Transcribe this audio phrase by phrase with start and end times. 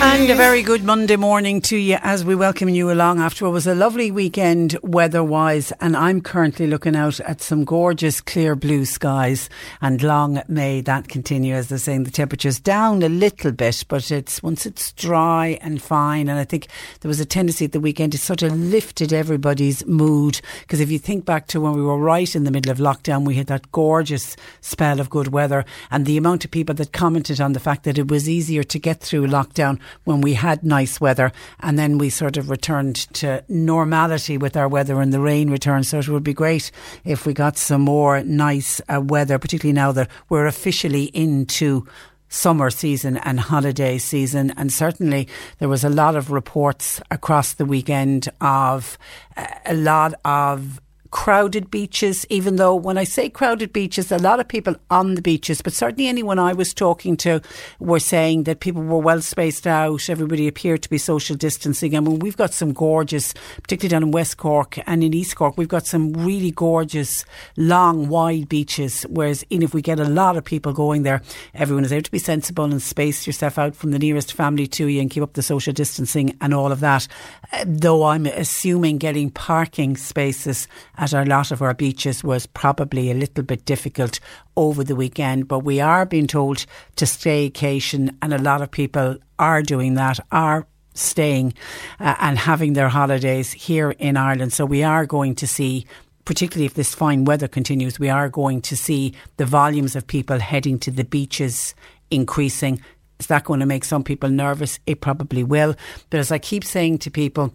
[0.00, 3.52] And a very good Monday morning to you as we welcome you along after what
[3.52, 5.72] was a lovely weekend weather wise.
[5.80, 11.08] And I'm currently looking out at some gorgeous clear blue skies and long may that
[11.08, 11.52] continue.
[11.52, 15.82] As they're saying, the temperature's down a little bit, but it's once it's dry and
[15.82, 16.28] fine.
[16.28, 16.68] And I think
[17.00, 20.40] there was a tendency at the weekend to sort of lifted everybody's mood.
[20.60, 23.26] Because if you think back to when we were right in the middle of lockdown,
[23.26, 27.40] we had that gorgeous spell of good weather and the amount of people that commented
[27.40, 31.00] on the fact that it was easier to get through lockdown when we had nice
[31.00, 35.50] weather and then we sort of returned to normality with our weather and the rain
[35.50, 35.86] returned.
[35.86, 36.70] So it would be great
[37.04, 41.86] if we got some more nice uh, weather, particularly now that we're officially into
[42.28, 44.52] summer season and holiday season.
[44.56, 45.28] And certainly
[45.58, 48.98] there was a lot of reports across the weekend of
[49.36, 54.40] uh, a lot of crowded beaches, even though when I say crowded beaches, a lot
[54.40, 57.40] of people on the beaches, but certainly anyone I was talking to
[57.78, 60.08] were saying that people were well spaced out.
[60.08, 61.96] Everybody appeared to be social distancing.
[61.96, 65.56] I mean, we've got some gorgeous, particularly down in West Cork and in East Cork,
[65.56, 67.24] we've got some really gorgeous,
[67.56, 69.02] long, wide beaches.
[69.02, 71.22] Whereas, in if we get a lot of people going there,
[71.54, 74.86] everyone is able to be sensible and space yourself out from the nearest family to
[74.86, 77.06] you and keep up the social distancing and all of that.
[77.52, 80.68] Uh, though I'm assuming getting parking spaces
[80.98, 84.20] at a lot of our beaches was probably a little bit difficult
[84.56, 85.48] over the weekend.
[85.48, 86.66] But we are being told
[86.96, 91.54] to staycation, and a lot of people are doing that, are staying
[92.00, 94.52] uh, and having their holidays here in Ireland.
[94.52, 95.86] So we are going to see
[96.24, 100.38] particularly if this fine weather continues, we are going to see the volumes of people
[100.38, 101.74] heading to the beaches
[102.10, 102.78] increasing.
[103.18, 104.78] Is that going to make some people nervous?
[104.84, 105.74] It probably will.
[106.10, 107.54] But as I keep saying to people,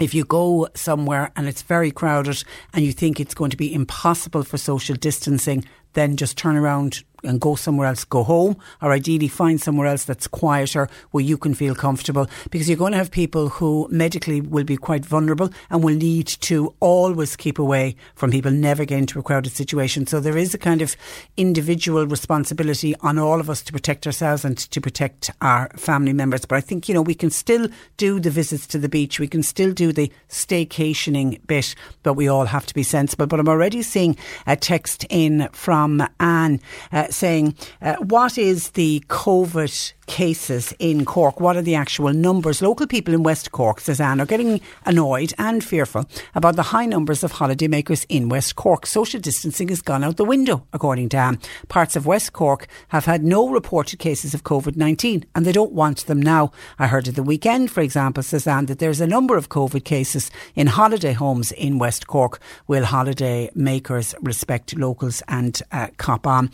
[0.00, 3.72] if you go somewhere and it's very crowded and you think it's going to be
[3.72, 8.92] impossible for social distancing, then just turn around and go somewhere else, go home, or
[8.92, 12.98] ideally find somewhere else that's quieter where you can feel comfortable because you're going to
[12.98, 17.96] have people who medically will be quite vulnerable and will need to always keep away
[18.14, 20.06] from people, never get into a crowded situation.
[20.06, 20.96] So there is a kind of
[21.36, 26.44] individual responsibility on all of us to protect ourselves and to protect our family members.
[26.44, 29.28] But I think, you know, we can still do the visits to the beach, we
[29.28, 33.26] can still do the staycationing bit, but we all have to be sensible.
[33.26, 34.16] But I'm already seeing
[34.46, 36.60] a text in from Anne.
[36.92, 41.38] Uh, saying, uh, what is the COVID cases in Cork?
[41.38, 42.60] What are the actual numbers?
[42.60, 46.04] Local people in West Cork, says Anne, are getting annoyed and fearful
[46.34, 48.86] about the high numbers of holidaymakers in West Cork.
[48.86, 51.38] Social distancing has gone out the window, according to Anne.
[51.68, 55.72] Parts of West Cork have had no reported cases of COVID 19 and they don't
[55.72, 56.50] want them now.
[56.78, 59.84] I heard at the weekend, for example, says Anne, that there's a number of COVID
[59.84, 62.40] cases in holiday homes in West Cork.
[62.66, 66.50] Will holiday makers respect locals and uh, cop on?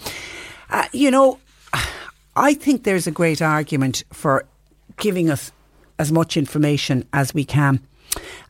[0.71, 1.39] Uh, you know,
[2.37, 4.45] I think there's a great argument for
[4.99, 5.53] giving us
[5.99, 7.81] as much information as we can.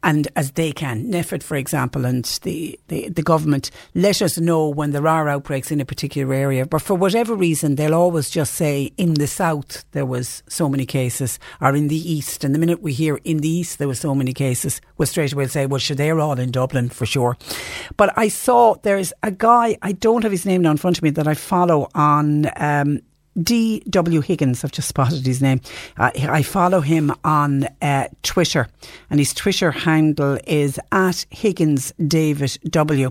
[0.02, 1.10] And as they can.
[1.12, 5.70] NPHET, for example, and the, the, the government let us know when there are outbreaks
[5.70, 6.66] in a particular area.
[6.66, 10.86] But for whatever reason, they'll always just say in the south there was so many
[10.86, 12.44] cases, or in the east.
[12.44, 15.32] And the minute we hear in the east there were so many cases, we'll straight
[15.32, 17.36] away say, well, sure, they're all in Dublin for sure.
[17.96, 21.02] But I saw there's a guy, I don't have his name now in front of
[21.02, 23.00] me, that I follow on um,
[23.41, 24.21] D.W.
[24.21, 25.61] Higgins, I've just spotted his name.
[25.97, 28.69] Uh, I follow him on uh, Twitter,
[29.11, 33.11] and his Twitter handle is at Higgins David W.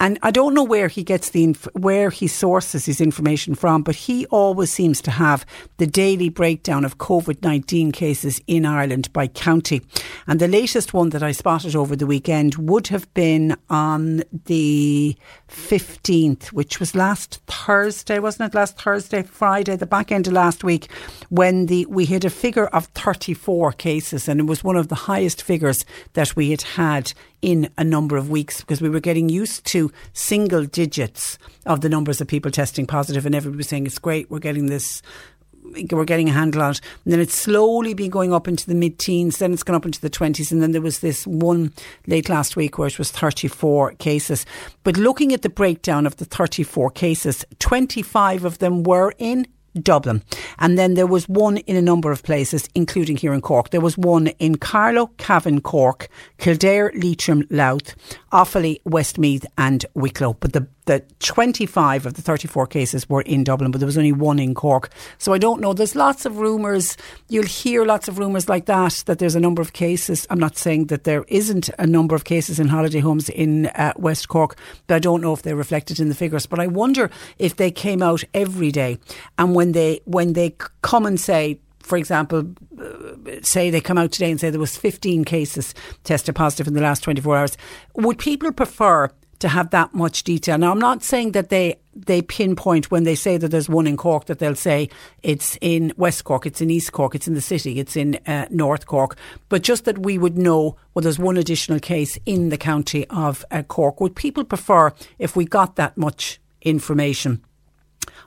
[0.00, 3.82] And I don't know where he gets the inf- where he sources his information from,
[3.82, 5.44] but he always seems to have
[5.78, 9.82] the daily breakdown of COVID nineteen cases in Ireland by county.
[10.26, 15.16] And the latest one that I spotted over the weekend would have been on the
[15.48, 18.56] fifteenth, which was last Thursday, wasn't it?
[18.56, 20.90] Last Thursday, Friday, the back end of last week,
[21.28, 24.88] when the we had a figure of thirty four cases, and it was one of
[24.88, 28.98] the highest figures that we had had in a number of weeks because we were
[28.98, 33.68] getting used to single digits of the numbers of people testing positive and everybody was
[33.68, 35.02] saying it's great we're getting this
[35.90, 36.80] we're getting a handle on it.
[37.04, 39.84] And then it's slowly been going up into the mid teens, then it's gone up
[39.84, 40.50] into the 20s.
[40.52, 41.72] And then there was this one
[42.06, 44.46] late last week where it was 34 cases.
[44.84, 49.46] But looking at the breakdown of the 34 cases, 25 of them were in
[49.80, 50.22] Dublin.
[50.58, 53.70] And then there was one in a number of places, including here in Cork.
[53.70, 57.94] There was one in Carlow, Cavan, Cork, Kildare, Leitrim, Louth,
[58.32, 60.34] Offaly, Westmeath, and Wicklow.
[60.34, 64.10] But the the 25 of the 34 cases were in Dublin, but there was only
[64.10, 64.90] one in Cork.
[65.18, 65.74] So I don't know.
[65.74, 66.96] There's lots of rumours.
[67.28, 70.26] You'll hear lots of rumours like that, that there's a number of cases.
[70.30, 73.92] I'm not saying that there isn't a number of cases in holiday homes in uh,
[73.96, 74.56] West Cork,
[74.86, 76.46] but I don't know if they're reflected in the figures.
[76.46, 78.98] But I wonder if they came out every day
[79.36, 82.44] and when they, when they come and say, for example,
[82.80, 85.74] uh, say they come out today and say there was 15 cases
[86.04, 87.58] tested positive in the last 24 hours,
[87.94, 90.58] would people prefer to have that much detail.
[90.58, 93.96] Now, I'm not saying that they they pinpoint when they say that there's one in
[93.96, 94.88] Cork that they'll say
[95.22, 98.46] it's in West Cork, it's in East Cork, it's in the city, it's in uh,
[98.50, 99.16] North Cork,
[99.48, 103.44] but just that we would know well there's one additional case in the county of
[103.50, 104.00] uh, Cork.
[104.00, 107.42] Would people prefer if we got that much information?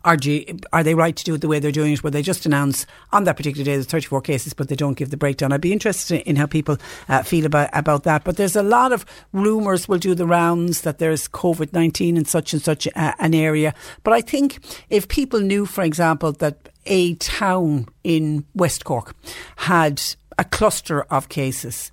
[0.03, 2.21] Are, you, are they right to do it the way they're doing it, where they
[2.21, 5.51] just announce on that particular day there's 34 cases, but they don't give the breakdown?
[5.51, 6.77] I'd be interested in how people
[7.07, 8.23] uh, feel about, about that.
[8.23, 12.25] But there's a lot of rumours will do the rounds that there's COVID 19 in
[12.25, 13.73] such and such uh, an area.
[14.03, 14.59] But I think
[14.89, 19.15] if people knew, for example, that a town in West Cork
[19.57, 20.01] had
[20.37, 21.91] a cluster of cases,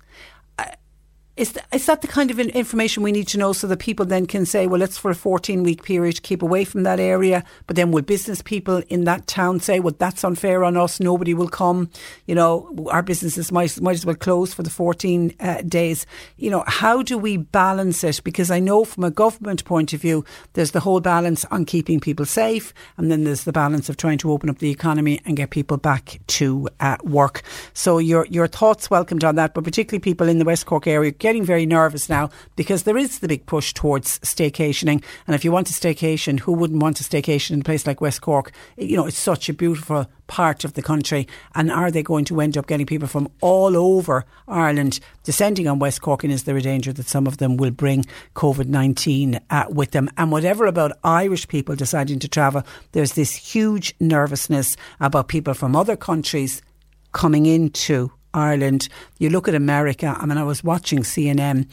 [1.39, 4.05] is, th- is that the kind of information we need to know so that people
[4.05, 6.99] then can say, well, it's for a 14 week period, to keep away from that
[6.99, 7.45] area.
[7.65, 11.33] But then will business people in that town say, well, that's unfair on us, nobody
[11.33, 11.89] will come,
[12.25, 16.05] you know, our businesses might, might as well close for the 14 uh, days.
[16.35, 18.21] You know, how do we balance it?
[18.23, 22.01] Because I know from a government point of view, there's the whole balance on keeping
[22.01, 25.37] people safe, and then there's the balance of trying to open up the economy and
[25.37, 27.43] get people back to uh, work.
[27.73, 31.13] So your, your thoughts welcomed on that, but particularly people in the West Cork area
[31.29, 35.03] getting very nervous now because there is the big push towards staycationing.
[35.27, 38.01] And if you want to staycation, who wouldn't want to staycation in a place like
[38.01, 38.51] West Cork?
[38.77, 41.27] You know, it's such a beautiful part of the country.
[41.53, 45.77] And are they going to end up getting people from all over Ireland descending on
[45.77, 46.23] West Cork?
[46.23, 49.91] And is there a danger that some of them will bring COVID 19 uh, with
[49.91, 50.09] them?
[50.17, 55.75] And whatever about Irish people deciding to travel, there's this huge nervousness about people from
[55.75, 56.63] other countries
[57.11, 58.89] coming into Ireland.
[59.17, 60.15] You look at America.
[60.17, 61.67] I mean, I was watching CNN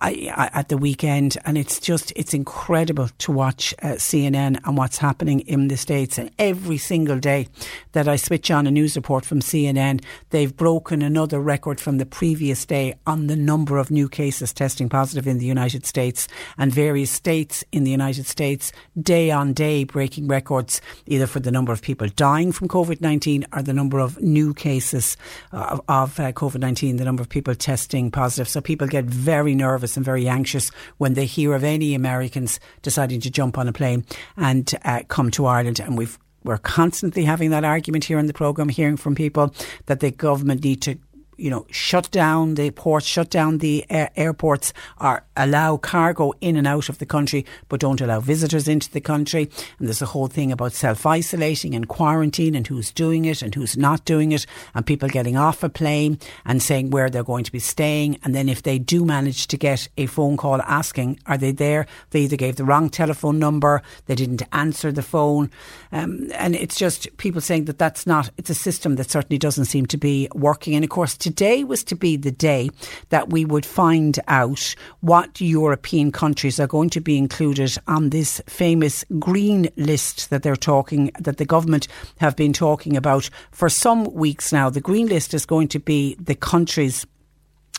[0.00, 5.40] at the weekend, and it's just it's incredible to watch uh, CNN and what's happening
[5.40, 6.18] in the states.
[6.18, 7.48] And every single day
[7.92, 12.06] that I switch on a news report from CNN, they've broken another record from the
[12.06, 16.72] previous day on the number of new cases testing positive in the United States, and
[16.72, 21.72] various states in the United States day on day breaking records either for the number
[21.72, 25.16] of people dying from COVID nineteen or the number of new cases
[25.52, 28.48] uh, of uh, COVID 19, the number of people testing positive.
[28.48, 33.20] So people get very nervous and very anxious when they hear of any Americans deciding
[33.22, 34.04] to jump on a plane
[34.36, 35.80] and uh, come to Ireland.
[35.80, 39.52] And we've we're constantly having that argument here in the programme, hearing from people
[39.86, 40.98] that the government need to
[41.38, 46.66] you know, shut down the ports, shut down the airports, or allow cargo in and
[46.66, 49.48] out of the country, but don't allow visitors into the country.
[49.78, 53.54] And there's a whole thing about self isolating and quarantine and who's doing it and
[53.54, 57.44] who's not doing it, and people getting off a plane and saying where they're going
[57.44, 58.18] to be staying.
[58.24, 61.86] And then if they do manage to get a phone call asking, are they there?
[62.10, 65.50] They either gave the wrong telephone number, they didn't answer the phone.
[65.92, 69.66] Um, and it's just people saying that that's not, it's a system that certainly doesn't
[69.66, 70.74] seem to be working.
[70.74, 72.70] And of course, today was to be the day
[73.10, 78.40] that we would find out what European countries are going to be included on this
[78.46, 84.04] famous green list that they're talking, that the government have been talking about for some
[84.14, 84.70] weeks now.
[84.70, 87.06] The green list is going to be the countries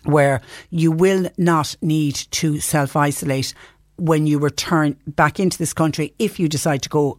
[0.04, 3.56] where you will not need to self isolate
[3.98, 7.18] when you return back into this country if you decide to go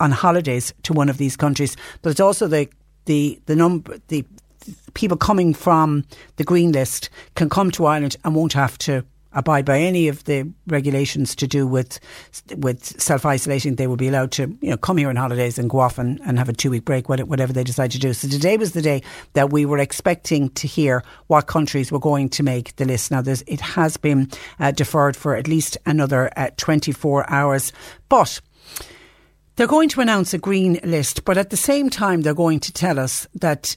[0.00, 1.76] on holidays to one of these countries.
[2.02, 2.68] But it's also the
[3.04, 4.24] the the number the
[4.94, 6.04] people coming from
[6.36, 10.24] the green list can come to Ireland and won't have to abide by any of
[10.24, 12.00] the regulations to do with
[12.56, 13.76] with self isolating.
[13.76, 16.20] They will be allowed to you know come here on holidays and go off and,
[16.26, 18.12] and have a two week break, whatever they decide to do.
[18.12, 19.02] So today was the day
[19.34, 23.10] that we were expecting to hear what countries were going to make the list.
[23.10, 27.72] Now it has been uh, deferred for at least another uh, 24 hours,
[28.08, 28.40] but.
[29.56, 32.72] They're going to announce a green list, but at the same time, they're going to
[32.72, 33.76] tell us that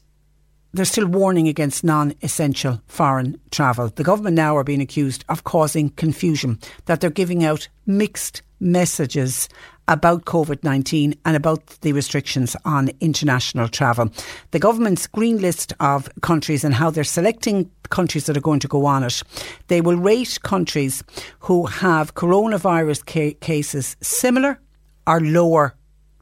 [0.73, 3.89] they're still warning against non essential foreign travel.
[3.89, 9.49] The government now are being accused of causing confusion, that they're giving out mixed messages
[9.87, 14.09] about COVID 19 and about the restrictions on international travel.
[14.51, 18.67] The government's green list of countries and how they're selecting countries that are going to
[18.67, 19.21] go on it,
[19.67, 21.03] they will rate countries
[21.39, 24.59] who have coronavirus ca- cases similar
[25.05, 25.75] or lower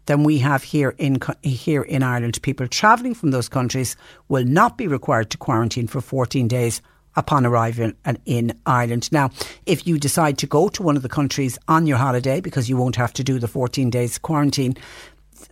[0.10, 2.42] than we have here in here in Ireland.
[2.42, 3.96] People travelling from those countries
[4.28, 6.82] will not be required to quarantine for 14 days
[7.16, 7.92] upon arrival
[8.26, 9.12] in Ireland.
[9.12, 9.30] Now,
[9.68, 12.76] if you decide to go to one of the countries on your holiday because you
[12.76, 14.76] won't have to do the 14 days quarantine,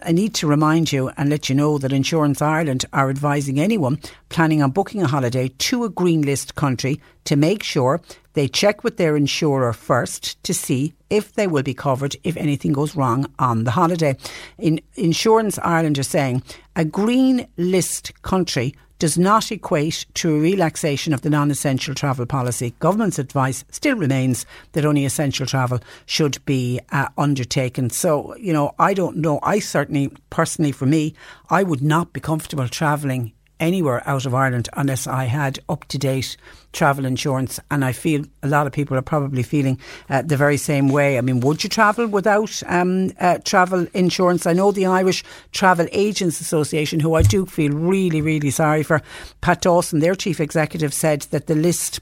[0.03, 3.99] I need to remind you and let you know that Insurance Ireland are advising anyone
[4.29, 7.99] planning on booking a holiday to a green list country to make sure
[8.33, 12.73] they check with their insurer first to see if they will be covered if anything
[12.73, 14.15] goes wrong on the holiday.
[14.59, 16.43] In Insurance Ireland are saying
[16.75, 22.25] a green list country does not equate to a relaxation of the non essential travel
[22.25, 22.73] policy.
[22.79, 27.89] Government's advice still remains that only essential travel should be uh, undertaken.
[27.89, 29.39] So, you know, I don't know.
[29.43, 31.13] I certainly, personally, for me,
[31.49, 35.97] I would not be comfortable travelling anywhere out of Ireland unless I had up to
[35.97, 36.37] date
[36.73, 37.59] travel insurance.
[37.71, 41.17] And I feel a lot of people are probably feeling uh, the very same way.
[41.17, 44.45] I mean, would you travel without um, uh, travel insurance?
[44.45, 49.01] I know the Irish Travel Agents Association, who I do feel really, really sorry for,
[49.41, 51.99] Pat Dawson, their chief executive, said that the list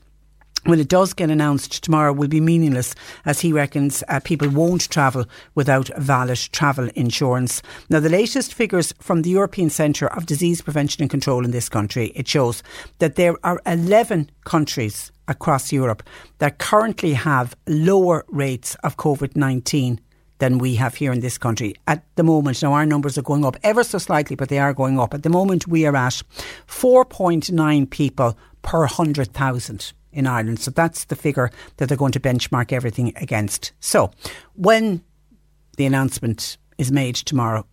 [0.66, 2.96] when it does get announced tomorrow will be meaningless
[3.26, 7.62] as he reckons uh, people won't travel without valid travel insurance.
[7.90, 11.70] Now the latest figures from the European Centre of Disease Prevention and Control in this
[11.70, 12.64] country it shows
[13.00, 16.04] that there are 11 countries across Europe
[16.40, 20.00] that currently have lower rates of COVID-19
[20.40, 22.62] than we have here in this country at the moment.
[22.62, 25.14] Now, our numbers are going up ever so slightly, but they are going up.
[25.14, 26.22] At the moment, we are at
[26.68, 30.60] 4.9 people per 100,000 in Ireland.
[30.60, 33.74] So that's the figure that they're going to benchmark everything against.
[33.80, 34.12] So
[34.56, 35.04] when
[35.78, 37.68] the announcement is made tomorrow,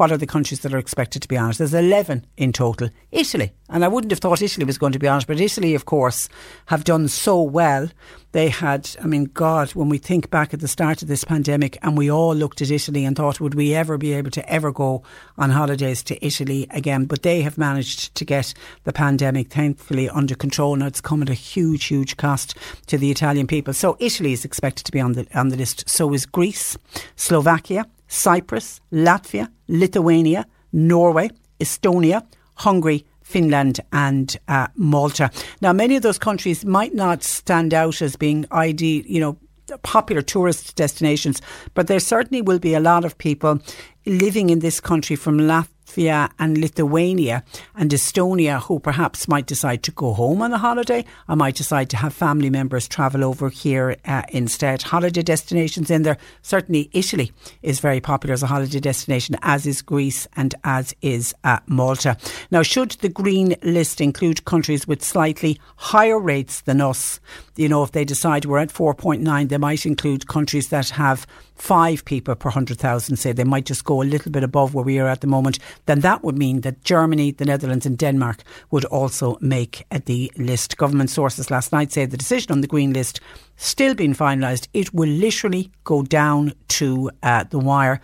[0.00, 1.58] what are the countries that are expected to be on it?
[1.58, 2.88] There's 11 in total.
[3.12, 5.74] Italy, and I wouldn't have thought Italy was going to be on it, but Italy,
[5.74, 6.26] of course,
[6.66, 7.86] have done so well.
[8.32, 11.76] They had, I mean, God, when we think back at the start of this pandemic
[11.82, 14.72] and we all looked at Italy and thought, would we ever be able to ever
[14.72, 15.02] go
[15.36, 17.04] on holidays to Italy again?
[17.04, 18.54] But they have managed to get
[18.84, 20.76] the pandemic, thankfully, under control.
[20.76, 23.74] Now it's come at a huge, huge cost to the Italian people.
[23.74, 25.90] So Italy is expected to be on the, on the list.
[25.90, 26.78] So is Greece,
[27.16, 32.26] Slovakia, Cyprus, Latvia, Lithuania, Norway, Estonia,
[32.56, 35.30] Hungary, Finland and uh, Malta.
[35.62, 39.38] Now, many of those countries might not stand out as being ID, you know,
[39.82, 41.40] popular tourist destinations,
[41.74, 43.60] but there certainly will be a lot of people
[44.04, 47.42] living in this country from Latvia Latvia and Lithuania
[47.74, 51.90] and Estonia who perhaps might decide to go home on a holiday or might decide
[51.90, 54.82] to have family members travel over here uh, instead.
[54.82, 56.18] Holiday destinations in there.
[56.42, 57.32] Certainly Italy
[57.62, 62.16] is very popular as a holiday destination, as is Greece and as is uh, Malta.
[62.50, 67.20] Now, should the green list include countries with slightly higher rates than us,
[67.60, 72.02] you know, if they decide we're at 4.9, they might include countries that have five
[72.06, 75.08] people per 100,000, say they might just go a little bit above where we are
[75.08, 79.36] at the moment, then that would mean that Germany, the Netherlands, and Denmark would also
[79.42, 80.78] make the list.
[80.78, 83.20] Government sources last night say the decision on the green list
[83.56, 84.66] still being finalised.
[84.72, 88.00] It will literally go down to uh, the wire.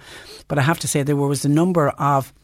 [0.49, 2.35] But I have to say, there was a number of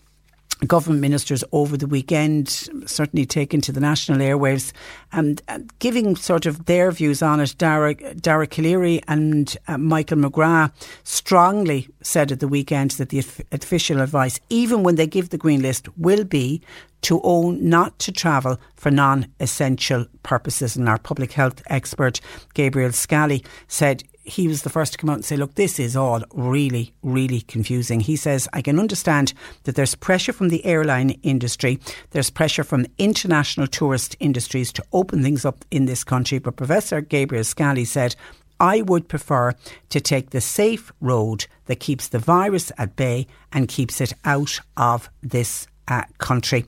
[0.66, 2.48] government ministers over the weekend,
[2.86, 4.72] certainly taken to the national airwaves
[5.12, 7.54] and, and giving sort of their views on it.
[7.58, 10.72] Dara, Dara Calleary and uh, Michael McGrath
[11.04, 15.62] strongly said at the weekend that the official advice, even when they give the green
[15.62, 16.62] list, will be
[17.02, 20.76] to own not to travel for non essential purposes.
[20.76, 22.20] And our public health expert,
[22.54, 25.96] Gabriel Scally, said he was the first to come out and say, look, this is
[25.96, 28.00] all really, really confusing.
[28.00, 32.86] He says, I can understand that there's pressure from the airline industry, there's pressure from
[32.98, 36.38] international tourist industries to open things up in this country.
[36.38, 38.14] But Professor Gabriel Scally said,
[38.60, 39.54] I would prefer
[39.88, 44.60] to take the safe road that keeps the virus at bay and keeps it out
[44.76, 46.64] of this uh, country.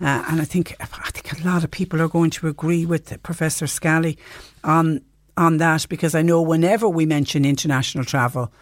[0.00, 3.20] Uh, and I think I think a lot of people are going to agree with
[3.24, 4.18] Professor Scally
[4.62, 5.00] on
[5.36, 8.52] on that because I know whenever we mention international travel,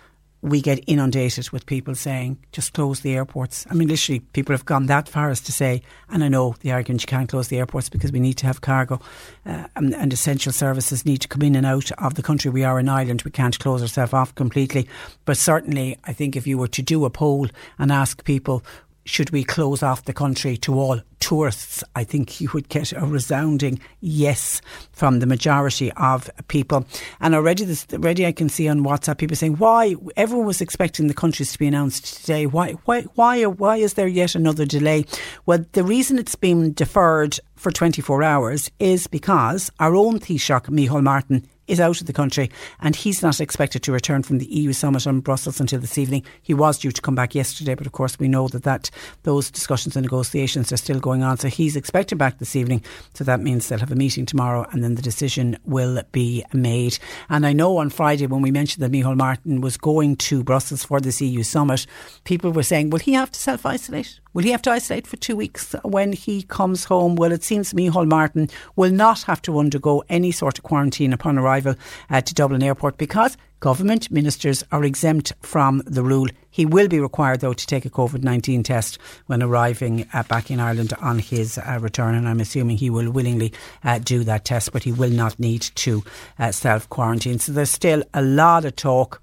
[0.42, 3.66] we get inundated with people saying, just close the airports.
[3.70, 6.72] I mean, literally, people have gone that far as to say, and I know the
[6.72, 9.00] argument you can't close the airports because we need to have cargo
[9.44, 12.50] uh, and, and, essential services need to come in and out of the country.
[12.50, 14.88] We are an island, we can't close ourselves off completely.
[15.26, 17.48] But certainly, I think if you were to do a poll
[17.78, 18.64] and ask people,
[19.04, 21.84] should we close off the country to all tourists?
[21.94, 24.60] I think you would get a resounding yes
[24.92, 26.86] from the majority of people.
[27.20, 31.06] And already, this, already I can see on WhatsApp people saying, "Why everyone was expecting
[31.06, 32.46] the countries to be announced today?
[32.46, 35.04] Why, why, why, why is there yet another delay?"
[35.46, 41.02] Well, the reason it's been deferred for 24 hours is because our own Taoiseach, Micheál
[41.02, 42.50] Martin, is out of the country
[42.80, 46.24] and he's not expected to return from the EU summit in Brussels until this evening.
[46.42, 48.90] He was due to come back yesterday, but of course we know that, that
[49.22, 51.36] those discussions and negotiations are still going on.
[51.36, 52.82] So he's expected back this evening.
[53.14, 56.98] So that means they'll have a meeting tomorrow and then the decision will be made.
[57.28, 60.84] And I know on Friday when we mentioned that Micheál Martin was going to Brussels
[60.84, 61.86] for this EU summit,
[62.24, 64.20] people were saying, will he have to self isolate?
[64.32, 67.16] Will he have to isolate for two weeks when he comes home?
[67.16, 71.36] Well, it seems Micheál Martin will not have to undergo any sort of quarantine upon
[71.36, 71.74] arrival
[72.08, 76.28] uh, to Dublin Airport because government ministers are exempt from the rule.
[76.48, 80.48] He will be required, though, to take a COVID 19 test when arriving uh, back
[80.48, 82.14] in Ireland on his uh, return.
[82.14, 85.62] And I'm assuming he will willingly uh, do that test, but he will not need
[85.62, 86.04] to
[86.38, 87.40] uh, self quarantine.
[87.40, 89.22] So there's still a lot of talk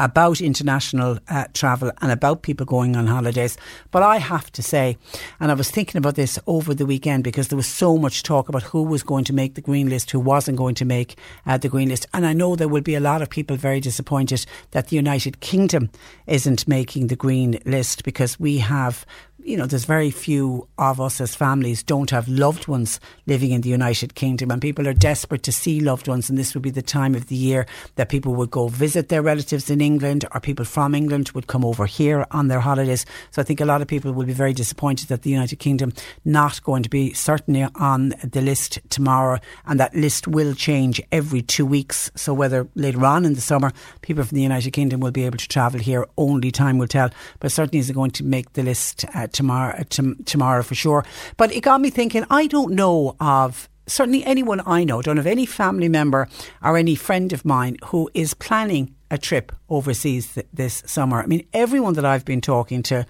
[0.00, 3.56] about international uh, travel and about people going on holidays.
[3.90, 4.96] But I have to say,
[5.38, 8.48] and I was thinking about this over the weekend because there was so much talk
[8.48, 11.58] about who was going to make the green list, who wasn't going to make uh,
[11.58, 12.06] the green list.
[12.14, 15.40] And I know there will be a lot of people very disappointed that the United
[15.40, 15.90] Kingdom
[16.26, 19.04] isn't making the green list because we have
[19.44, 23.62] you know, there's very few of us as families don't have loved ones living in
[23.62, 26.28] the United Kingdom, and people are desperate to see loved ones.
[26.28, 29.22] And this would be the time of the year that people would go visit their
[29.22, 33.06] relatives in England, or people from England would come over here on their holidays.
[33.30, 35.92] So I think a lot of people will be very disappointed that the United Kingdom
[36.24, 41.42] not going to be certainly on the list tomorrow, and that list will change every
[41.42, 42.10] two weeks.
[42.14, 43.72] So whether later on in the summer
[44.02, 47.10] people from the United Kingdom will be able to travel here, only time will tell.
[47.38, 49.04] But certainly is going to make the list.
[49.14, 49.82] Uh, tomorrow,
[50.24, 51.04] tomorrow for sure.
[51.36, 55.26] But it got me thinking, I don't know of certainly anyone I know, don't have
[55.26, 56.28] any family member
[56.62, 61.20] or any friend of mine who is planning a trip overseas th- this summer.
[61.20, 63.06] I mean, everyone that I've been talking to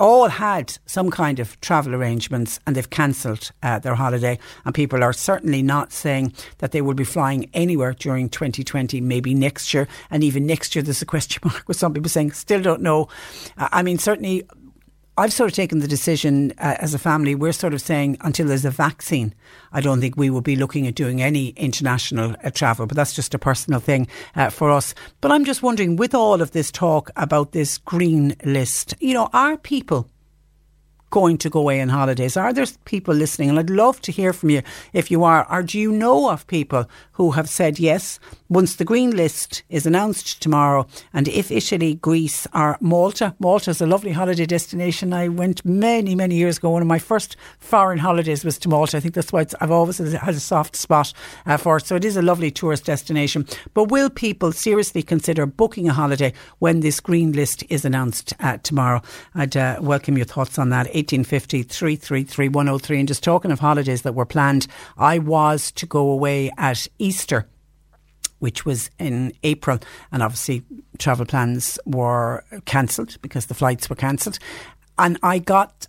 [0.00, 4.38] all had some kind of travel arrangements and they've cancelled uh, their holiday.
[4.64, 9.34] And people are certainly not saying that they will be flying anywhere during 2020, maybe
[9.34, 9.86] next year.
[10.10, 13.08] And even next year, there's a question mark with some people saying, still don't know.
[13.58, 14.44] Uh, I mean, certainly
[15.20, 17.34] I've sort of taken the decision uh, as a family.
[17.34, 19.34] We're sort of saying until there's a vaccine,
[19.70, 22.86] I don't think we will be looking at doing any international uh, travel.
[22.86, 24.94] But that's just a personal thing uh, for us.
[25.20, 29.28] But I'm just wondering, with all of this talk about this green list, you know,
[29.34, 30.08] are people
[31.10, 32.36] going to go away on holidays?
[32.36, 33.50] Are there people listening?
[33.50, 35.50] And I'd love to hear from you if you are.
[35.50, 38.18] Or do you know of people who have said yes
[38.48, 40.86] once the green list is announced tomorrow?
[41.12, 45.12] And if Italy, Greece, or Malta, Malta is a lovely holiday destination.
[45.12, 46.70] I went many, many years ago.
[46.70, 48.96] One of my first foreign holidays was to Malta.
[48.96, 51.12] I think that's why I've always had a soft spot
[51.46, 51.86] uh, for it.
[51.86, 53.46] So it is a lovely tourist destination.
[53.74, 58.58] But will people seriously consider booking a holiday when this green list is announced uh,
[58.58, 59.02] tomorrow?
[59.34, 60.94] I'd uh, welcome your thoughts on that.
[61.00, 62.98] 1850 333 103.
[62.98, 67.48] And just talking of holidays that were planned, I was to go away at Easter
[68.40, 69.78] which was in April,
[70.10, 70.64] and obviously
[70.98, 74.38] travel plans were cancelled because the flights were cancelled.
[74.98, 75.86] And I got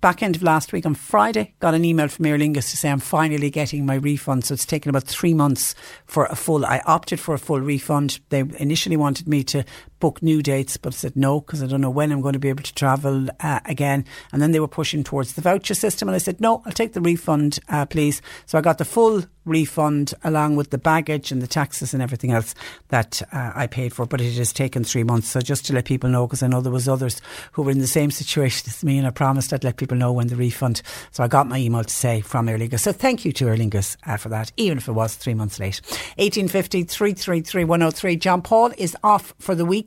[0.00, 2.90] back end of last week on Friday, got an email from Aer Lingus to say
[2.90, 4.44] I'm finally getting my refund.
[4.44, 5.74] So it's taken about three months
[6.06, 6.64] for a full.
[6.64, 8.20] I opted for a full refund.
[8.28, 9.64] They initially wanted me to
[9.98, 12.38] book new dates, but I said no because I don't know when I'm going to
[12.38, 14.04] be able to travel uh, again.
[14.32, 16.92] And then they were pushing towards the voucher system, and I said no, I'll take
[16.92, 18.22] the refund, uh, please.
[18.46, 22.32] So I got the full refund along with the baggage and the taxes and everything
[22.32, 22.54] else
[22.88, 24.04] that uh, I paid for.
[24.04, 25.28] But it has taken three months.
[25.28, 27.78] So just to let people know, because I know there was others who were in
[27.78, 30.82] the same situation as me, and I promised I'd let people know when the refund.
[31.12, 32.80] So I got my email to say from Aer Lingus.
[32.80, 35.58] So thank you to Aer Lingus uh, for that, even if it was three months
[35.58, 35.80] late.
[36.16, 38.16] 1850 333 103.
[38.16, 39.85] John Paul is off for the week,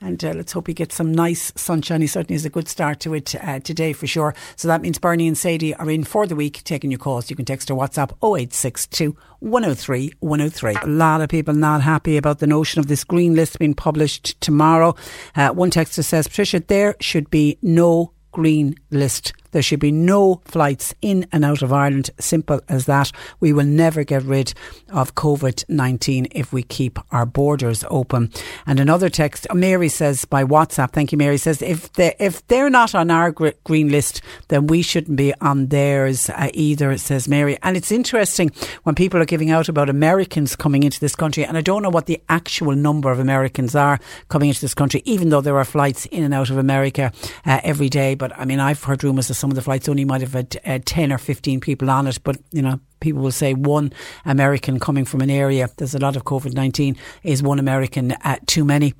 [0.00, 2.00] and uh, let's hope he gets some nice sunshine.
[2.00, 4.34] He certainly is a good start to it uh, today for sure.
[4.56, 7.30] So that means Bernie and Sadie are in for the week taking your calls.
[7.30, 10.74] You can text or WhatsApp 0862 103 103.
[10.74, 14.40] A lot of people not happy about the notion of this green list being published
[14.40, 14.94] tomorrow.
[15.34, 20.40] Uh, one texter says, Patricia, there should be no green list there should be no
[20.44, 22.10] flights in and out of Ireland.
[22.18, 23.12] Simple as that.
[23.40, 24.54] We will never get rid
[24.90, 28.30] of COVID 19 if we keep our borders open.
[28.66, 32.70] And another text, Mary says by WhatsApp, thank you, Mary, says if, they, if they're
[32.70, 37.58] not on our green list, then we shouldn't be on theirs uh, either, says Mary.
[37.62, 38.50] And it's interesting
[38.82, 41.90] when people are giving out about Americans coming into this country, and I don't know
[41.90, 45.64] what the actual number of Americans are coming into this country, even though there are
[45.64, 47.12] flights in and out of America
[47.44, 48.14] uh, every day.
[48.14, 50.78] But I mean, I've heard rumours some of the flights only might have had uh,
[50.84, 53.92] 10 or 15 people on it, but, you know, people will say one
[54.24, 58.36] American coming from an area, there's a lot of COVID 19, is one American uh,
[58.46, 58.94] too many.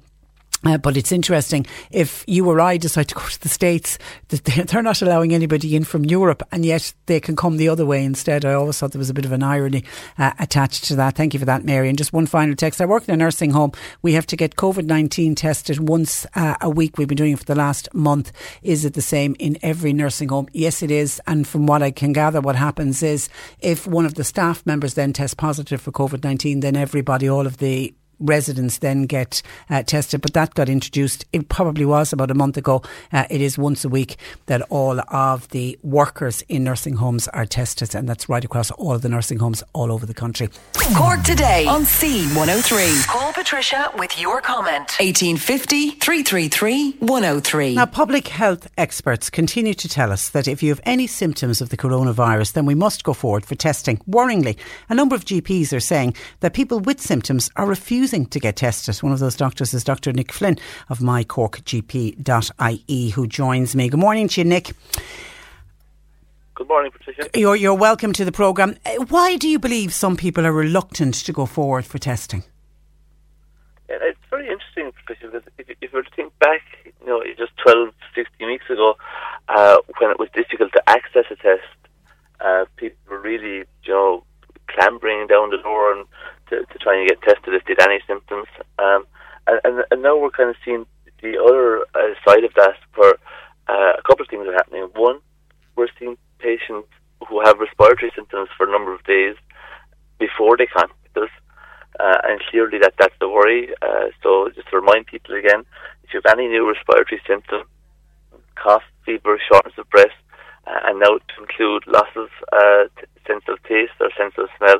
[0.64, 3.96] Uh, but it's interesting if you or I decide to go to the States,
[4.28, 8.04] they're not allowing anybody in from Europe, and yet they can come the other way
[8.04, 8.44] instead.
[8.44, 9.84] I always thought there was a bit of an irony
[10.18, 11.14] uh, attached to that.
[11.14, 11.88] Thank you for that, Mary.
[11.88, 12.80] And just one final text.
[12.80, 13.72] I work in a nursing home.
[14.02, 16.98] We have to get COVID 19 tested once uh, a week.
[16.98, 18.32] We've been doing it for the last month.
[18.62, 20.48] Is it the same in every nursing home?
[20.52, 21.20] Yes, it is.
[21.26, 23.28] And from what I can gather, what happens is
[23.60, 27.46] if one of the staff members then tests positive for COVID 19, then everybody, all
[27.46, 31.24] of the residents then get uh, tested, but that got introduced.
[31.32, 32.82] It probably was about a month ago.
[33.12, 37.46] Uh, it is once a week that all of the workers in nursing homes are
[37.46, 40.48] tested, and that's right across all the nursing homes all over the country.
[40.96, 43.06] Cork today on C103.
[43.06, 44.96] Call Patricia with your comment.
[44.98, 47.74] 1850 333 103.
[47.74, 51.68] Now, public health experts continue to tell us that if you have any symptoms of
[51.68, 53.98] the coronavirus, then we must go forward for testing.
[54.08, 54.56] Worryingly,
[54.88, 58.56] a number of GPs are saying that people with symptoms are refusing refusing to get
[58.56, 58.96] tested.
[59.02, 60.14] One of those doctors is Dr.
[60.14, 60.56] Nick Flynn
[60.88, 63.90] of mycorkgp.ie, who joins me.
[63.90, 64.70] Good morning to you, Nick.
[66.54, 67.28] Good morning, Patricia.
[67.34, 68.76] You're, you're welcome to the programme.
[68.86, 72.44] Uh, why do you believe some people are reluctant to go forward for testing?
[73.90, 77.22] Yeah, it's very interesting, Patricia, because if, if you were to think back, you know,
[77.36, 78.96] just 12, 16 weeks ago,
[79.48, 81.60] uh, when it was difficult to access a test,
[82.40, 84.24] uh, people were really, you know,
[84.68, 86.06] clambering down the door and
[86.50, 88.46] to, to try and get tested if they had any symptoms.
[88.78, 89.06] Um,
[89.46, 90.86] and, and, and now we're kind of seeing
[91.22, 93.14] the other uh, side of that where
[93.68, 94.88] uh, a couple of things are happening.
[94.94, 95.20] One,
[95.76, 96.88] we're seeing patients
[97.28, 99.36] who have respiratory symptoms for a number of days
[100.18, 101.30] before they contact us.
[101.98, 103.74] Uh, and clearly that that's the worry.
[103.82, 105.64] Uh, so just to remind people again,
[106.04, 107.62] if you have any new respiratory symptom,
[108.54, 110.14] cough, fever, shortness of breath,
[110.66, 112.84] uh, and now to include loss of uh,
[113.26, 114.78] sense of taste or sense of smell,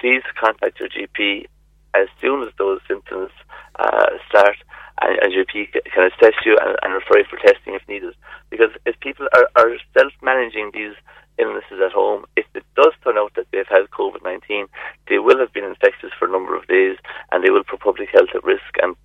[0.00, 1.46] please contact your GP
[1.94, 3.30] as soon as those symptoms
[3.78, 4.56] uh, start,
[5.00, 8.14] and, and your GP can assess you and, and, refer you for testing if needed.
[8.50, 10.94] Because if people are, are self-managing these
[11.38, 14.66] illnesses at home, if it does turn out that they've had COVID-19,
[15.08, 16.96] they will have been infectious for a number of days,
[17.32, 18.96] and they will put public health at risk, and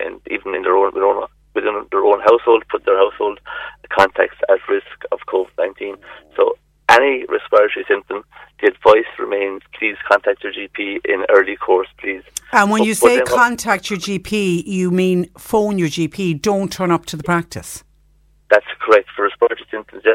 [0.00, 3.38] and even in their own, their own within their own household, put their household
[3.88, 5.96] contacts at risk of COVID-19.
[6.36, 8.24] So any respiratory symptom,
[8.60, 12.22] the advice remains please contact your GP in early course, please.
[12.52, 16.90] And when but, you say contact your GP, you mean phone your GP, don't turn
[16.90, 17.84] up to the practice?
[18.50, 19.08] That's correct.
[19.16, 20.14] For respiratory symptoms, yeah,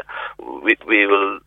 [0.62, 1.40] we, we will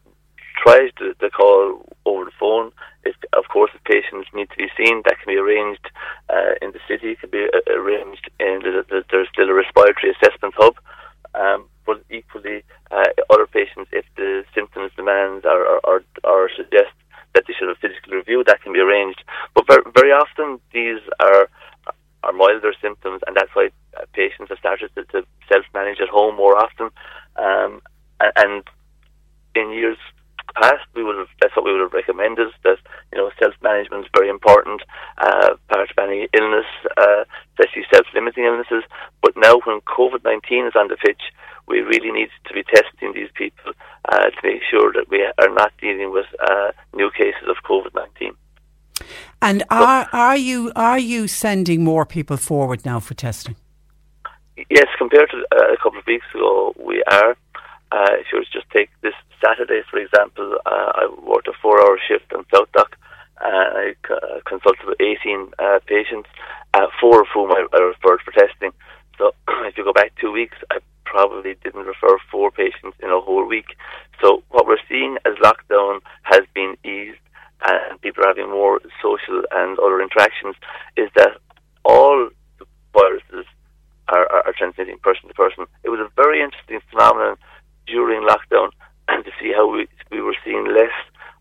[0.61, 2.71] try to, to call over the phone.
[3.03, 5.89] If, of course, if patients need to be seen, that can be arranged
[6.29, 9.53] uh, in the city, it can be uh, arranged in the, the, there's still a
[9.53, 10.75] respiratory assessment hub.
[11.35, 16.93] Um, but equally, uh, other patients, if the symptoms demand or, or, or, suggest
[17.33, 19.23] that they should have a physical review, that can be arranged.
[19.53, 21.49] But very, very often these are
[22.23, 26.35] are milder symptoms, and that's why uh, patients have started to, to self-manage at home
[26.37, 26.89] more often.
[27.35, 27.81] Um,
[28.19, 28.63] and,
[29.55, 29.97] in years
[30.55, 32.47] past, we would have, that's what we would have recommended.
[32.63, 32.77] That
[33.11, 34.81] you know, self-management is very important,
[35.17, 36.65] uh, part of any illness,
[36.97, 38.83] uh, especially self-limiting illnesses.
[39.21, 41.21] But now, when COVID nineteen is on the pitch,
[41.67, 43.71] we really need to be testing these people
[44.09, 47.93] uh, to make sure that we are not dealing with uh, new cases of COVID
[47.95, 48.33] nineteen.
[49.41, 53.55] And are are you are you sending more people forward now for testing?
[54.69, 57.35] Yes, compared to uh, a couple of weeks ago, we are.
[57.91, 61.53] Uh, if you were to just take this Saturday, for example, uh, I worked a
[61.61, 62.93] four-hour shift in SouthDoc.
[63.37, 66.29] I uh, consulted with 18 uh, patients,
[66.73, 68.71] uh, four of whom I, I referred for testing.
[69.17, 69.31] So
[69.65, 70.79] if you go back two weeks, I
[71.13, 73.77] probably didn't refer four patients in a whole week.
[74.19, 77.21] So what we're seeing as lockdown has been eased
[77.63, 80.55] and people are having more social and other interactions
[80.97, 81.37] is that
[81.85, 82.65] all the
[82.97, 83.45] viruses
[84.07, 85.65] are, are, are transmitting person to person.
[85.83, 87.37] It was a very interesting phenomenon
[87.85, 88.69] during lockdown
[89.07, 90.97] and to see how we, we were seeing less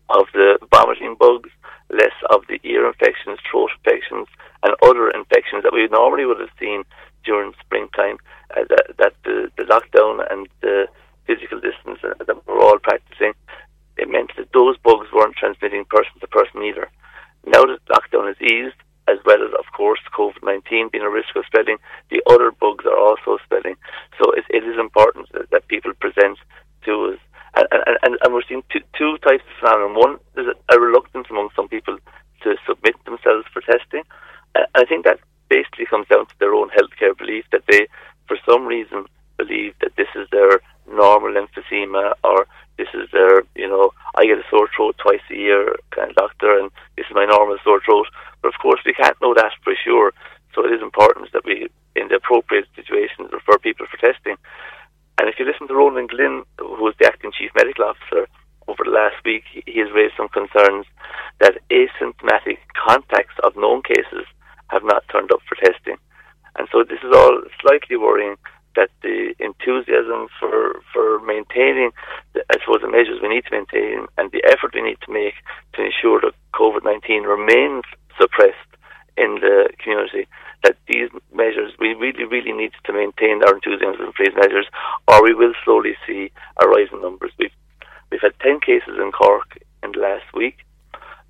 [0.09, 1.49] of the vomiting bugs,
[1.89, 4.27] less of the ear infections, throat infections,
[4.61, 6.83] and other infections that we normally would have seen
[7.23, 8.17] during springtime.
[8.55, 10.87] Uh, that, that the, the lockdown and the
[11.25, 13.33] physical distance that we're all practicing,
[13.97, 16.89] it meant that those bugs weren't transmitting person to person either.
[17.45, 18.75] Now that lockdown is eased,
[19.07, 21.77] as well as, of course, COVID 19 being a risk of spreading,
[22.09, 23.75] the other bugs are also spreading.
[24.19, 26.37] So it, it is important that, that people present
[26.85, 27.19] to us.
[27.55, 27.67] And,
[28.01, 29.95] and, and we're seeing two, two types of phenomenon.
[29.95, 31.97] One, is a, reluctance among some people
[32.41, 34.03] to submit themselves for testing.
[34.55, 35.19] Uh, I think that
[35.53, 37.87] basically comes down to their own healthcare belief that they,
[38.27, 39.05] for some reason,
[39.37, 44.43] believe that this is their normal emphysema or this is their, you know, I get
[44.43, 47.81] a sore throat twice a year, kind of doctor, and this is my normal sore
[47.85, 48.07] throat.
[48.41, 50.11] But of course, we can't know that for sure.
[50.53, 54.37] So it is important that we, in the appropriate situations, refer people for testing.
[55.19, 58.27] And if you listen to Ronan Glynn, who is the acting chief medical officer,
[58.67, 60.85] over the last week, he has raised some concerns
[61.41, 64.25] that asymptomatic contacts of known cases
[64.73, 65.97] have not turned up for testing.
[66.55, 68.35] And so this is all slightly worrying
[68.75, 71.91] that the enthusiasm for, for maintaining,
[72.33, 75.13] the, I suppose, the measures we need to maintain and the effort we need to
[75.13, 75.35] make
[75.73, 77.83] to ensure that COVID 19 remains
[78.19, 78.73] suppressed
[79.15, 80.27] in the community,
[80.63, 84.65] that these measures, we really, really need to maintain our enthusiasm for these measures,
[85.07, 86.31] or we will slowly see
[86.61, 87.31] a rise in numbers.
[87.37, 87.53] We've,
[88.09, 90.65] we've had 10 cases in Cork in the last week.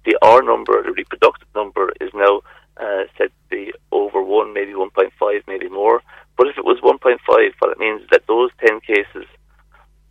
[0.05, 2.41] The R number, the reproductive number, is now
[2.77, 5.11] uh, said to be over 1, maybe 1.5,
[5.47, 6.01] maybe more.
[6.37, 7.19] But if it was 1.5,
[7.59, 9.25] what it means that those 10 cases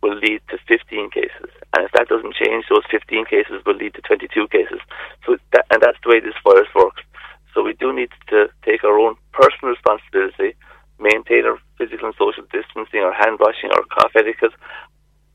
[0.01, 1.49] will lead to 15 cases.
[1.75, 4.79] And if that doesn't change, those 15 cases will lead to 22 cases.
[5.25, 7.01] So that, and that's the way this virus works.
[7.53, 10.55] So we do need to take our own personal responsibility,
[10.99, 14.53] maintain our physical and social distancing, our hand washing, our cough etiquette,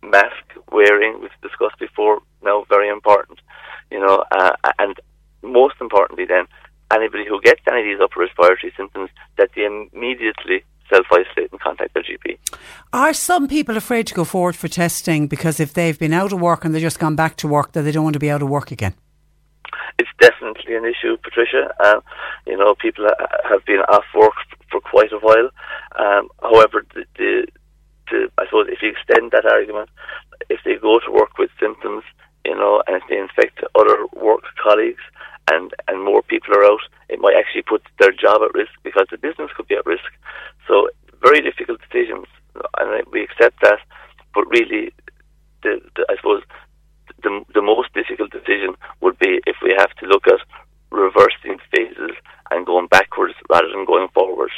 [0.03, 3.39] mask wearing, we've discussed before, now very important,
[3.91, 4.97] you know, uh, and
[5.43, 6.47] most importantly then,
[6.93, 11.61] anybody who gets any of these upper respiratory symptoms, that they immediately self isolate and
[11.61, 12.39] contact their GP.
[12.93, 16.41] Are some people afraid to go forward for testing because if they've been out of
[16.41, 18.43] work and they've just gone back to work, that they don't want to be out
[18.43, 18.95] of work again?
[19.99, 21.75] It's definitely an issue, Patricia.
[21.85, 22.03] Um,
[22.47, 23.07] you know, people
[23.49, 24.35] have been off work
[24.71, 25.51] for quite a while.
[25.99, 27.47] Um, however, the, the,
[28.11, 29.91] the, I suppose if you extend that argument,
[30.49, 32.05] if they go to work with symptoms,
[32.49, 35.05] you know, and if they infect other work colleagues,
[35.51, 39.07] and and more people are out, it might actually put their job at risk because
[39.11, 40.11] the business could be at risk.
[40.67, 40.89] So
[41.21, 42.27] very difficult decisions,
[42.79, 43.81] and we accept that.
[44.35, 44.93] But really,
[45.63, 46.43] the, the, I suppose
[47.23, 50.41] the the most difficult decision would be if we have to look at
[50.91, 52.17] reversing phases
[52.51, 54.51] and going backwards rather than going forward.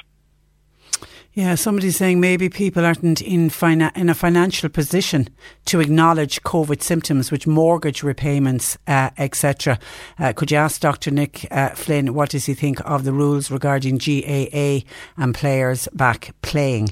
[1.41, 5.27] Yeah, somebody's saying maybe people aren't in fina- in a financial position
[5.65, 9.79] to acknowledge COVID symptoms, which mortgage repayments, uh, etc.
[10.19, 11.11] Uh, could you ask Dr.
[11.11, 14.81] Nick uh, Flynn what does he think of the rules regarding GAA
[15.17, 16.91] and players back playing?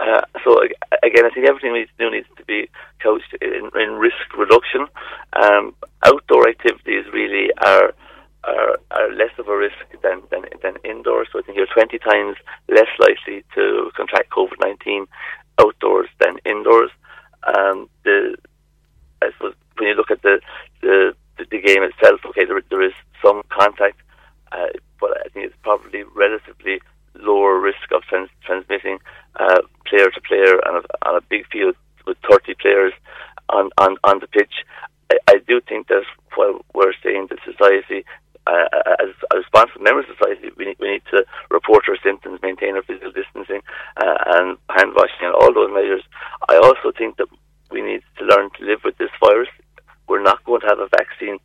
[0.00, 0.60] Uh, so
[1.04, 2.68] again, I think everything we need to do needs to be
[3.00, 4.88] coached in, in risk reduction.
[5.34, 7.94] Um, outdoor activities really are
[8.48, 11.28] are, are less of a risk than, than, than indoors.
[11.32, 12.36] So I think you're 20 times
[12.68, 15.06] less likely to contract COVID 19
[15.60, 16.90] outdoors than indoors.
[17.46, 18.36] Um, the,
[19.22, 20.40] I suppose when you look at the,
[20.80, 24.00] the, the game itself, okay, there, there is some contact,
[24.52, 24.68] uh,
[25.00, 26.80] but I think it's probably relatively
[27.14, 28.98] lower risk of trans- transmitting
[29.38, 32.92] uh, player to player on a, on a big field with 30 players
[33.48, 34.64] on, on, on the pitch.
[35.10, 38.04] I, I do think that while we're saying that society
[38.48, 42.40] uh, as a responsible member of society, we need, we need to report our symptoms,
[42.42, 43.60] maintain our physical distancing,
[43.98, 46.02] uh, and hand washing, and all those measures.
[46.48, 47.28] I also think that
[47.70, 49.48] we need to learn to live with this virus.
[50.08, 51.38] We're not going to have a vaccine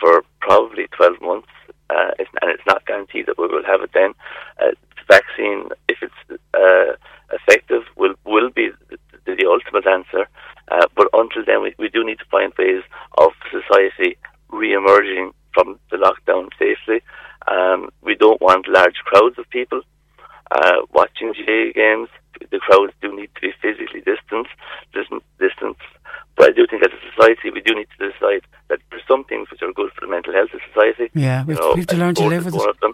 [0.00, 1.48] for probably 12 months,
[1.90, 4.14] uh, and it's not guaranteed that we will have it then.
[4.62, 6.94] Uh, the vaccine, if it's uh,
[7.32, 10.28] effective, will will be the, the ultimate answer.
[10.70, 12.82] Uh, but until then, we, we do need to find ways
[13.16, 14.16] of society
[14.50, 17.02] re-emerging from the lockdown safely.
[17.46, 19.80] Um, we don't want large crowds of people.
[20.50, 22.08] uh, watching GAA games,
[22.50, 24.50] the crowds do need to be physically distanced,
[25.38, 25.76] distance.
[26.36, 29.24] But I do think as a society, we do need to decide that there's some
[29.24, 31.10] things which are good for the mental health of society.
[31.14, 32.80] Yeah, we have, know, we have to learn to live with it.
[32.80, 32.92] them.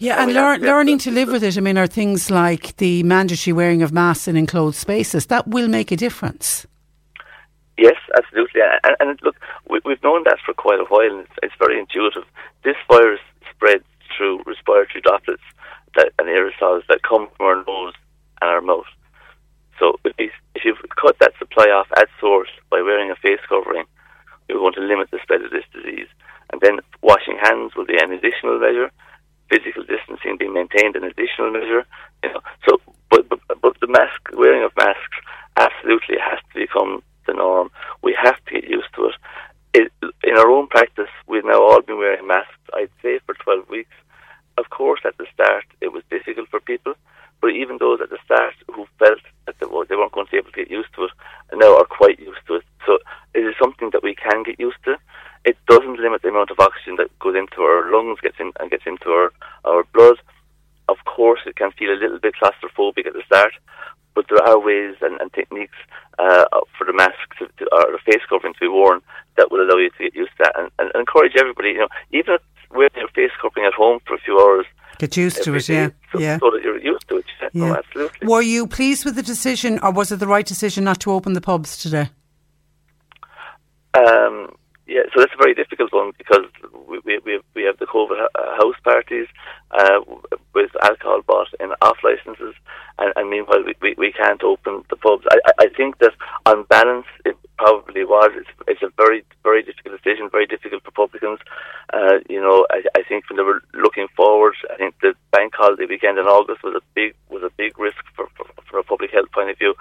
[0.00, 1.56] Yeah, And and learn, to learning to live with it.
[1.56, 5.68] I mean, are things like the mandatory wearing of masks in enclosed spaces that will
[5.68, 6.66] make a difference.
[7.78, 8.60] Yes, absolutely.
[8.84, 9.36] And, and look,
[9.68, 12.24] we, we've known that for quite a while, and it's, it's very intuitive.
[12.64, 13.84] This virus spreads
[14.16, 15.42] through respiratory droplets
[15.96, 17.94] that, and aerosols that come from our nose
[18.40, 18.86] and our mouth.
[19.78, 23.40] So if you, if you cut that supply off at source by wearing a face
[23.48, 23.84] covering,
[24.48, 26.08] you're going to limit the spread of this disease.
[26.52, 28.90] And then washing hands will be an additional measure.
[29.48, 31.84] Physical distancing being maintained an additional measure.
[32.22, 32.80] You know, so
[33.10, 35.18] but, but but the mask wearing of masks
[35.56, 37.70] absolutely has to become the norm.
[38.02, 39.14] We have to get used to it.
[39.74, 40.14] it.
[40.24, 42.52] In our own practice, we've now all been wearing masks.
[42.74, 43.94] I'd say for 12 weeks.
[44.58, 46.94] Of course, at the start, it was difficult for people,
[47.40, 50.30] but even those at the start who felt that they, were, they weren't going to
[50.30, 51.10] be able to get used to it,
[51.54, 52.64] now are quite used to it.
[52.86, 52.98] So
[53.34, 54.96] it is something that we can get used to.
[55.44, 58.70] It doesn't limit the amount of oxygen that goes into our lungs, gets in and
[58.70, 59.32] gets into our,
[59.64, 60.18] our blood.
[60.88, 63.52] Of course, it can feel a little bit claustrophobic at the start,
[64.14, 65.76] but there are ways and, and techniques
[66.18, 66.44] uh,
[66.76, 69.00] for the mask to, to, or the face covering to be worn
[69.36, 71.70] that will allow you to get used to that and, and encourage everybody.
[71.70, 72.38] You know, even
[72.70, 74.66] wearing your face covering at home for a few hours,
[74.98, 75.88] Get used to it, yeah.
[76.12, 76.38] so, yeah.
[76.38, 77.24] so that you're used to it.
[77.40, 77.76] Yeah, no, Yeah.
[77.78, 78.28] absolutely.
[78.28, 81.32] Were you pleased with the decision, or was it the right decision not to open
[81.32, 82.10] the pubs today?
[83.94, 84.54] Um,
[84.86, 86.46] yeah, so that's a very difficult one because
[86.88, 88.18] we we we have, we have the COVID
[88.60, 89.26] house parties
[89.72, 90.00] uh,
[90.54, 92.54] with alcohol bought in off licenses,
[92.98, 95.24] and, and meanwhile we, we, we can't open the pubs.
[95.30, 96.12] I, I think that
[96.46, 98.30] on balance it probably was.
[98.34, 101.38] It's, it's a very very difficult decision, very difficult for publicans.
[101.92, 105.54] Uh, you know, I, I think when they were looking forward, I think the bank
[105.56, 108.84] holiday weekend in August was a big was a big risk for for, for a
[108.84, 109.74] public health point of view,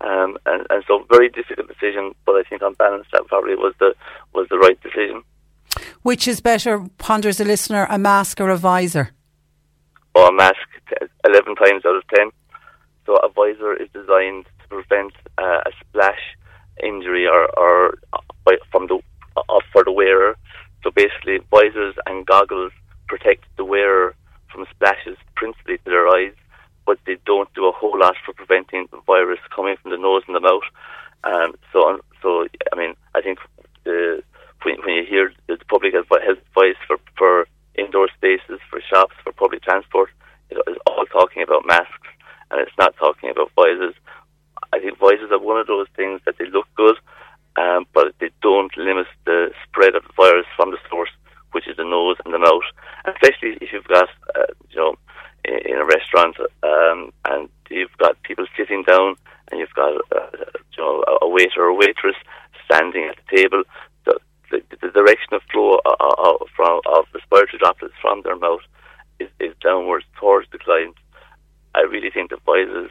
[0.00, 2.14] um, and and so very difficult decision.
[2.24, 3.94] But I think on balance that probably was the
[4.32, 5.22] was the right decision.
[6.02, 9.10] Which is better, ponders a listener, a mask or a visor?
[10.16, 12.28] Or a mask t- eleven times out of ten.
[13.04, 16.22] So a visor is designed to prevent uh, a splash
[16.82, 18.96] injury or, or uh, from the
[19.36, 20.32] uh, for the wearer.
[20.82, 22.72] So basically, visors and goggles
[23.08, 24.14] protect the wearer
[24.50, 26.34] from splashes, principally to their eyes,
[26.86, 30.22] but they don't do a whole lot for preventing the virus coming from the nose
[30.26, 30.68] and the mouth.
[31.24, 32.28] Um, so, so
[32.72, 33.38] I mean, I think
[33.84, 34.22] the,
[34.62, 37.46] when, when you hear the public health advice for, for
[37.78, 40.10] indoor spaces, for shops, for public transport,
[40.50, 42.08] it is all talking about masks,
[42.50, 43.94] and it's not talking about visors.
[44.72, 46.96] I think visors are one of those things that they look good,
[47.56, 51.10] um, but they don't limit the spread of the virus from the source,
[51.52, 52.62] which is the nose and the mouth.
[53.06, 54.94] Especially if you've got, uh, you know,
[55.44, 59.16] in, in a restaurant um, and you've got people sitting down
[59.50, 60.26] and you've got, uh,
[60.76, 62.16] you know, a- a waiter or a waitress
[62.64, 63.62] standing at the table.
[64.50, 68.60] The, the, the direction of flow of, of, from, of respiratory droplets from their mouth
[69.18, 70.94] is, is downwards towards the client.
[71.74, 72.90] I really think the visors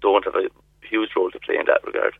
[0.00, 0.48] don't have a
[0.88, 2.14] huge role to play in that regard.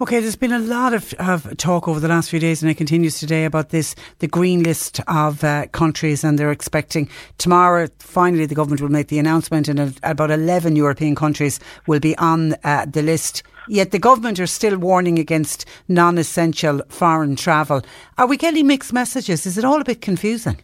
[0.00, 2.76] Okay, there's been a lot of, of talk over the last few days, and it
[2.76, 7.88] continues today about this the green list of uh, countries, and they're expecting tomorrow.
[7.98, 12.16] Finally, the government will make the announcement, and uh, about 11 European countries will be
[12.18, 13.42] on uh, the list.
[13.68, 17.82] Yet the government are still warning against non-essential foreign travel.
[18.18, 19.46] Are we getting mixed messages?
[19.46, 20.58] Is it all a bit confusing?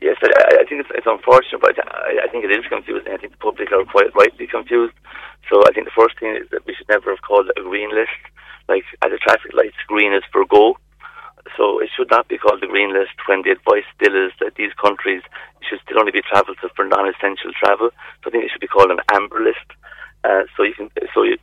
[0.00, 3.12] Yes, I, I think it's, it's unfortunate, but I, I think it is confusing.
[3.12, 4.94] I think the public are quite rightly confused.
[5.48, 7.62] So I think the first thing is that we should never have called it a
[7.62, 8.18] green list.
[8.68, 10.76] Like at the traffic lights, green is for go.
[11.56, 14.56] So it should not be called the green list when the advice still is that
[14.56, 15.22] these countries
[15.62, 17.90] should still only be travelled for non-essential travel.
[18.22, 19.66] So I think it should be called an amber list.
[20.24, 21.38] Uh, so you can, so you,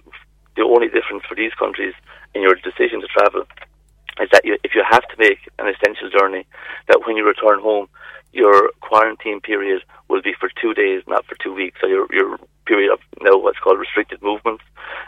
[0.57, 1.93] the only difference for these countries
[2.35, 3.47] in your decision to travel
[4.19, 6.45] is that you, if you have to make an essential journey,
[6.87, 7.87] that when you return home,
[8.33, 11.77] your quarantine period will be for two days, not for two weeks.
[11.79, 14.63] So your your period of now what's called restricted movements,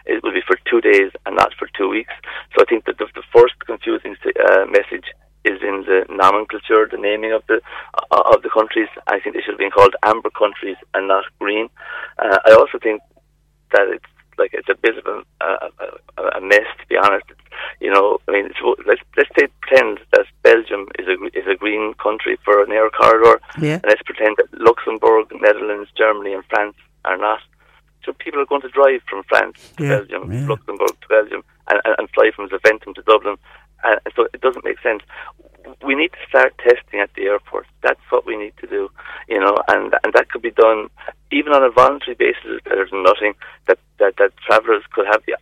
[0.06, 2.14] it will be for two days and not for two weeks.
[2.56, 4.16] So I think that the, the first confusing
[4.50, 5.06] uh, message
[5.44, 7.62] is in the nomenclature, the naming of the
[8.12, 8.90] uh, of the countries.
[9.08, 11.70] I think they should have been called amber countries and not green.
[12.18, 13.02] Uh, I also think
[13.72, 14.06] that it's
[14.38, 17.26] like it's a bit of a, a, a mess to be honest.
[17.80, 21.56] You know, I mean, it's, let's let's say pretend that Belgium is a is a
[21.56, 23.76] green country for an air corridor, Yeah.
[23.76, 26.76] and let's pretend that Luxembourg, Netherlands, Germany, and France
[27.06, 27.40] are not.
[28.06, 30.48] So people are going to drive from France to Yeah, Belgium, yeah.
[30.48, 33.38] Luxembourg to Belgium, and, and, and fly from Zaventem to Dublin,
[33.84, 35.02] and so it doesn't make sense.
[35.84, 37.66] We need to start testing at the airport.
[37.82, 38.90] That's what we need to do,
[39.28, 40.90] you know, and and that could be done
[41.32, 42.62] even on a voluntary basis.
[42.64, 43.34] Better than nothing.
[43.68, 45.36] That that that travellers could have the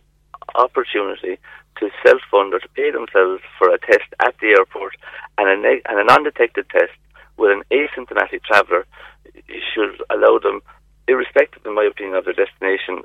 [0.54, 1.38] opportunity
[1.78, 4.94] to self-fund or to pay themselves for a test at the airport
[5.38, 6.92] and a, neg- and a non-detected test
[7.36, 8.86] with an asymptomatic traveller
[9.74, 10.62] should allow them,
[11.08, 13.02] irrespective, in my opinion, of their destination,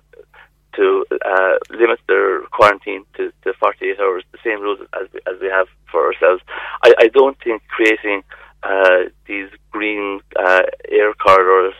[0.75, 5.39] to uh, limit their quarantine to, to 48 hours, the same rules as we, as
[5.41, 6.41] we have for ourselves.
[6.83, 8.23] I, I don't think creating
[8.63, 11.73] uh, these green uh, air corridors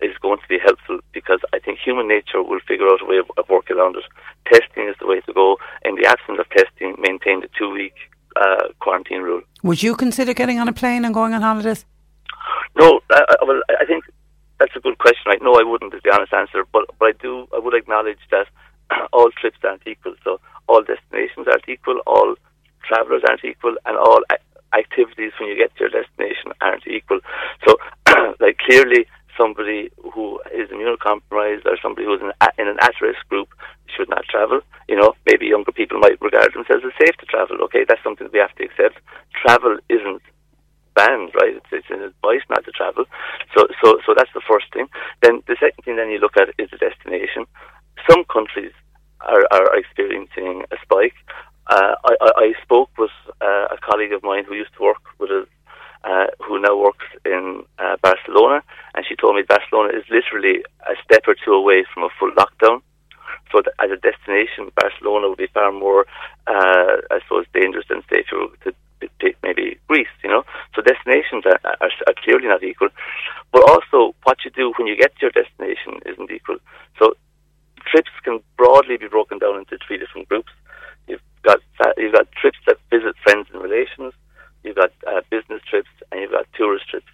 [0.00, 3.18] is going to be helpful because I think human nature will figure out a way
[3.18, 4.04] of, of working around it.
[4.52, 5.56] Testing is the way to go.
[5.84, 7.94] In the absence of testing, maintain the two week
[8.36, 9.42] uh, quarantine rule.
[9.62, 11.86] Would you consider getting on a plane and going on holidays?
[12.78, 14.04] No, I, well, I think
[14.58, 15.24] that's a good question.
[15.26, 15.42] Right?
[15.42, 16.64] No, I wouldn't, is the honest answer.
[16.72, 18.46] But but I do, I would acknowledge that
[19.12, 20.14] all trips aren't equal.
[20.24, 22.00] So all destinations aren't equal.
[22.06, 22.36] All
[22.86, 24.22] travellers aren't equal, and all
[24.76, 27.20] activities when you get to your destination aren't equal.
[27.66, 27.76] So,
[28.40, 29.06] like clearly,
[29.38, 33.48] somebody who is immunocompromised or somebody who's in, in an at-risk group
[33.86, 34.60] should not travel.
[34.88, 37.56] You know, maybe younger people might regard themselves as safe to travel.
[37.64, 38.98] Okay, that's something we have to accept.
[39.42, 40.22] Travel isn't
[40.94, 41.56] banned, right?
[41.56, 43.04] It's, it's an advice not to travel.
[43.56, 44.86] So, so, so that's the first thing.
[45.22, 47.46] Then the second thing then you look at is the destination.
[48.08, 48.72] Some countries
[49.20, 51.14] are, are experiencing a spike.
[51.66, 55.02] Uh, I, I, I spoke with uh, a colleague of mine who used to work
[55.18, 55.48] with us
[56.04, 58.62] uh, who now works in uh, Barcelona,
[58.94, 62.30] and she told me Barcelona is literally a step or two away from a full
[62.32, 62.82] lockdown.
[63.50, 66.06] So, as a destination, Barcelona would be far more,
[66.46, 68.74] uh, I suppose, dangerous than say were to
[69.42, 70.14] maybe Greece.
[70.22, 70.44] You know,
[70.74, 72.88] so destinations are, are, are clearly not equal,
[73.52, 76.58] but also what you do when you get to your destination isn't equal.
[76.98, 77.14] So,
[77.86, 80.52] trips can broadly be broken down into three different groups.
[81.06, 81.60] You've got
[81.96, 84.12] you've got trips that visit friends and relations
[84.64, 87.06] you've got uh, business trips, and you've got tourist trips.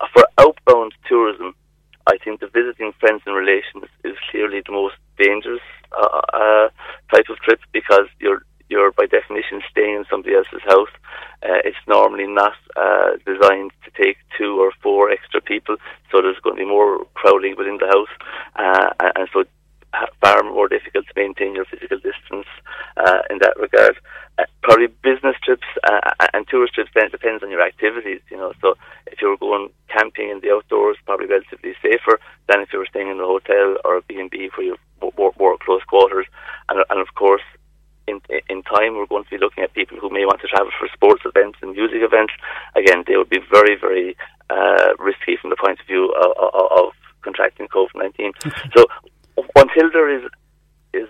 [0.00, 1.54] Uh, for outbound tourism,
[2.06, 5.62] I think the visiting friends and relations is clearly the most dangerous
[5.96, 6.68] uh, uh,
[7.14, 10.92] type of trip because you're you're by definition staying in somebody else's house.
[11.42, 15.76] Uh, it's normally not uh, designed to take two or four extra people,
[16.10, 18.12] so there's going to be more crowding within the house,
[18.56, 19.44] uh, and so
[20.20, 22.46] far more difficult to maintain your physical distance
[22.96, 23.96] uh, in that regard.
[24.38, 28.52] Uh, probably business trips uh, and tourist trips then depends on your activities, you know.
[28.60, 28.74] So
[29.06, 33.08] if you're going camping in the outdoors, probably relatively safer than if you were staying
[33.08, 36.26] in a hotel or a B&B where you're more, more close quarters.
[36.68, 37.42] And, and of course,
[38.08, 40.72] in, in time, we're going to be looking at people who may want to travel
[40.78, 42.32] for sports events and music events.
[42.74, 44.16] Again, they would be very, very
[44.50, 46.92] uh, risky from the point of view of, of, of
[47.22, 48.32] contracting COVID 19.
[48.76, 48.86] So
[49.56, 50.24] until there is
[50.94, 51.08] is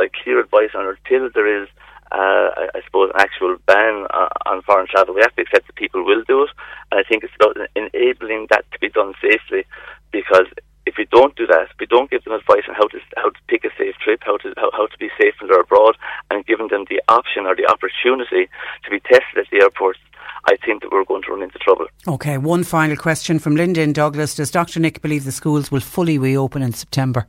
[0.00, 1.68] a clear advice on, until there is,
[2.10, 5.76] uh, I, suppose, an actual ban uh, on foreign travel, we have to accept that
[5.76, 6.50] people will do it,
[6.90, 9.64] and I think it's about enabling that to be done safely,
[10.10, 10.46] because
[10.90, 13.30] if we don't do that, if we don't give them advice on how to how
[13.30, 15.96] to pick a safe trip, how to how, how to be safe when they're abroad,
[16.30, 18.50] and giving them the option or the opportunity
[18.84, 20.00] to be tested at the airports,
[20.46, 21.86] I think that we're going to run into trouble.
[22.08, 24.34] Okay, one final question from Linda in Douglas.
[24.34, 24.80] Does Dr.
[24.80, 27.28] Nick believe the schools will fully reopen in September?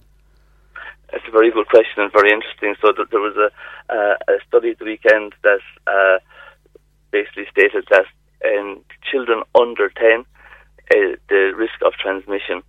[1.14, 2.74] It's a very good question and very interesting.
[2.82, 3.50] So th- there was a,
[3.94, 6.18] uh, a study at the weekend that uh,
[7.12, 8.06] basically stated that
[8.44, 8.82] in
[9.12, 12.64] children under 10, uh, the risk of transmission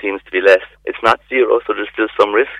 [0.00, 0.64] seems to be less.
[0.84, 2.58] It's not zero, so there's still some risk,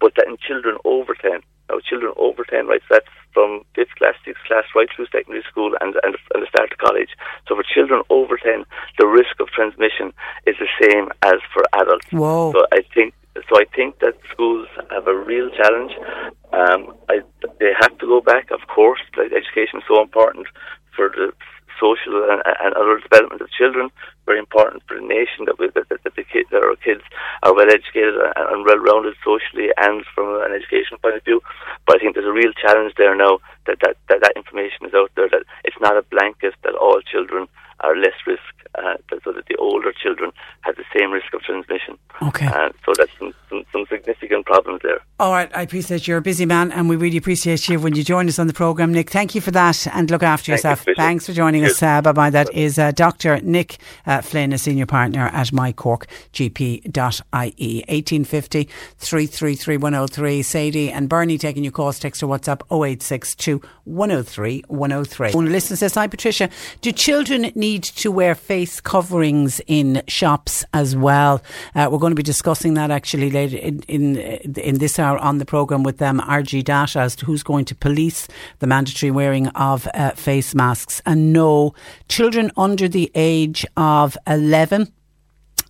[0.00, 3.94] but that in children over 10, now children over 10, right, so that's from 5th
[3.96, 7.10] class, 6th class, right through secondary school and, and, and the start of college.
[7.46, 8.64] So for children over 10,
[8.98, 10.12] the risk of transmission
[10.46, 12.06] is the same as for adults.
[12.10, 12.52] Whoa.
[12.52, 15.92] So I think so I think that schools have a real challenge.
[16.52, 17.20] Um, I,
[17.60, 19.00] they have to go back, of course.
[19.16, 20.48] Like education is so important
[20.96, 21.32] for the
[21.80, 23.90] social and, and other development of children.
[24.26, 26.12] Very important for the nation that, we, that, that, the
[26.52, 27.02] that our kids
[27.42, 31.40] are well educated and, and well rounded socially and from an education point of view.
[31.86, 34.94] But I think there's a real challenge there now that that, that, that information is
[34.94, 35.28] out there.
[35.28, 37.48] That it's not a blanket that all children
[37.82, 38.42] are less risk,
[38.76, 40.30] uh, so that the older children
[40.62, 41.98] have the same risk of transmission.
[42.22, 42.46] Okay.
[42.46, 45.00] Uh, so that's some, some, some, significant problems there.
[45.18, 48.04] All right, I appreciate you're a busy man, and we really appreciate you when you
[48.04, 49.10] join us on the programme, Nick.
[49.10, 50.84] Thank you for that, and look after yourself.
[50.86, 51.82] You, Thanks for joining Cheers.
[51.82, 51.82] us.
[51.82, 52.30] Uh, bye bye.
[52.30, 53.40] That is uh, Dr.
[53.40, 56.90] Nick uh, Flynn, a senior partner at mycorkgp.ie.
[56.90, 58.68] 1850
[58.98, 60.42] 333 103.
[60.42, 65.32] Sadie and Bernie taking your calls, text or WhatsApp 0862 103 103.
[65.32, 66.50] One listener says, Hi Patricia,
[66.80, 71.42] do children need to wear face coverings in shops as well?
[71.74, 75.18] Uh, we're going to be discussing that actually later in, in, in this hour hour
[75.18, 78.28] on the programme with them, RG Data, as to who's going to police
[78.60, 81.02] the mandatory wearing of uh, face masks.
[81.04, 81.74] And no,
[82.08, 84.92] children under the age of 11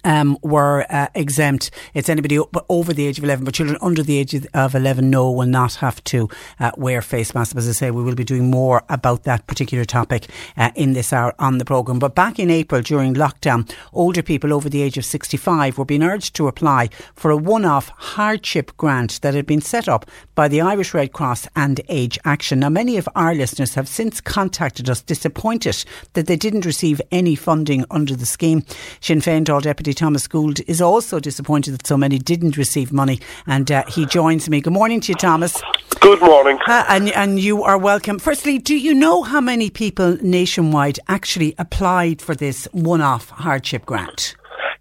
[0.04, 1.70] um, were uh, exempt.
[1.94, 2.38] It's anybody
[2.68, 5.74] over the age of 11, but children under the age of 11, no, will not
[5.76, 6.28] have to
[6.58, 7.56] uh, wear face masks.
[7.56, 11.12] As I say, we will be doing more about that particular topic uh, in this
[11.12, 11.98] hour on the programme.
[11.98, 16.02] But back in April during lockdown, older people over the age of 65 were being
[16.02, 20.48] urged to apply for a one off hardship grant that had been set up by
[20.48, 22.60] the Irish Red Cross and Age Action.
[22.60, 25.84] Now, many of our listeners have since contacted us disappointed
[26.14, 28.64] that they didn't receive any funding under the scheme.
[29.00, 33.20] Sinn Féin Dáil Deputy Thomas Gould is also disappointed that so many didn't receive money,
[33.46, 34.60] and uh, he joins me.
[34.60, 35.60] Good morning to you, Thomas.
[36.00, 36.58] Good morning.
[36.66, 38.18] Uh, and, and you are welcome.
[38.18, 43.84] Firstly, do you know how many people nationwide actually applied for this one off hardship
[43.86, 44.34] grant?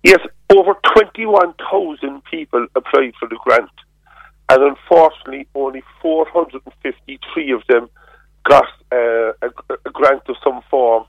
[0.03, 3.69] Yes, over 21,000 people applied for the grant,
[4.49, 7.89] and unfortunately, only 453 of them
[8.47, 9.49] got uh, a,
[9.85, 11.05] a grant of some form.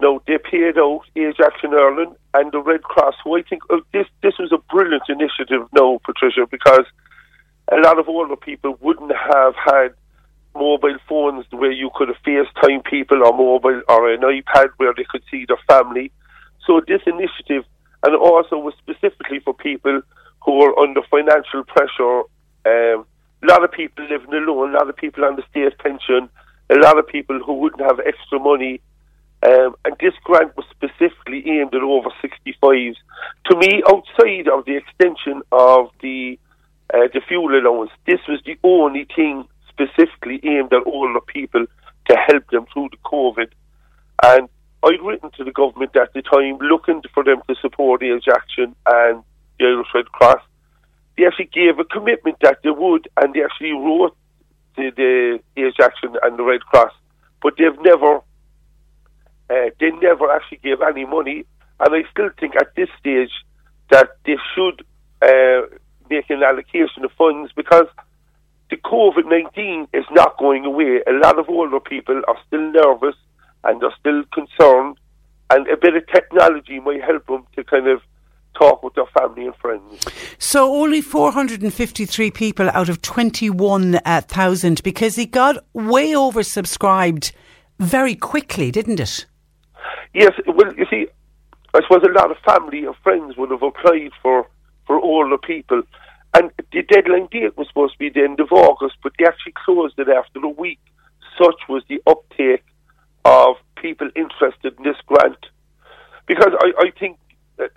[0.00, 3.14] No, they paid out Age Action Ireland and the Red Cross.
[3.24, 5.66] So I think uh, this this was a brilliant initiative.
[5.72, 6.86] No, Patricia, because
[7.70, 9.94] a lot of older people wouldn't have had
[10.54, 15.06] mobile phones where you could have FaceTime people or mobile or an iPad where they
[15.08, 16.10] could see their family.
[16.66, 17.64] So this initiative,
[18.02, 20.00] and also was specifically for people
[20.44, 22.22] who are under financial pressure.
[22.66, 23.06] Um,
[23.42, 26.28] a lot of people living alone, a lot of people on the state pension,
[26.70, 28.80] a lot of people who wouldn't have extra money
[29.42, 32.96] um, and this grant was specifically aimed at over 65s.
[33.46, 36.38] To me, outside of the extension of the
[36.92, 41.66] uh, the fuel allowance, this was the only thing specifically aimed at older people
[42.08, 43.50] to help them through the COVID.
[44.24, 44.48] And
[44.82, 48.26] I'd written to the government at the time looking for them to support the Age
[48.32, 49.22] Action and
[49.58, 50.40] the Irish Red Cross.
[51.16, 54.16] They actually gave a commitment that they would, and they actually wrote
[54.76, 56.92] the, the Age Action and the Red Cross,
[57.42, 58.20] but they've never
[59.50, 61.44] uh, they never actually gave any money,
[61.80, 63.32] and I still think at this stage
[63.90, 64.84] that they should
[65.22, 65.66] uh,
[66.10, 67.86] make an allocation of funds because
[68.70, 71.00] the COVID 19 is not going away.
[71.06, 73.16] A lot of older people are still nervous
[73.64, 74.98] and are still concerned,
[75.50, 78.02] and a bit of technology might help them to kind of
[78.58, 80.04] talk with their family and friends.
[80.38, 87.32] So only 453 people out of 21,000 because it got way oversubscribed
[87.78, 89.26] very quickly, didn't it?
[90.14, 91.06] Yes, well, you see,
[91.74, 94.46] I suppose a lot of family and friends would have applied for
[94.86, 95.82] for older people,
[96.34, 99.52] and the deadline date was supposed to be the end of August, but they actually
[99.64, 100.80] closed it after a week.
[101.36, 102.64] Such was the uptake
[103.24, 105.44] of people interested in this grant,
[106.26, 107.18] because I, I think,
[107.60, 107.68] uh,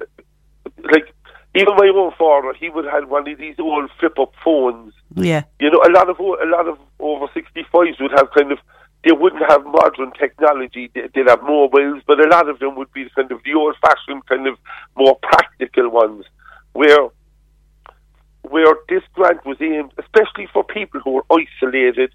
[0.91, 1.13] like
[1.53, 4.93] even my own father, he would have had one of these old flip up phones.
[5.15, 8.53] Yeah, you know, a lot of a lot of over sixty fives would have kind
[8.53, 8.59] of
[9.03, 10.91] they wouldn't have modern technology.
[10.93, 14.47] They'd have mobiles, but a lot of them would be kind of the old-fashioned, kind
[14.47, 14.57] of
[14.95, 16.25] more practical ones,
[16.73, 17.09] where
[18.43, 22.13] where this grant was aimed, especially for people who were isolated,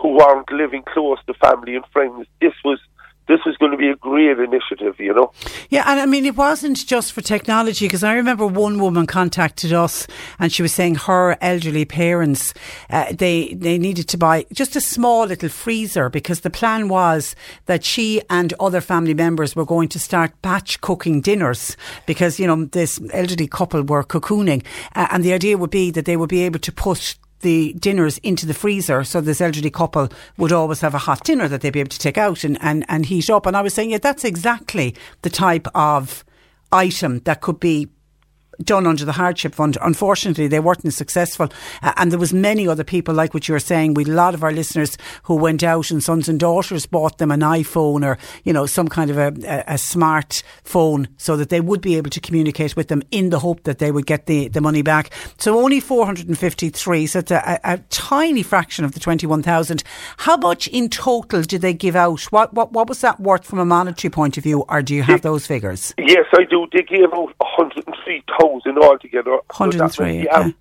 [0.00, 2.26] who aren't living close to family and friends.
[2.40, 2.80] This was
[3.28, 5.32] this was going to be a great initiative, you know.
[5.70, 9.72] Yeah, and I mean, it wasn't just for technology because I remember one woman contacted
[9.72, 10.06] us
[10.38, 12.54] and she was saying her elderly parents
[12.90, 17.36] uh, they they needed to buy just a small little freezer because the plan was
[17.66, 21.76] that she and other family members were going to start batch cooking dinners
[22.06, 24.64] because you know this elderly couple were cocooning
[24.94, 28.18] uh, and the idea would be that they would be able to put the dinners
[28.18, 31.72] into the freezer so this elderly couple would always have a hot dinner that they'd
[31.72, 33.46] be able to take out and, and, and heat up.
[33.46, 36.24] And I was saying, yeah, that's exactly the type of
[36.72, 37.88] item that could be
[38.62, 39.78] done under the hardship fund.
[39.82, 41.48] Unfortunately, they weren't successful,
[41.82, 43.94] uh, and there was many other people like what you were saying.
[43.94, 47.18] We had a lot of our listeners who went out and sons and daughters bought
[47.18, 51.36] them an iPhone or you know some kind of a, a, a smart phone so
[51.36, 54.06] that they would be able to communicate with them in the hope that they would
[54.06, 55.10] get the, the money back.
[55.38, 59.82] So only 453, so it's a, a, a tiny fraction of the 21,000.
[60.18, 62.22] How much in total did they give out?
[62.32, 65.02] What, what what was that worth from a monetary point of view, or do you
[65.02, 65.94] have those figures?
[65.98, 66.66] Yes, I do.
[66.72, 69.38] They gave out 103,000 thousand altogether.
[69.50, 70.28] Hundred and three.
[70.32, 70.54] So the,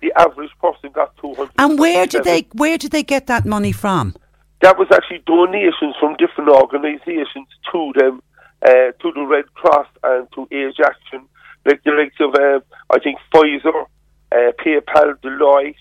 [0.00, 1.52] the, average person got two hundred.
[1.58, 4.14] And where did they where did they get that money from?
[4.62, 8.22] That was actually donations from different organisations to them,
[8.62, 11.26] uh, to the Red Cross and to Age Action,
[11.64, 12.60] like the likes of uh,
[12.90, 13.86] I think Pfizer,
[14.32, 15.76] uh, PayPal, Deloitte,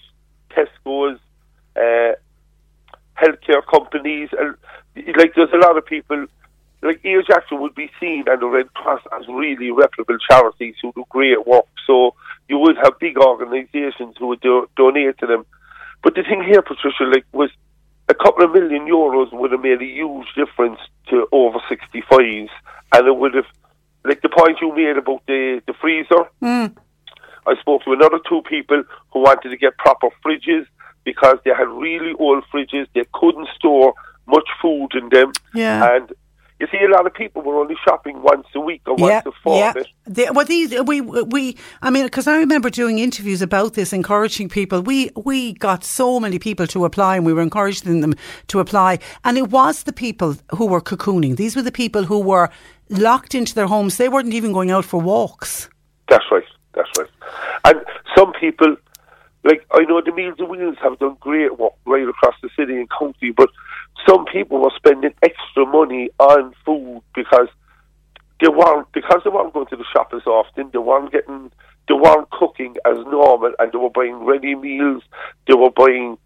[0.51, 1.19] Tesco's,
[1.75, 2.15] uh,
[3.21, 4.55] healthcare companies, and
[5.17, 6.25] like there's a lot of people
[6.81, 10.91] like Age Action would be seen and the Red Cross as really reputable charities who
[10.93, 11.65] do great work.
[11.85, 12.15] So
[12.47, 15.45] you would have big organisations who would do, donate to them.
[16.03, 17.49] But the thing here, Patricia, like was
[18.07, 22.49] a couple of million euros would have made a huge difference to over 65s,
[22.93, 23.45] and it would have,
[24.05, 26.29] like the point you made about the the freezer.
[26.41, 26.75] Mm.
[27.45, 30.65] I spoke to another two people who wanted to get proper fridges
[31.03, 32.87] because they had really old fridges.
[32.93, 33.93] They couldn't store
[34.27, 35.31] much food in them.
[35.53, 35.95] Yeah.
[35.95, 36.13] And
[36.59, 39.25] you see, a lot of people were only shopping once a week or yeah, once
[39.27, 39.87] a fortnight.
[40.05, 40.25] yeah.
[40.25, 41.57] The, well, these we we.
[41.81, 44.81] I mean, because I remember doing interviews about this, encouraging people.
[44.81, 48.13] We we got so many people to apply, and we were encouraging them
[48.47, 48.99] to apply.
[49.23, 51.37] And it was the people who were cocooning.
[51.37, 52.49] These were the people who were
[52.89, 53.95] locked into their homes.
[53.95, 55.69] They weren't even going out for walks.
[56.09, 56.43] That's right.
[56.73, 57.09] That's right.
[57.65, 57.79] And
[58.17, 58.75] some people,
[59.45, 62.75] like I know the Meals and Wheels have done great work right across the city
[62.75, 63.49] and county, but
[64.07, 67.47] some people were spending extra money on food because
[68.41, 70.69] they weren't because they weren't going to the shop as often.
[70.71, 71.51] They weren't getting,
[71.87, 75.03] they weren't cooking as normal, and they were buying ready meals.
[75.47, 76.17] They were buying.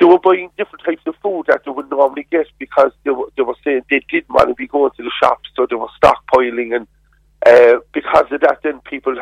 [0.00, 3.26] They were buying different types of food that they would normally get because they were,
[3.36, 5.88] they were saying they didn't want to be going to the shops, so they were
[6.00, 6.86] stockpiling and
[7.46, 9.16] uh, because of that, then people,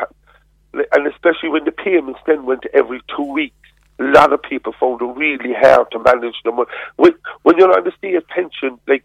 [0.72, 3.65] and especially when the payments then went every two weeks,
[3.98, 6.56] a lot of people found it really hard to manage them.
[6.96, 9.04] When, when you're on the state pension, like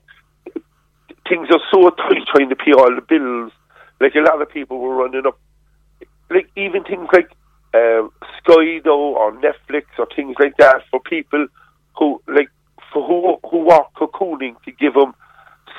[1.28, 3.52] things are so tight trying to pay all the bills.
[4.00, 5.40] Like a lot of people were running up,
[6.30, 7.32] like even things like
[7.74, 11.48] um, Sky though or Netflix or things like that for people
[11.98, 12.50] who like
[12.92, 15.14] for who who are cocooning to give them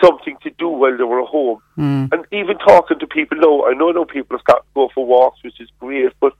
[0.02, 1.60] something to do while they were at home.
[1.76, 2.12] Mm.
[2.12, 5.04] And even talking to people now, I know now people have got to go for
[5.04, 6.32] walks, which is great, but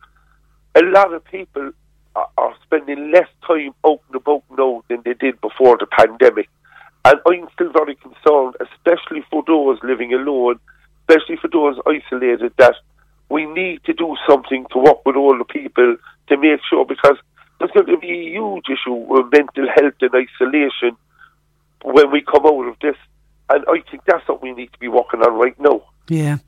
[0.75, 1.73] a lot of people
[2.15, 6.49] are, spending less time out and about now than they did before the pandemic.
[7.05, 10.61] And I'm still very concerned, especially for those living alone,
[11.09, 12.75] especially for those isolated, that
[13.29, 15.97] we need to do something to work with all the people
[16.29, 17.17] to make sure, because
[17.59, 20.97] there's going to be a huge issue with mental health and isolation
[21.85, 22.97] when we come out of this.
[23.51, 25.83] And I think that's what we need to be working on right now.
[26.09, 26.39] Yeah,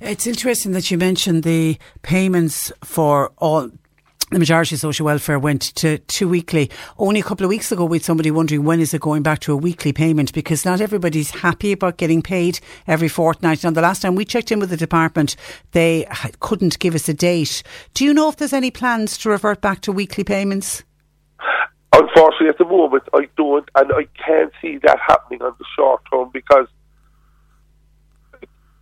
[0.00, 3.70] it's interesting that you mentioned the payments for all.
[4.30, 6.70] The majority of social welfare went to, to weekly.
[6.98, 9.40] Only a couple of weeks ago, we had somebody wondering when is it going back
[9.40, 13.64] to a weekly payment because not everybody's happy about getting paid every fortnight.
[13.64, 15.34] And the last time we checked in with the department,
[15.72, 16.06] they
[16.38, 17.64] couldn't give us a date.
[17.92, 20.84] Do you know if there's any plans to revert back to weekly payments?
[21.92, 26.02] Unfortunately, at the moment, I don't, and I can't see that happening on the short
[26.08, 26.68] term because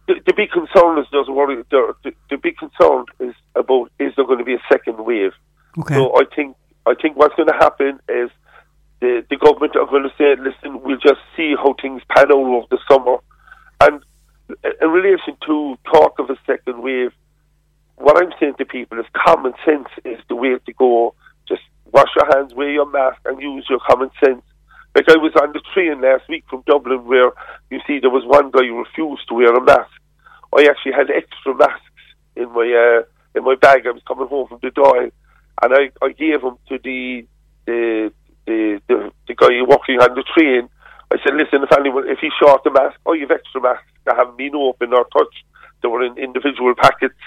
[0.08, 1.62] the, the big concern is doesn't worry.
[1.70, 5.32] The, the, the big concern is about is there going to be a second wave?
[5.78, 5.94] Okay.
[5.94, 6.56] So I think
[6.86, 8.30] I think what's going to happen is
[9.00, 12.40] the the government are going to say, listen, we'll just see how things pan out
[12.40, 13.18] over the summer,
[13.82, 14.02] and
[14.80, 17.12] in relation to talk of a second wave,
[17.96, 21.14] what I'm saying to people is common sense is the way to go.
[21.46, 24.42] Just wash your hands, wear your mask, and use your common sense.
[24.94, 27.30] Like I was on the train last week from Dublin where
[27.70, 29.97] you see there was one guy who refused to wear a mask.
[30.56, 31.82] I actually had extra masks
[32.36, 33.02] in my uh,
[33.34, 33.86] in my bag.
[33.86, 35.10] I was coming home from the Dáil,
[35.62, 37.26] and I, I gave them to the
[37.66, 38.12] the,
[38.46, 40.68] the the the guy working on the train.
[41.10, 44.16] I said, listen, if anyone if he short the mask, oh, you've extra masks that
[44.16, 45.44] haven't been opened or touched.
[45.80, 47.20] They were in individual packets,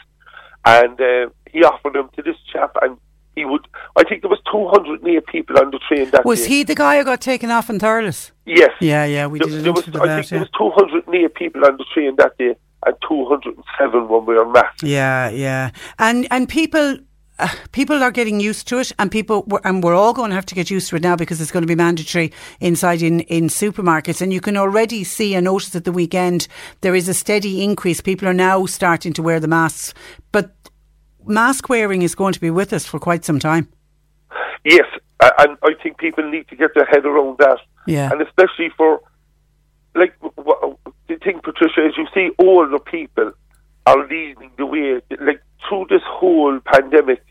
[0.65, 2.97] and uh, he offered them to this chap, and
[3.35, 3.65] he would.
[3.95, 6.27] I think there was two hundred 208 people on the train that day.
[6.27, 6.49] Was day.
[6.49, 8.31] he the guy who got taken off in Thurles?
[8.45, 8.71] Yes.
[8.81, 11.65] Yeah, yeah, we There, did there was, I about think that, there was 208 people
[11.65, 12.55] on the train that day,
[12.85, 14.83] and 207 when we were masks.
[14.83, 16.97] Yeah, yeah, and and people.
[17.39, 20.45] Uh, people are getting used to it, and people, and we're all going to have
[20.45, 23.45] to get used to it now because it's going to be mandatory inside in, in
[23.45, 24.21] supermarkets.
[24.21, 26.47] And you can already see and notice at the weekend
[26.81, 27.99] there is a steady increase.
[27.99, 29.95] People are now starting to wear the masks,
[30.31, 30.53] but
[31.25, 33.69] mask wearing is going to be with us for quite some time.
[34.63, 34.85] Yes,
[35.21, 37.59] and I think people need to get their head around that.
[37.87, 38.11] Yeah.
[38.11, 39.01] And especially for,
[39.95, 40.13] like,
[41.11, 43.31] the thing, Patricia, is you see older people
[43.85, 45.01] are leading the way.
[45.19, 47.23] Like, through this whole pandemic,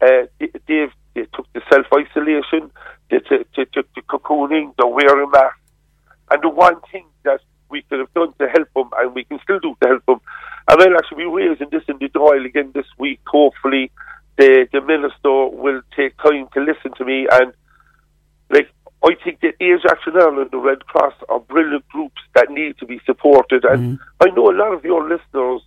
[0.00, 0.92] uh, they, they've,
[1.34, 2.70] took the self isolation,
[3.10, 5.58] they, they took the cocooning, they're wearing masks.
[6.30, 9.38] And the one thing that we could have done to help them, and we can
[9.42, 10.20] still do to help them,
[10.68, 13.20] and I'll actually be raising this in the Dáil again this week.
[13.26, 13.90] Hopefully,
[14.38, 17.26] the the minister will take time to listen to me.
[17.30, 17.52] And
[18.50, 18.70] like,
[19.04, 22.86] I think that Age Action Ireland, the Red Cross, are brilliant groups that need to
[22.86, 23.64] be supported.
[23.64, 24.28] And mm-hmm.
[24.28, 25.62] I know a lot of your listeners,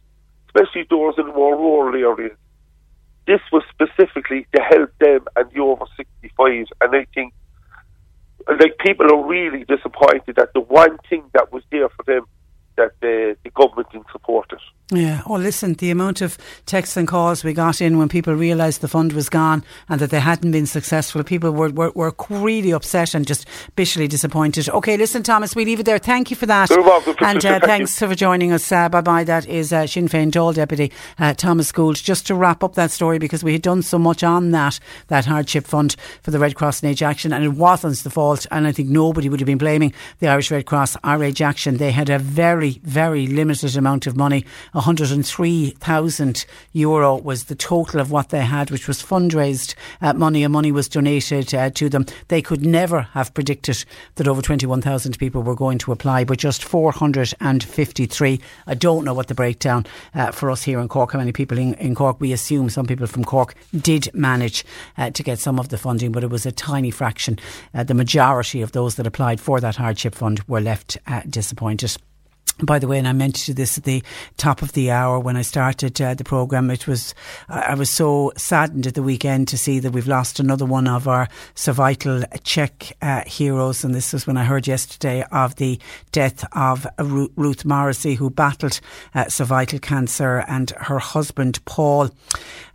[0.48, 2.38] especially those in more rural areas,
[3.26, 6.68] this was specifically to help them and the over 65s.
[6.82, 7.34] And I think
[8.48, 12.26] like people are really disappointed that the one thing that was there for them
[12.76, 14.60] that the, the government didn't support it.
[14.92, 15.22] Yeah.
[15.26, 18.88] Oh, listen, the amount of texts and calls we got in when people realised the
[18.90, 23.16] fund was gone and that they hadn't been successful, people were, were, were really upset
[23.16, 24.68] and just bitterly disappointed.
[24.70, 25.98] Okay, listen, Thomas, we leave it there.
[26.00, 26.70] Thank you for that.
[27.22, 28.70] and uh, thanks for joining us.
[28.72, 29.24] Uh, bye bye.
[29.24, 31.96] That is uh, Sinn Féin Dáil Deputy uh, Thomas Gould.
[31.96, 35.26] Just to wrap up that story, because we had done so much on that, that
[35.26, 38.68] hardship fund for the Red Cross and Age Action, and it wasn't the fault, and
[38.68, 41.78] I think nobody would have been blaming the Irish Red Cross or Age Action.
[41.78, 44.46] They had a very, very limited amount of money.
[44.84, 50.52] 103,000 euro was the total of what they had, which was fundraised uh, money, and
[50.52, 52.06] money was donated uh, to them.
[52.28, 56.66] They could never have predicted that over 21,000 people were going to apply, but just
[56.66, 58.42] 453.
[58.68, 61.58] I don't know what the breakdown uh, for us here in Cork, how many people
[61.58, 62.20] in, in, Cork.
[62.20, 64.66] We assume some people from Cork did manage
[64.98, 67.40] uh, to get some of the funding, but it was a tiny fraction.
[67.74, 71.96] Uh, the majority of those that applied for that hardship fund were left uh, disappointed.
[72.62, 74.04] By the way, and I mentioned this at the
[74.38, 76.70] top of the hour when I started uh, the program.
[76.70, 77.16] It was
[77.50, 81.08] I was so saddened at the weekend to see that we've lost another one of
[81.08, 85.80] our Survital Check uh, heroes, and this was when I heard yesterday of the
[86.12, 88.80] death of Ruth Morrissey, who battled
[89.16, 92.12] uh, cervical cancer, and her husband Paul,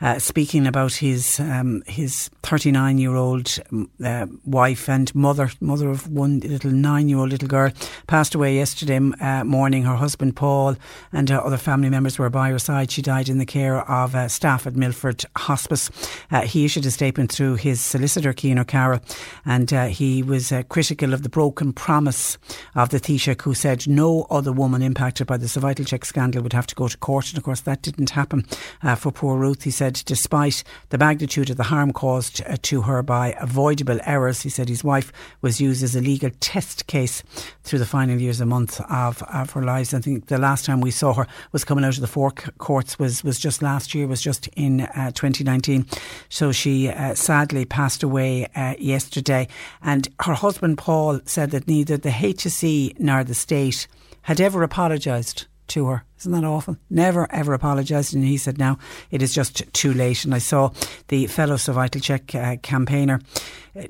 [0.01, 3.59] uh, speaking about his um, his 39 year old
[4.05, 7.71] uh, wife and mother mother of one little nine year old little girl,
[8.09, 10.77] passed away yesterday uh, morning Her husband Paul
[11.13, 12.91] and uh, other family members were by her side.
[12.91, 15.91] She died in the care of uh, staff at Milford Hospice.
[16.31, 19.01] Uh, he issued a statement through his solicitor, Cian O'Carroll,
[19.45, 22.39] and uh, he was uh, critical of the broken promise
[22.75, 26.53] of the Taoiseach, who said no other woman impacted by the cervical check scandal would
[26.53, 27.29] have to go to court.
[27.29, 28.47] And of course, that didn't happen
[28.83, 29.65] uh, for poor Ruth.
[29.65, 34.49] He said, despite the magnitude of the harm caused to her by avoidable errors, he
[34.49, 35.13] said his wife
[35.43, 37.23] was used as a legal test case
[37.63, 39.95] through the final years and months of, of her lives.
[39.95, 42.99] I think the last time we saw her was coming out of the four courts
[42.99, 45.87] was, was just last year, was just in uh, 2019.
[46.29, 49.49] So she uh, sadly passed away uh, yesterday.
[49.83, 53.87] And her husband, Paul, said that neither the HSE nor the state
[54.23, 56.05] had ever apologised to her.
[56.21, 56.77] Isn't that awful?
[56.91, 58.15] Never ever apologised.
[58.15, 58.79] And he said now
[59.11, 60.25] it is just too late.
[60.25, 60.73] And I saw
[61.09, 63.21] the fellow Check uh, campaigner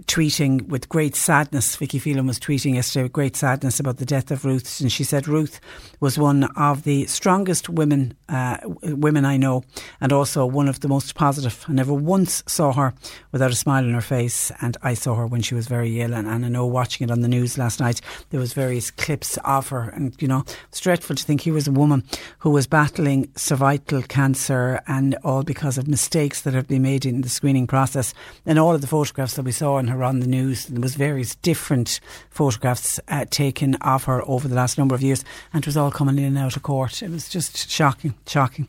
[0.07, 1.77] tweeting with great sadness.
[1.77, 5.05] Vicky Phelan was tweeting yesterday with great sadness about the death of Ruth, and she
[5.05, 5.61] said Ruth
[6.01, 9.63] was one of the strongest women uh, women I know,
[10.01, 11.65] and also one of the most positive.
[11.69, 12.95] I never once saw her
[13.33, 16.15] without a smile on her face, and I saw her when she was very ill.
[16.15, 18.01] And, and I know watching it on the news last night,
[18.31, 21.69] there was various clips of her, and you know, it's dreadful to think he was
[21.69, 22.05] a woman
[22.39, 27.23] who was battling cervical cancer, and all because of mistakes that have been made in
[27.23, 28.15] the screening process,
[28.47, 30.67] and all of the photographs that we saw on her on the news.
[30.67, 32.01] There was various different
[32.31, 35.91] photographs uh, taken of her over the last number of years, and it was all
[35.91, 37.03] coming in and out of court.
[37.03, 38.69] It was just shocking, shocking.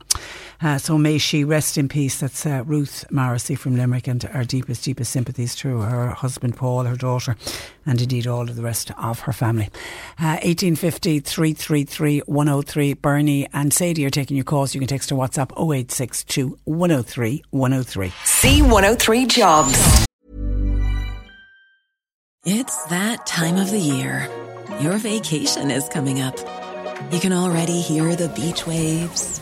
[0.62, 2.20] Uh, so may she rest in peace.
[2.20, 6.84] That's uh, Ruth Morrissey from Limerick, and our deepest, deepest sympathies to her husband Paul,
[6.84, 7.36] her daughter,
[7.86, 9.70] and indeed all of the rest of her family.
[10.20, 12.94] Uh, 1850 333 103.
[12.94, 14.74] Bernie and Sadie are taking your calls.
[14.74, 18.10] You can text or WhatsApp 0862 103 103.
[18.10, 20.06] C103 Jobs.
[22.46, 24.30] It's that time of the year.
[24.80, 26.38] Your vacation is coming up.
[27.12, 29.42] You can already hear the beach waves,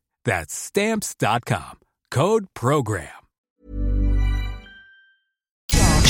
[0.23, 1.79] That's Stamps.com.
[2.09, 3.07] Code PROGRAM.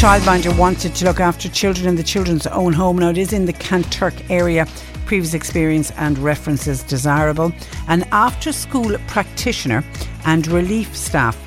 [0.01, 2.97] Childminder wanted to look after children in the children's own home.
[2.97, 4.65] Now, it is in the Kanturk area.
[5.05, 7.51] Previous experience and references desirable.
[7.87, 9.83] An after school practitioner
[10.25, 11.37] and relief staff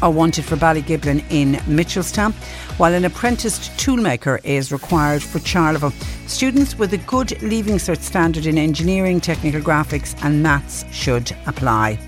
[0.00, 2.32] are wanted for Ballygiblin in Mitchelstown,
[2.78, 5.92] while an apprenticed toolmaker is required for Charleville.
[6.28, 11.98] Students with a good Leaving Cert standard in engineering, technical graphics, and maths should apply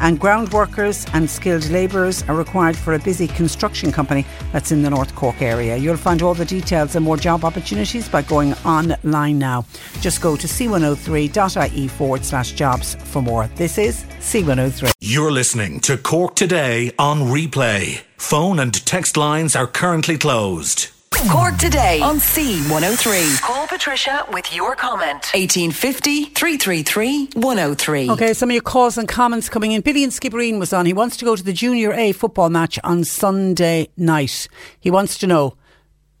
[0.00, 4.82] and ground workers and skilled labourers are required for a busy construction company that's in
[4.82, 5.76] the North Cork area.
[5.76, 9.66] You'll find all the details and more job opportunities by going online now.
[10.00, 13.48] Just go to c103.ie forward slash jobs for more.
[13.56, 14.92] This is C103.
[15.00, 18.02] You're listening to Cork Today on replay.
[18.16, 20.93] Phone and text lines are currently closed.
[21.22, 23.40] Cork today on C103.
[23.40, 25.30] Call Patricia with your comment.
[25.32, 28.10] 1850 333 103.
[28.10, 29.80] Okay, some of your calls and comments coming in.
[29.80, 30.86] Billy and Skibbereen was on.
[30.86, 34.48] He wants to go to the Junior A football match on Sunday night.
[34.80, 35.56] He wants to know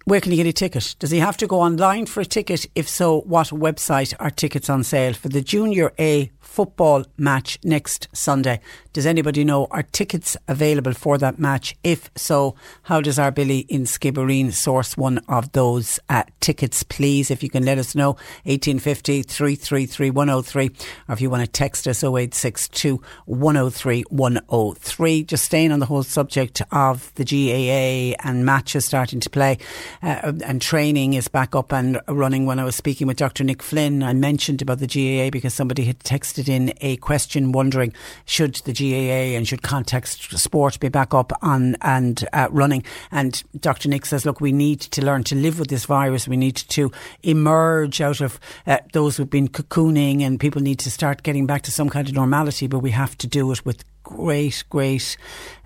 [0.04, 0.94] where can he get a ticket?
[0.98, 2.66] Does he have to go online for a ticket?
[2.74, 8.06] If so, what website are tickets on sale for the Junior A football match next
[8.12, 8.60] Sunday.
[8.92, 11.74] Does anybody know are tickets available for that match?
[11.82, 17.28] If so, how does our Billy in Skibbereen source one of those uh, tickets, please?
[17.28, 18.10] If you can let us know,
[18.44, 20.70] 1850 333 103,
[21.08, 25.24] or if you want to text us 0862 103 103.
[25.24, 29.58] Just staying on the whole subject of the GAA and matches starting to play,
[30.04, 32.46] uh, and training is back up and running.
[32.46, 33.42] When I was speaking with Dr.
[33.42, 37.92] Nick Flynn, I mentioned about the GAA because somebody had texted in a question wondering
[38.24, 42.84] should the GAA and should context sport be back up on and uh, running.
[43.10, 43.88] And Dr.
[43.88, 46.28] Nick says, look, we need to learn to live with this virus.
[46.28, 46.90] We need to
[47.22, 51.62] emerge out of uh, those who've been cocooning, and people need to start getting back
[51.62, 52.66] to some kind of normality.
[52.66, 55.16] But we have to do it with great, great.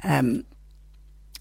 [0.03, 0.45] Um,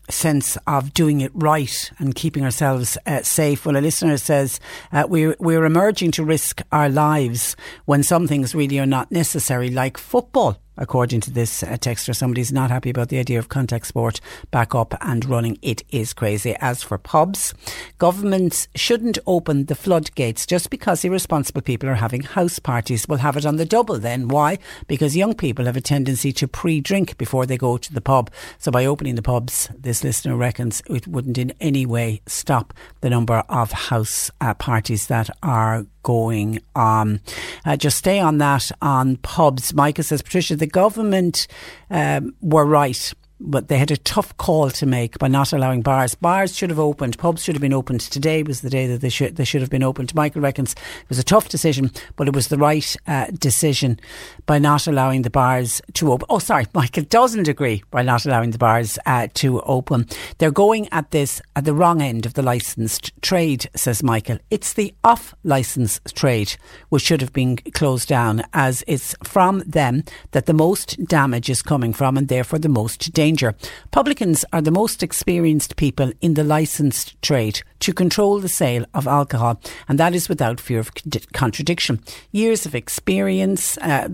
[0.09, 3.65] sense of doing it right and keeping ourselves uh, safe.
[3.65, 4.59] Well, a listener says
[4.91, 7.55] uh, we're we're emerging to risk our lives
[7.85, 12.15] when some things really are not necessary, like football according to this uh, texter.
[12.15, 14.19] Somebody's not happy about the idea of contact sport
[14.51, 15.57] back up and running.
[15.61, 16.55] It is crazy.
[16.59, 17.53] As for pubs,
[17.97, 23.07] governments shouldn't open the floodgates just because irresponsible people are having house parties.
[23.07, 24.27] We'll have it on the double then.
[24.27, 24.59] Why?
[24.87, 28.31] Because young people have a tendency to pre drink before they go to the pub.
[28.57, 33.09] So by opening the pubs, this listener reckons it wouldn't in any way stop the
[33.09, 37.19] number of house uh, parties that are going on.
[37.65, 39.73] Uh, just stay on that on pubs.
[39.73, 41.47] Micah says, Patricia, the government
[41.89, 46.15] um, were right but they had a tough call to make by not allowing bars.
[46.15, 48.01] Bars should have opened, pubs should have been opened.
[48.01, 50.15] Today was the day that they should they should have been opened.
[50.15, 53.99] Michael reckons it was a tough decision, but it was the right uh, decision
[54.45, 56.25] by not allowing the bars to open.
[56.29, 60.07] Oh, sorry, Michael doesn't agree by not allowing the bars uh, to open.
[60.37, 64.39] They're going at this at the wrong end of the licensed trade, says Michael.
[64.49, 66.55] It's the off licensed trade
[66.89, 71.61] which should have been closed down, as it's from them that the most damage is
[71.61, 73.55] coming from, and therefore the most danger danger.
[73.91, 79.07] Publicans are the most experienced people in the licensed trade to control the sale of
[79.07, 80.91] alcohol, and that is without fear of
[81.33, 82.01] contradiction.
[82.31, 84.09] Years of experience, uh,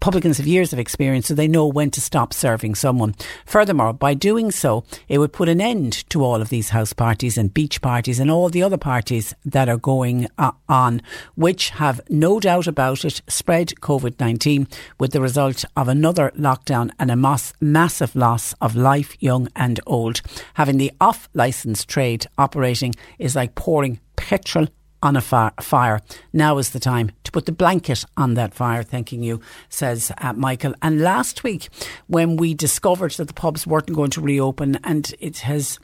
[0.00, 3.14] publicans have years of experience, so they know when to stop serving someone.
[3.46, 7.38] Furthermore, by doing so, it would put an end to all of these house parties
[7.38, 11.02] and beach parties and all the other parties that are going uh, on,
[11.34, 14.66] which have no doubt about it spread COVID 19
[14.98, 19.80] with the result of another lockdown and a mass, massive loss of life, young and
[19.86, 20.22] old.
[20.54, 24.68] Having the off licence trade operating is like pouring petrol
[25.02, 26.00] on a fire.
[26.32, 28.82] Now is the time to put the blanket on that fire.
[28.82, 30.74] Thanking you, says uh, Michael.
[30.80, 31.68] And last week,
[32.06, 35.78] when we discovered that the pubs weren't going to reopen, and it has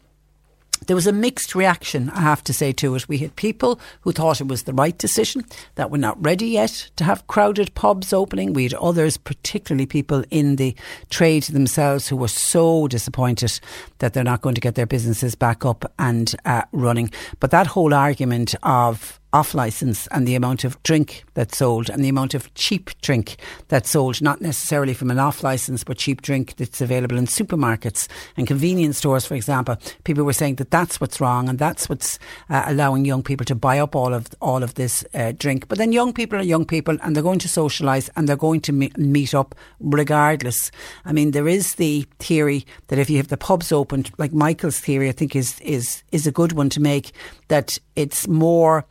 [0.86, 3.08] there was a mixed reaction, I have to say, to it.
[3.08, 6.90] We had people who thought it was the right decision, that were not ready yet
[6.96, 8.52] to have crowded pubs opening.
[8.52, 10.74] We had others, particularly people in the
[11.10, 13.60] trade themselves, who were so disappointed
[13.98, 17.10] that they're not going to get their businesses back up and uh, running.
[17.40, 22.02] But that whole argument of off license and the amount of drink that's sold and
[22.02, 23.36] the amount of cheap drink
[23.68, 28.08] that's sold, not necessarily from an off license, but cheap drink that's available in supermarkets
[28.36, 29.76] and convenience stores, for example.
[30.04, 32.18] People were saying that that's what's wrong and that's what's
[32.48, 35.68] uh, allowing young people to buy up all of all of this uh, drink.
[35.68, 38.60] But then young people are young people and they're going to socialise and they're going
[38.62, 40.70] to me- meet up regardless.
[41.04, 44.80] I mean, there is the theory that if you have the pubs open, like Michael's
[44.80, 47.12] theory, I think is is is a good one to make.
[47.48, 48.84] That it's more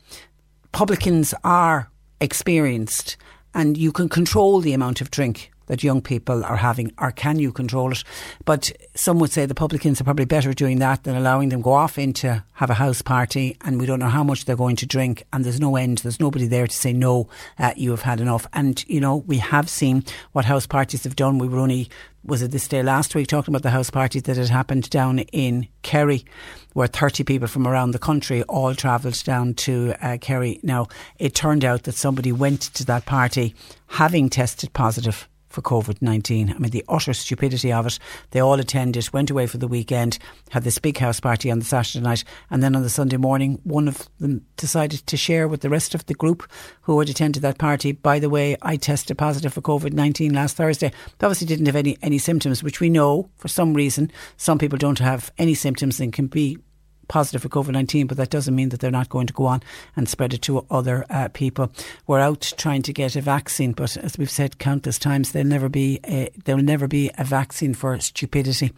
[0.78, 1.90] publicans are
[2.22, 3.18] experienced
[3.56, 7.40] and you can control the amount of drink that young people are having, or can
[7.40, 8.04] you control it?
[8.46, 11.74] But some would say the publicans are probably better doing that than allowing them go
[11.74, 14.86] off into have a house party, and we don't know how much they're going to
[14.86, 15.98] drink, and there's no end.
[15.98, 18.46] There's nobody there to say no, uh, you have had enough.
[18.54, 20.04] And you know we have seen
[20.34, 21.40] what house parties have done.
[21.40, 21.90] We were only
[22.28, 25.20] was it this day last week talking about the house party that had happened down
[25.20, 26.26] in Kerry,
[26.74, 30.60] where 30 people from around the country all travelled down to uh, Kerry.
[30.62, 33.56] Now, it turned out that somebody went to that party
[33.88, 36.52] having tested positive for COVID 19.
[36.52, 37.98] I mean, the utter stupidity of it.
[38.30, 40.20] They all attended, went away for the weekend,
[40.52, 43.60] had this big house party on the Saturday night, and then on the Sunday morning,
[43.64, 46.48] one of them decided to share with the rest of the group
[46.82, 47.92] who had attended that party.
[47.92, 50.92] By the way, I tested positive for COVID 19 last Thursday.
[51.18, 54.78] They obviously didn't have any, any symptoms, which we know for some reason some people
[54.78, 56.60] don't have any symptoms and can be
[57.08, 59.62] positive for COVID 19, but that doesn't mean that they're not going to go on
[59.96, 61.72] and spread it to other uh, people.
[62.06, 65.70] We're out trying to get a vaccine, but as we've said countless times, there'll never
[65.70, 68.74] be a, there'll never be a vaccine for stupidity,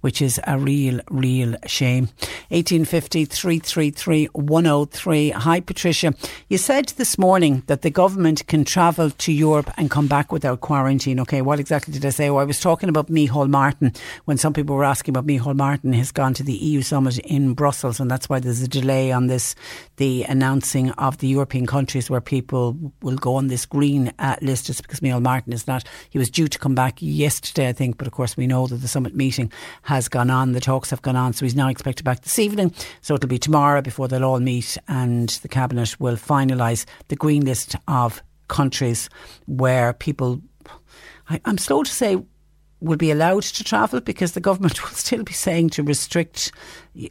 [0.00, 2.08] which is a real, real shame.
[2.48, 5.30] 1850 333 103.
[5.30, 6.14] Hi, Patricia.
[6.48, 10.60] You said this morning that the government can travel to Europe and come back without
[10.60, 11.20] quarantine.
[11.20, 12.30] Okay, what exactly did I say?
[12.30, 13.92] Well, I was talking about Micheál Martin
[14.26, 17.54] when some people were asking about Micheál Martin He's gone to the EU summit in
[17.54, 19.54] Brussels Brussels, and that's why there's a delay on this,
[19.94, 24.66] the announcing of the European countries where people will go on this green uh, list.
[24.66, 27.96] Just because Neil Martin is not, he was due to come back yesterday, I think,
[27.96, 29.52] but of course we know that the summit meeting
[29.82, 32.74] has gone on, the talks have gone on, so he's now expected back this evening.
[33.02, 37.44] So it'll be tomorrow before they'll all meet, and the cabinet will finalise the green
[37.44, 39.08] list of countries
[39.46, 40.40] where people.
[41.28, 42.16] I, I'm slow to say
[42.80, 46.52] will be allowed to travel because the government will still be saying to restrict,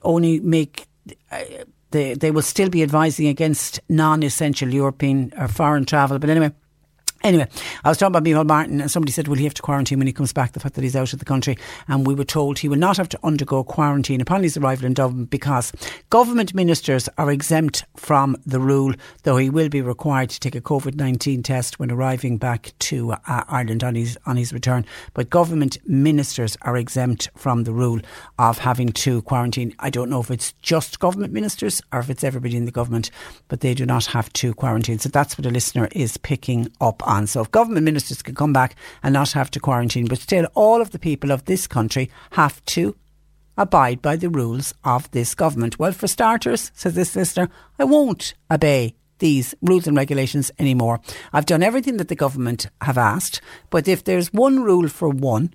[0.04, 0.88] only make.
[1.32, 1.44] Uh,
[1.92, 6.20] they, they will still be advising against non essential European or foreign travel.
[6.20, 6.52] But anyway,
[7.22, 7.46] Anyway,
[7.84, 10.08] I was talking about Micheál Martin, and somebody said, Will he have to quarantine when
[10.08, 10.54] he comes back?
[10.54, 11.58] The fact that he's out of the country.
[11.90, 14.94] And we were told he will not have to undergo quarantine upon his arrival in
[14.94, 15.74] Dublin because
[16.10, 18.94] government ministers are exempt from the rule,
[19.24, 23.12] though he will be required to take a COVID 19 test when arriving back to
[23.12, 24.86] uh, Ireland on his, on his return.
[25.14, 28.00] But government ministers are exempt from the rule
[28.38, 29.76] of having to quarantine.
[29.80, 33.12] I don't know if it's just government ministers or if it's everybody in the government,
[33.50, 35.00] but they do not have to quarantine.
[35.00, 37.28] So that's what a listener is picking up on.
[37.28, 40.82] So if government ministers can come back and not have to quarantine, but still all
[40.82, 42.96] of the people of this country have to
[43.58, 45.78] abide by the rules of this government.
[45.78, 51.02] Well, for starters, says this listener, I won't obey these rules and regulations anymore.
[51.34, 55.54] I've done everything that the government have asked, but if there's one rule for one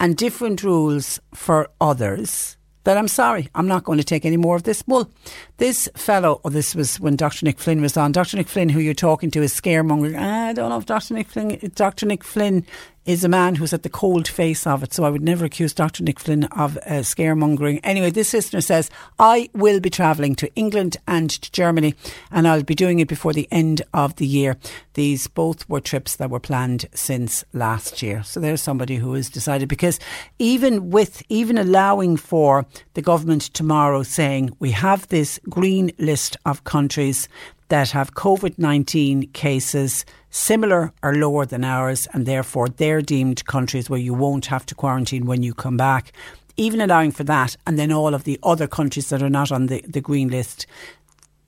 [0.00, 4.56] and different rules for others, that I'm sorry, I'm not going to take any more
[4.56, 4.82] of this.
[4.86, 5.10] Well,
[5.58, 7.44] this fellow, oh, this was when Dr.
[7.44, 8.12] Nick Flynn was on.
[8.12, 8.36] Dr.
[8.36, 10.16] Nick Flynn, who you're talking to, is scaremongering.
[10.18, 11.14] Ah, I don't know if Dr.
[11.14, 12.06] Nick Flynn, Dr.
[12.06, 12.66] Nick Flynn
[13.04, 14.92] is a man who's at the cold face of it.
[14.92, 16.04] So I would never accuse Dr.
[16.04, 17.80] Nick Flynn of uh, scaremongering.
[17.82, 21.94] Anyway, this listener says, I will be travelling to England and to Germany,
[22.30, 24.56] and I'll be doing it before the end of the year.
[24.94, 28.22] These both were trips that were planned since last year.
[28.22, 29.98] So there's somebody who has decided because
[30.38, 36.64] even with, even allowing for the government tomorrow saying we have this green list of
[36.64, 37.28] countries
[37.72, 43.88] that have COVID 19 cases similar or lower than ours, and therefore they're deemed countries
[43.88, 46.12] where you won't have to quarantine when you come back.
[46.58, 49.68] Even allowing for that, and then all of the other countries that are not on
[49.68, 50.66] the, the green list,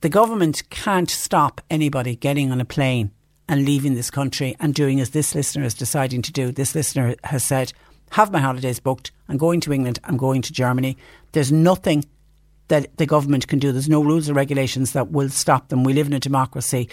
[0.00, 3.10] the government can't stop anybody getting on a plane
[3.46, 6.50] and leaving this country and doing as this listener is deciding to do.
[6.50, 7.74] This listener has said,
[8.12, 9.12] Have my holidays booked.
[9.28, 9.98] I'm going to England.
[10.04, 10.96] I'm going to Germany.
[11.32, 12.06] There's nothing
[12.68, 13.72] that the government can do.
[13.72, 15.84] There's no rules or regulations that will stop them.
[15.84, 16.88] We live in a democracy.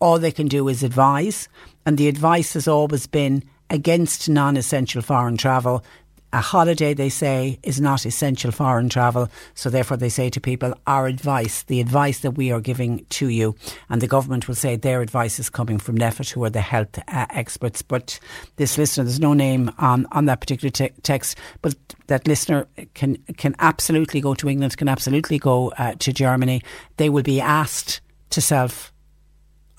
[0.00, 1.48] All they can do is advise,
[1.86, 5.84] and the advice has always been against non essential foreign travel
[6.32, 9.28] a holiday, they say, is not essential foreign travel.
[9.54, 13.28] So therefore, they say to people, our advice, the advice that we are giving to
[13.28, 13.54] you,
[13.90, 16.98] and the government will say their advice is coming from NPHET, who are the health
[17.08, 17.82] uh, experts.
[17.82, 18.18] But
[18.56, 21.74] this listener, there's no name on, on that particular te- text, but
[22.06, 26.62] that listener can can absolutely go to England, can absolutely go uh, to Germany.
[26.96, 28.91] They will be asked to self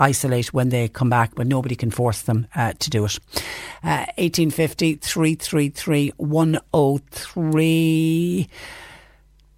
[0.03, 3.19] isolate when they come back, but nobody can force them uh, to do it.
[3.83, 8.49] Uh, 1850 333 103.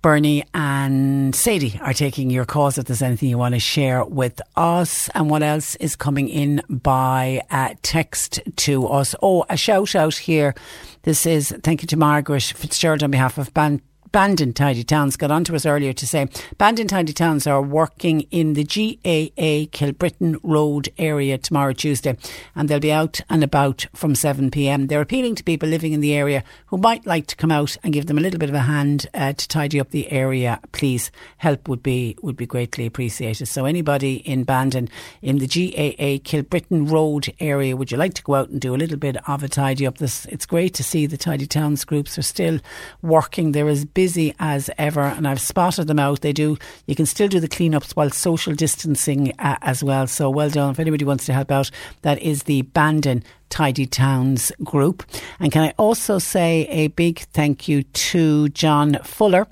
[0.02, 4.40] Bernie and Sadie are taking your calls if there's anything you want to share with
[4.56, 5.10] us.
[5.16, 9.16] And what else is coming in by uh, text to us?
[9.24, 10.54] Oh, a shout out here.
[11.02, 13.82] This is thank you to Margaret Fitzgerald on behalf of Band
[14.16, 18.54] Bandon Tidy Towns got onto us earlier to say Bandon Tidy Towns are working in
[18.54, 22.16] the GAA Kilbrittain Road area tomorrow, Tuesday,
[22.56, 24.88] and they'll be out and about from 7pm.
[24.88, 27.92] They're appealing to people living in the area who might like to come out and
[27.92, 30.62] give them a little bit of a hand uh, to tidy up the area.
[30.72, 33.48] Please, help would be would be greatly appreciated.
[33.48, 34.88] So, anybody in Bandon
[35.22, 38.78] in the GAA Kilbrittain Road area, would you like to go out and do a
[38.78, 39.98] little bit of a tidy up?
[39.98, 42.62] This it's great to see the Tidy Towns groups are still
[43.02, 43.52] working.
[43.52, 46.22] There is busy busy as ever, and I've spotted them out.
[46.22, 46.60] They do.
[46.86, 50.06] You can still do the cleanups while social distancing uh, as well.
[50.06, 50.70] So well done.
[50.70, 51.72] If anybody wants to help out,
[52.04, 55.04] that is the Bandon Tidy Towns group.
[55.40, 59.48] And can I also say a big thank you to John Fuller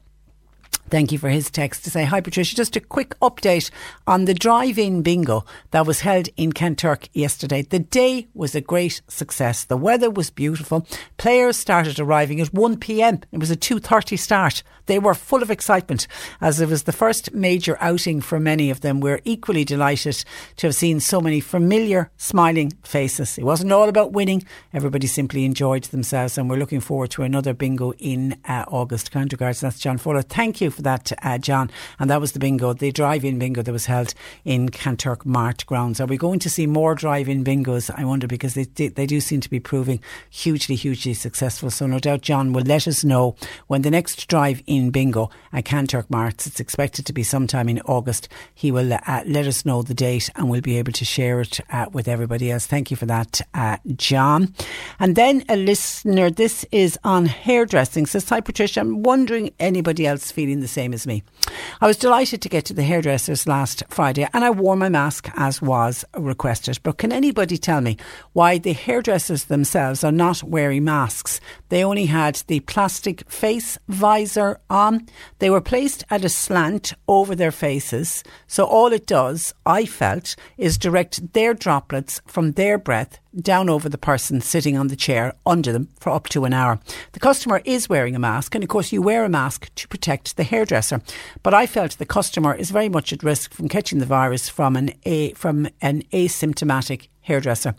[0.94, 3.72] Thank you for his text to say, Hi Patricia, just a quick update
[4.06, 7.64] on the drive in bingo that was held in Kanturk yesterday.
[7.64, 9.64] The day was a great success.
[9.64, 10.86] The weather was beautiful.
[11.18, 13.22] Players started arriving at 1 pm.
[13.32, 14.62] It was a 2.30 start.
[14.86, 16.06] They were full of excitement
[16.42, 19.00] as it was the first major outing for many of them.
[19.00, 20.24] We're equally delighted
[20.58, 23.40] to have seen so many familiar, smiling faces.
[23.40, 24.44] It wasn't all about winning.
[24.74, 29.10] Everybody simply enjoyed themselves and we're looking forward to another bingo in uh, August.
[29.10, 29.32] Kind.
[29.32, 30.22] That's John Fuller.
[30.22, 31.70] Thank you for that, uh, John.
[32.00, 34.14] And that was the bingo, the drive-in bingo that was held
[34.46, 36.00] in Kanturk Mart grounds.
[36.00, 37.90] Are we going to see more drive-in bingos?
[37.96, 41.70] I wonder because they they do seem to be proving hugely, hugely successful.
[41.70, 43.36] So no doubt John will let us know
[43.68, 46.48] when the next drive-in bingo at Kanturk Marts.
[46.48, 48.30] It's expected to be sometime in August.
[48.54, 51.60] He will uh, let us know the date and we'll be able to share it
[51.72, 52.66] uh, with everybody else.
[52.66, 54.54] Thank you for that, uh, John.
[55.00, 56.30] And then a listener.
[56.30, 58.06] This is on hairdressing.
[58.06, 61.24] Says, "Hi Patricia, I'm wondering anybody else feeling the same as me.
[61.80, 65.30] I was delighted to get to the hairdressers last Friday and I wore my mask
[65.36, 66.80] as was requested.
[66.84, 67.98] But can anybody tell me
[68.34, 71.40] why the hairdressers themselves are not wearing masks?
[71.70, 75.08] They only had the plastic face visor on.
[75.40, 78.24] They were placed at a slant over their faces.
[78.48, 83.90] So all it does, I felt, is direct their droplets from their breath down over
[83.90, 86.80] the person sitting on the chair under them for up to an hour.
[87.14, 90.38] The customer is wearing a mask, and of course, you wear a mask to protect
[90.38, 91.02] the hairdresser.
[91.42, 94.76] But I felt the customer is very much at risk from catching the virus from
[94.76, 97.76] an a, from an asymptomatic hairdresser.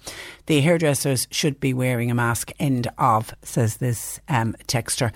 [0.46, 2.52] The hairdressers should be wearing a mask.
[2.58, 5.12] End of says this um, texter.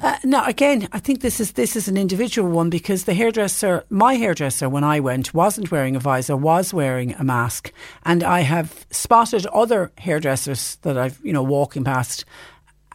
[0.00, 3.84] Uh, now, again, I think this is this is an individual one because the hairdresser,
[3.90, 7.72] my hairdresser, when I went, wasn't wearing a visor, was wearing a mask,
[8.04, 12.24] and I have spotted other hairdressers that I've you know walking past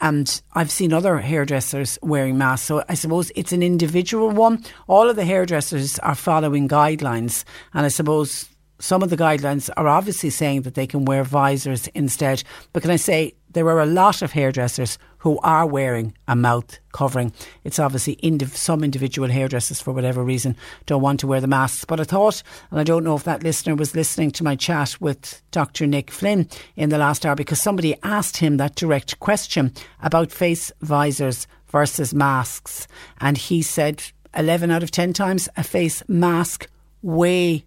[0.02, 2.68] and I've seen other hairdressers wearing masks.
[2.68, 4.64] So I suppose it's an individual one.
[4.88, 7.44] All of the hairdressers are following guidelines,
[7.74, 8.48] and I suppose
[8.80, 12.44] some of the guidelines are obviously saying that they can wear visors instead.
[12.74, 16.80] But can I say there are a lot of hairdressers who are wearing a mouth
[16.94, 17.34] covering.
[17.64, 20.56] It's obviously indiv- some individual hairdressers, for whatever reason,
[20.86, 21.84] don't want to wear the masks.
[21.84, 24.96] But I thought, and I don't know if that listener was listening to my chat
[25.02, 25.88] with Dr.
[25.88, 30.72] Nick Flynn in the last hour, because somebody asked him that direct question about face
[30.82, 32.88] visors versus masks.
[33.20, 34.04] And he said
[34.36, 36.70] 11 out of 10 times a face mask
[37.02, 37.66] way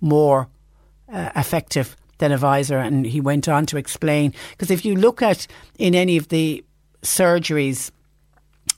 [0.00, 0.48] more
[1.12, 2.78] uh, effective than a visor.
[2.78, 5.46] And he went on to explain because if you look at
[5.78, 6.64] in any of the
[7.02, 7.90] surgeries,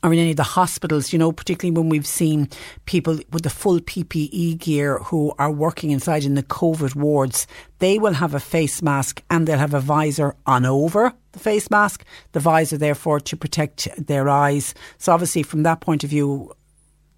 [0.03, 2.49] or in any of the hospitals, you know, particularly when we've seen
[2.87, 7.47] people with the full PPE gear who are working inside in the COVID wards,
[7.79, 11.71] they will have a face mask and they'll have a visor on over the face
[11.71, 12.05] mask.
[12.33, 14.75] The visor, therefore, to protect their eyes.
[14.99, 16.53] So, obviously, from that point of view,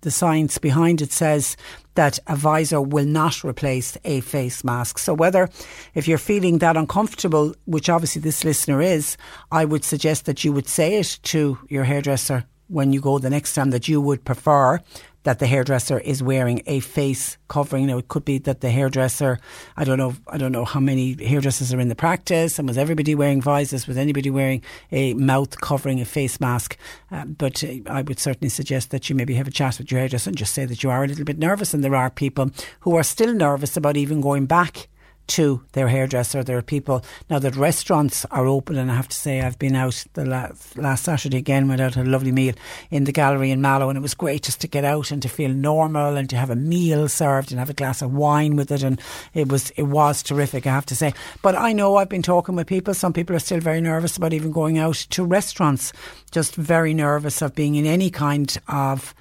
[0.05, 1.57] the science behind it says
[1.95, 4.99] that a visor will not replace a face mask.
[4.99, 5.49] So whether
[5.95, 9.17] if you're feeling that uncomfortable, which obviously this listener is,
[9.51, 13.31] I would suggest that you would say it to your hairdresser when you go the
[13.31, 14.81] next time that you would prefer
[15.25, 17.87] that the hairdresser is wearing a face covering.
[17.87, 19.39] Now it could be that the hairdresser,
[19.77, 22.79] I don't know, I don't know how many hairdressers are in the practice, and was
[22.79, 23.87] everybody wearing visors?
[23.87, 26.77] Was anybody wearing a mouth covering, a face mask?
[27.11, 30.01] Uh, but uh, I would certainly suggest that you maybe have a chat with your
[30.01, 32.51] hairdresser and just say that you are a little bit nervous, and there are people
[32.81, 34.89] who are still nervous about even going back
[35.27, 36.43] to their hairdresser.
[36.43, 39.75] There are people now that restaurants are open, and I have to say, I've been
[39.75, 42.55] out the last, last Saturday again, went out a lovely meal
[42.91, 45.29] in the gallery in Mallow, and it was great just to get out and to
[45.29, 48.71] feel normal and to have a meal served and have a glass of wine with
[48.71, 49.01] it, and
[49.33, 51.15] it was it was terrific, I have to say.
[51.43, 52.95] But I know I've been talking with people.
[52.95, 55.93] Some people are still very nervous about even going out to restaurants,
[56.31, 59.15] just very nervous of being in any kind of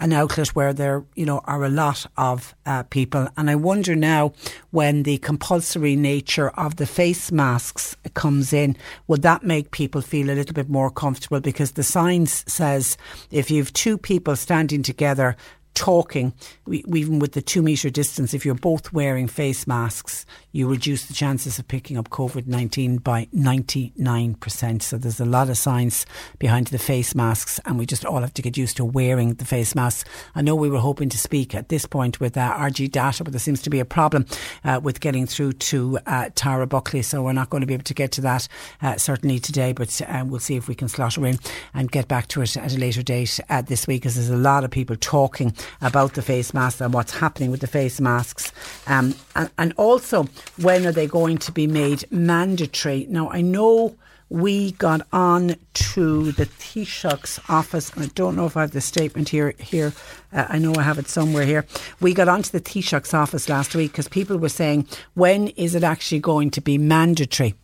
[0.00, 3.28] an outlet where there, you know, are a lot of uh, people.
[3.36, 4.32] And I wonder now
[4.70, 8.76] when the compulsory nature of the face masks comes in,
[9.06, 11.40] would that make people feel a little bit more comfortable?
[11.40, 12.96] Because the science says
[13.30, 15.36] if you have two people standing together
[15.78, 16.32] talking,
[16.66, 21.06] we, even with the two metre distance, if you're both wearing face masks, you reduce
[21.06, 24.82] the chances of picking up COVID 19 by 99%.
[24.82, 26.04] So there's a lot of science
[26.40, 29.44] behind the face masks, and we just all have to get used to wearing the
[29.44, 30.08] face masks.
[30.34, 33.32] I know we were hoping to speak at this point with uh, RG Data, but
[33.32, 34.26] there seems to be a problem
[34.64, 37.84] uh, with getting through to uh, Tara Buckley, so we're not going to be able
[37.84, 38.48] to get to that
[38.82, 41.38] uh, certainly today, but uh, we'll see if we can slot her in
[41.72, 44.36] and get back to it at a later date uh, this week, because there's a
[44.36, 48.52] lot of people talking about the face masks and what's happening with the face masks.
[48.86, 53.06] Um, and, and also, when are they going to be made mandatory?
[53.08, 53.96] Now, I know
[54.30, 57.90] we got on to the Taoiseach's office.
[57.90, 59.54] and I don't know if I have the statement here.
[59.58, 59.92] Here,
[60.32, 61.64] uh, I know I have it somewhere here.
[62.00, 65.74] We got on to the Taoiseach's office last week because people were saying, when is
[65.74, 67.54] it actually going to be mandatory?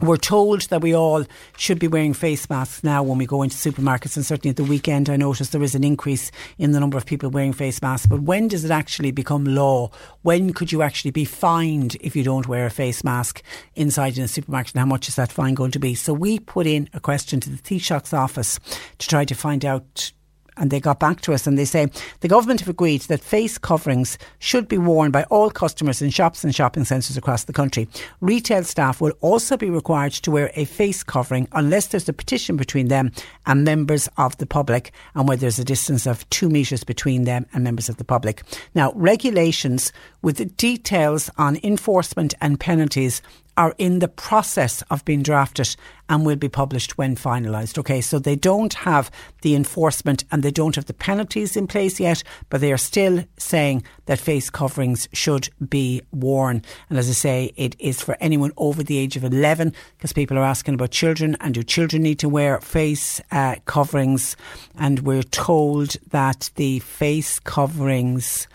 [0.00, 1.24] We're told that we all
[1.56, 4.64] should be wearing face masks now when we go into supermarkets, and certainly at the
[4.64, 8.06] weekend, I noticed there is an increase in the number of people wearing face masks.
[8.06, 9.90] But when does it actually become law?
[10.22, 13.42] When could you actually be fined if you don't wear a face mask
[13.74, 14.74] inside in a supermarket?
[14.74, 15.94] And how much is that fine going to be?
[15.94, 18.58] So we put in a question to the Taoiseach's office
[18.98, 20.12] to try to find out
[20.56, 21.88] and they got back to us and they say
[22.20, 26.44] the government have agreed that face coverings should be worn by all customers in shops
[26.44, 27.88] and shopping centres across the country.
[28.20, 32.56] Retail staff will also be required to wear a face covering unless there's a petition
[32.56, 33.10] between them
[33.46, 37.46] and members of the public and where there's a distance of two metres between them
[37.52, 38.42] and members of the public.
[38.74, 43.22] Now, regulations with details on enforcement and penalties
[43.56, 45.76] are in the process of being drafted
[46.08, 47.78] and will be published when finalised.
[47.78, 49.10] Okay, so they don't have
[49.42, 53.24] the enforcement and they don't have the penalties in place yet, but they are still
[53.38, 56.62] saying that face coverings should be worn.
[56.90, 60.38] And as I say, it is for anyone over the age of 11 because people
[60.38, 64.36] are asking about children and do children need to wear face uh, coverings?
[64.78, 68.46] And we're told that the face coverings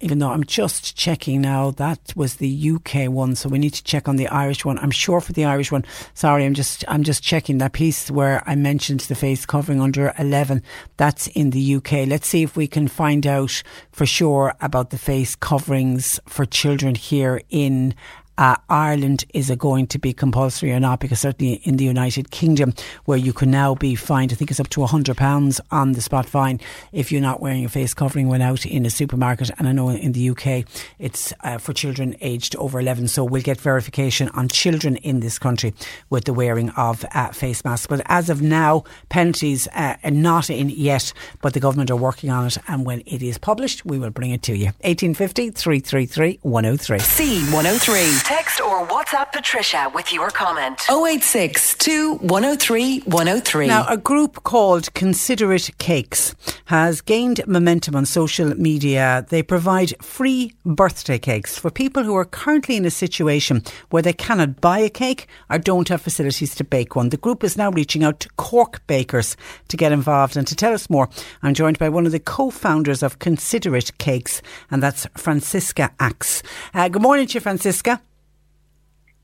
[0.00, 3.84] even though I'm just checking now, that was the UK one, so we need to
[3.84, 4.78] check on the Irish one.
[4.78, 5.84] I'm sure for the Irish one.
[6.14, 10.12] Sorry, I'm just I'm just checking that piece where I mentioned the face covering under
[10.18, 10.62] 11.
[10.96, 12.06] That's in the UK.
[12.06, 16.94] Let's see if we can find out for sure about the face coverings for children
[16.94, 17.94] here in
[18.38, 21.00] uh, Ireland is it going to be compulsory or not?
[21.00, 24.60] Because certainly in the United Kingdom, where you can now be fined, I think it's
[24.60, 26.60] up to £100 on the spot fine
[26.92, 29.50] if you're not wearing a face covering when out in a supermarket.
[29.58, 30.64] And I know in the UK,
[30.98, 33.08] it's uh, for children aged over 11.
[33.08, 35.74] So we'll get verification on children in this country
[36.10, 37.86] with the wearing of uh, face masks.
[37.86, 42.30] But as of now, penalties uh, are not in yet, but the government are working
[42.30, 42.58] on it.
[42.68, 44.66] And when it is published, we will bring it to you.
[44.82, 46.98] 1850 333 103.
[46.98, 48.25] C103.
[48.26, 50.80] Text or WhatsApp Patricia with your comment.
[50.90, 51.76] 086
[52.18, 53.66] 103 103.
[53.68, 56.34] Now, a group called Considerate Cakes
[56.64, 59.24] has gained momentum on social media.
[59.28, 64.12] They provide free birthday cakes for people who are currently in a situation where they
[64.12, 67.10] cannot buy a cake or don't have facilities to bake one.
[67.10, 69.36] The group is now reaching out to Cork bakers
[69.68, 70.36] to get involved.
[70.36, 71.08] And to tell us more,
[71.44, 76.42] I'm joined by one of the co founders of Considerate Cakes, and that's Francisca Axe.
[76.74, 78.00] Uh, good morning to you, Francisca.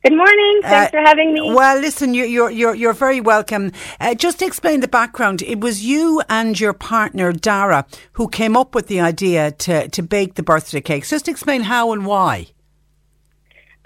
[0.02, 0.60] Good morning.
[0.62, 1.54] Thanks uh, for having me.
[1.54, 3.70] Well, listen, you're you're you're, you're very welcome.
[4.00, 8.56] Uh, just to explain the background, it was you and your partner Dara who came
[8.56, 11.08] up with the idea to to bake the birthday cakes.
[11.08, 12.48] Just explain how and why.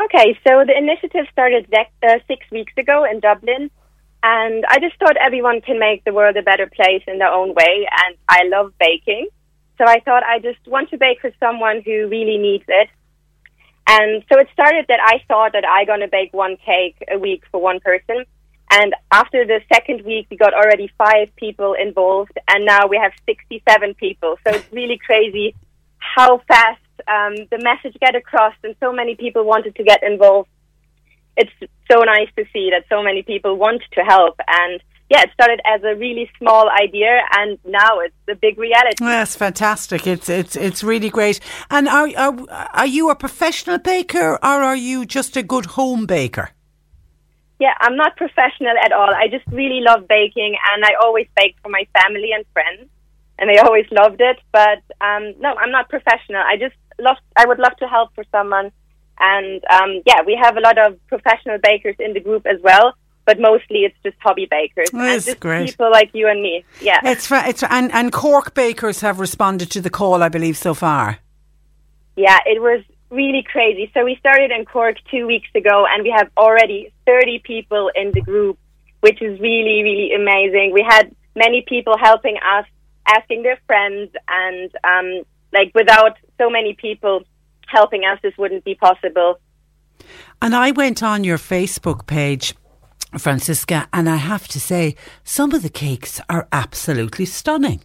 [0.01, 3.71] Okay, so the initiative started uh, six weeks ago in Dublin,
[4.23, 7.55] and I just thought everyone can make the world a better place in their own
[7.55, 9.29] way, and I love baking,
[9.77, 12.89] so I thought I just want to bake for someone who really needs it
[13.87, 17.19] and so it started that I thought that I going to bake one cake a
[17.19, 18.25] week for one person.
[18.71, 23.13] And after the second week, we got already five people involved, and now we have
[23.25, 24.39] 67 people.
[24.45, 25.55] So it's really crazy
[25.99, 30.49] how fast um, the message get across, and so many people wanted to get involved.
[31.37, 31.53] It's
[31.91, 35.61] so nice to see that so many people want to help, and yeah, it started
[35.65, 38.97] as a really small idea, and now it's a big reality.
[38.99, 40.07] That's fantastic.
[40.07, 41.39] It's it's it's really great.
[41.71, 46.07] And are are, are you a professional baker or are you just a good home
[46.07, 46.51] baker?
[47.61, 49.15] Yeah, I'm not professional at all.
[49.15, 52.91] I just really love baking, and I always bake for my family and friends,
[53.39, 54.39] and they always loved it.
[54.51, 56.43] But um, no, I'm not professional.
[56.45, 57.17] I just love.
[57.37, 58.73] I would love to help for someone,
[59.21, 62.95] and um, yeah, we have a lot of professional bakers in the group as well
[63.27, 65.67] but mostly it's just hobby bakers That's and just great.
[65.71, 66.65] people like you and me.
[66.81, 70.57] Yeah, It's fa- it's and and Cork bakers have responded to the call, I believe,
[70.57, 71.19] so far.
[72.17, 73.91] yeah, it was really crazy.
[73.95, 78.13] So we started in Cork two weeks ago, and we have already thirty people in
[78.13, 78.59] the group,
[79.01, 80.73] which is really really amazing.
[80.73, 82.67] We had many people helping us,
[83.07, 85.09] asking their friends, and um,
[85.53, 87.23] like without so many people
[87.69, 89.39] helping us, this wouldn't be possible.
[90.41, 92.55] And I went on your Facebook page,
[93.19, 97.81] Francisca, and I have to say, some of the cakes are absolutely stunning.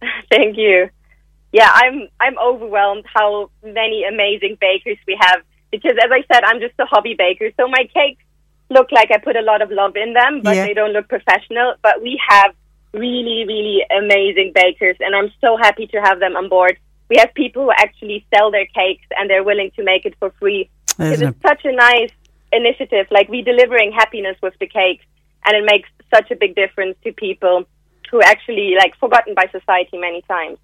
[0.30, 0.88] Thank you.
[1.52, 6.60] Yeah, I'm I'm overwhelmed how many amazing bakers we have because as I said, I'm
[6.60, 7.50] just a hobby baker.
[7.56, 8.22] So my cakes
[8.68, 10.66] look like I put a lot of love in them, but Yeah.
[10.66, 11.74] they don't look professional.
[11.82, 12.52] But we have
[12.92, 16.76] really, really amazing bakers and I'm so happy to have them on board.
[17.08, 20.30] We have people who actually sell their cakes and they're willing to make it for
[20.40, 20.68] free.
[20.98, 22.10] Isn't it's such a nice
[22.56, 23.06] initiative.
[23.10, 25.04] Like we delivering happiness with the cakes
[25.44, 27.64] and it makes such a big difference to people
[28.10, 30.58] who actually like forgotten by society many times.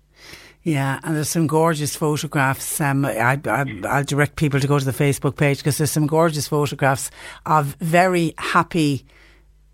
[0.64, 2.80] Yeah, and there's some gorgeous photographs.
[2.80, 6.06] Um, I, I, I'll direct people to go to the Facebook page because there's some
[6.06, 7.10] gorgeous photographs
[7.46, 9.04] of very happy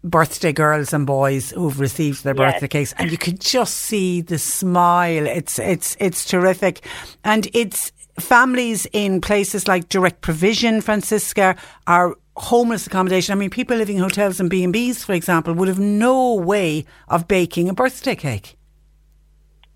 [0.03, 2.55] birthday girls and boys who've received their Yes.
[2.55, 5.27] birthday cakes, and you can just see the smile.
[5.27, 6.81] It's it's it's terrific,
[7.23, 13.33] and it's families in places like Direct Provision, Francisca, are homeless accommodation.
[13.33, 16.35] I mean, people living in hotels and B and B's, for example, would have no
[16.35, 18.57] way of baking a birthday cake.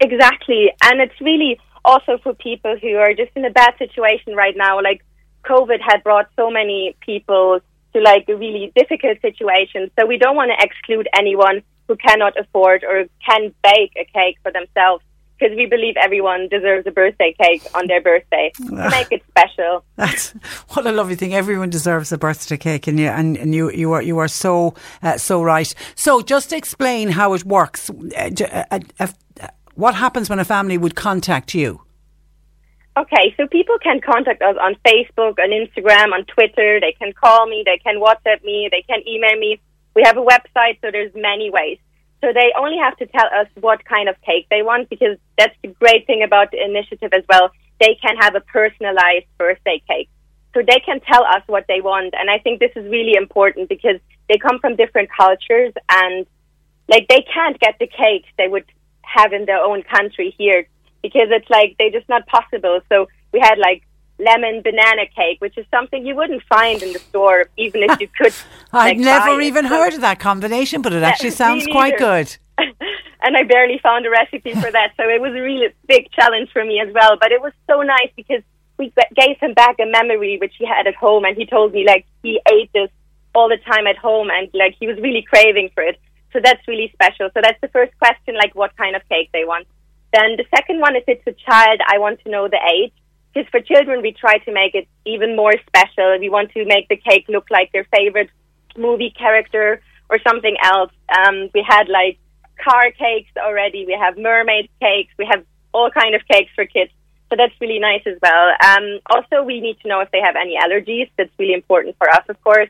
[0.01, 0.73] Exactly.
[0.82, 4.81] And it's really also for people who are just in a bad situation right now.
[4.81, 5.05] Like
[5.44, 7.60] COVID had brought so many people
[7.94, 9.90] to like a really difficult situation.
[9.98, 14.39] So we don't want to exclude anyone who cannot afford or can bake a cake
[14.43, 15.05] for themselves
[15.43, 19.85] because we believe everyone deserves a birthday cake on their birthday make it special.
[19.97, 20.31] That's
[20.70, 21.35] what a lovely thing.
[21.35, 24.74] Everyone deserves a birthday cake, and you and, and you you are you are so
[25.02, 25.73] uh, so right.
[25.94, 27.90] So just explain how it works.
[27.90, 28.64] Uh, uh,
[29.01, 29.06] uh,
[29.40, 31.82] uh, what happens when a family would contact you?
[32.97, 36.78] Okay, so people can contact us on Facebook, on Instagram, on Twitter.
[36.78, 39.60] They can call me, they can WhatsApp me, they can email me.
[39.97, 41.78] We have a website, so there's many ways.
[42.23, 45.57] So they only have to tell us what kind of cake they want because that's
[45.62, 47.51] the great thing about the initiative as well.
[47.81, 50.09] They can have a personalized birthday cake.
[50.55, 52.15] So they can tell us what they want.
[52.16, 53.97] And I think this is really important because
[54.28, 56.27] they come from different cultures and
[56.89, 58.66] like they can't get the cakes they would
[59.03, 60.69] have in their own country here
[61.03, 62.81] because it's like they're just not possible.
[62.89, 63.82] So we had like
[64.23, 68.09] lemon banana cake, which is something you wouldn't find in the store, even if you
[68.09, 68.32] could.
[68.73, 69.47] I'd like, never it.
[69.47, 72.36] even So- heard of that combination, but it actually sounds quite good.
[72.59, 74.93] and I barely found a recipe for that.
[74.97, 77.16] So it was a really big challenge for me as well.
[77.20, 78.43] But it was so nice because
[78.78, 81.85] we gave him back a memory which he had at home, and he told me
[81.86, 82.90] like he ate this
[83.35, 85.99] all the time at home, and like he was really craving for it.
[86.32, 87.28] So that's really special.
[87.35, 89.66] So that's the first question, like what kind of cake they want.
[90.12, 92.93] Then the second one, if it's a child, I want to know the age.
[93.33, 96.19] Because for children, we try to make it even more special.
[96.19, 98.31] We want to make the cake look like their favorite
[98.77, 99.81] movie character
[100.11, 100.93] or something else.
[101.09, 102.19] Um, we had like
[102.63, 103.87] car cakes already.
[103.87, 105.13] We have mermaid cakes.
[105.19, 106.91] We have all kind of cakes for kids.
[107.31, 108.53] So that's really nice as well.
[108.63, 111.11] Um, also, we need to know if they have any allergies.
[111.17, 112.69] That's really important for us, of course,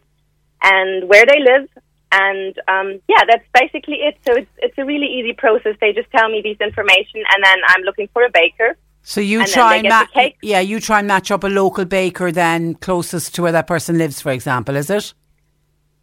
[0.63, 1.69] and where they live.
[2.13, 4.19] And um, yeah, that's basically it.
[4.25, 5.75] So it's it's a really easy process.
[5.81, 8.77] They just tell me this information, and then I'm looking for a baker.
[9.03, 10.11] So you And try and match,
[10.43, 13.99] yeah, you try and match up a local baker then closest to where that person
[13.99, 15.13] lives, for example, is it?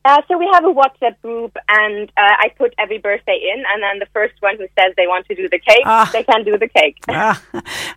[0.06, 3.84] Uh, so we have a WhatsApp group, and uh, I put every birthday in, and
[3.84, 6.10] then the first one who says they want to do the cake, Ah.
[6.12, 6.98] they can do the cake.
[7.10, 7.42] Ah,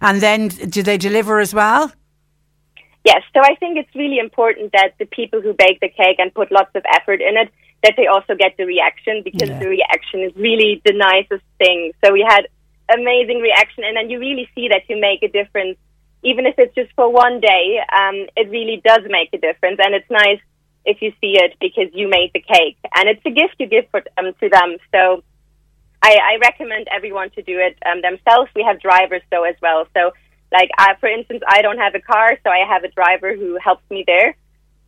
[0.00, 1.92] and then do they deliver as well?
[3.04, 6.32] Yes, so I think it's really important that the people who bake the cake and
[6.34, 7.48] put lots of effort in it,
[7.82, 9.58] that they also get the reaction because Yeah.
[9.58, 11.92] the reaction is really the nicest thing.
[12.04, 12.46] So we had
[12.94, 15.78] amazing reaction, and then you really see that you make a difference,
[16.22, 17.80] even if it's just for one day.
[17.92, 20.40] Um, it really does make a difference, and it's nice
[20.84, 23.88] if you see it because you made the cake, and it's a gift you give
[23.90, 24.76] for, um, to them.
[24.92, 25.22] So
[26.02, 28.50] I, I recommend everyone to do it um, themselves.
[28.54, 29.86] We have drivers though as well.
[29.94, 30.12] So,
[30.52, 33.58] like uh, for instance, I don't have a car, so I have a driver who
[33.62, 34.36] helps me there.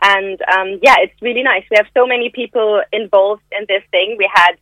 [0.02, 1.62] And um, yeah, it's really nice.
[1.70, 4.16] We have so many people involved in this thing.
[4.18, 4.56] We had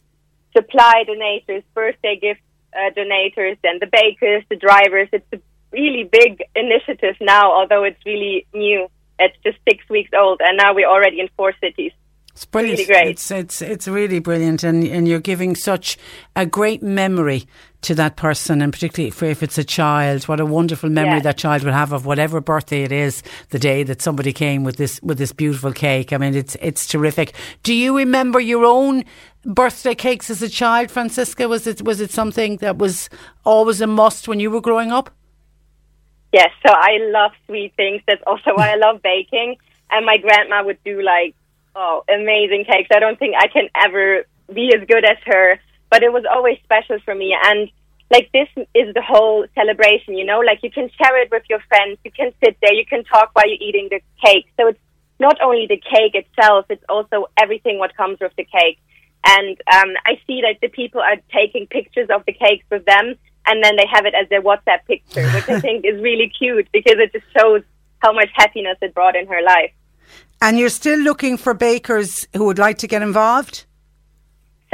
[0.54, 2.42] supply donators, birthday gift
[2.74, 5.08] uh, donators, and the bakers, the drivers.
[5.12, 5.40] It's a
[5.72, 8.88] really big initiative now, although it's really new.
[9.18, 11.92] It's just six weeks old, and now we're already in four cities.
[12.34, 12.78] It's brilliant.
[12.78, 13.08] Really great.
[13.08, 15.98] It's it's it's really brilliant, and and you're giving such
[16.34, 17.44] a great memory
[17.82, 21.20] to that person, and particularly for if it's a child, what a wonderful memory Yeah.
[21.24, 24.76] that child will have of whatever birthday it is, the day that somebody came with
[24.76, 26.10] this with this beautiful cake.
[26.12, 27.34] I mean, it's it's terrific.
[27.62, 29.04] Do you remember your own
[29.44, 31.46] birthday cakes as a child, Francisca?
[31.48, 33.10] Was it was it something that was
[33.44, 35.10] always a must when you were growing up?
[36.32, 38.00] Yes, so I love sweet things.
[38.06, 39.56] That's also why I love baking.
[39.90, 41.34] And my grandma would do like,
[41.74, 42.88] oh, amazing cakes.
[42.94, 46.58] I don't think I can ever be as good as her, but it was always
[46.64, 47.36] special for me.
[47.44, 47.70] And
[48.10, 51.60] like this is the whole celebration, you know, like you can share it with your
[51.68, 51.98] friends.
[52.04, 54.46] You can sit there, you can talk while you're eating the cake.
[54.58, 54.80] So it's
[55.18, 58.78] not only the cake itself, it's also everything what comes with the cake.
[59.24, 63.14] And um, I see that the people are taking pictures of the cakes with them,
[63.46, 66.68] and then they have it as their WhatsApp picture, which I think is really cute
[66.72, 67.62] because it just shows
[68.00, 69.72] how much happiness it brought in her life.
[70.42, 73.64] And you're still looking for bakers who would like to get involved.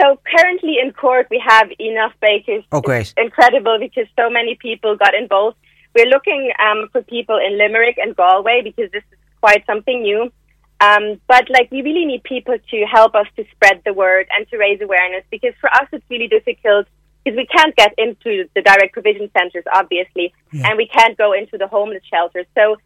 [0.00, 2.64] So currently in Cork, we have enough bakers.
[2.72, 3.02] Oh, great.
[3.02, 5.58] It's incredible because so many people got involved.
[5.94, 10.32] We're looking um, for people in Limerick and Galway because this is quite something new.
[10.80, 14.48] Um, but like we really need people to help us to spread the word and
[14.48, 16.86] to raise awareness because for us it's really difficult
[17.24, 21.58] because we can't get into the direct provision centres obviously and we can't go into
[21.58, 22.46] the homeless shelters.
[22.54, 22.76] So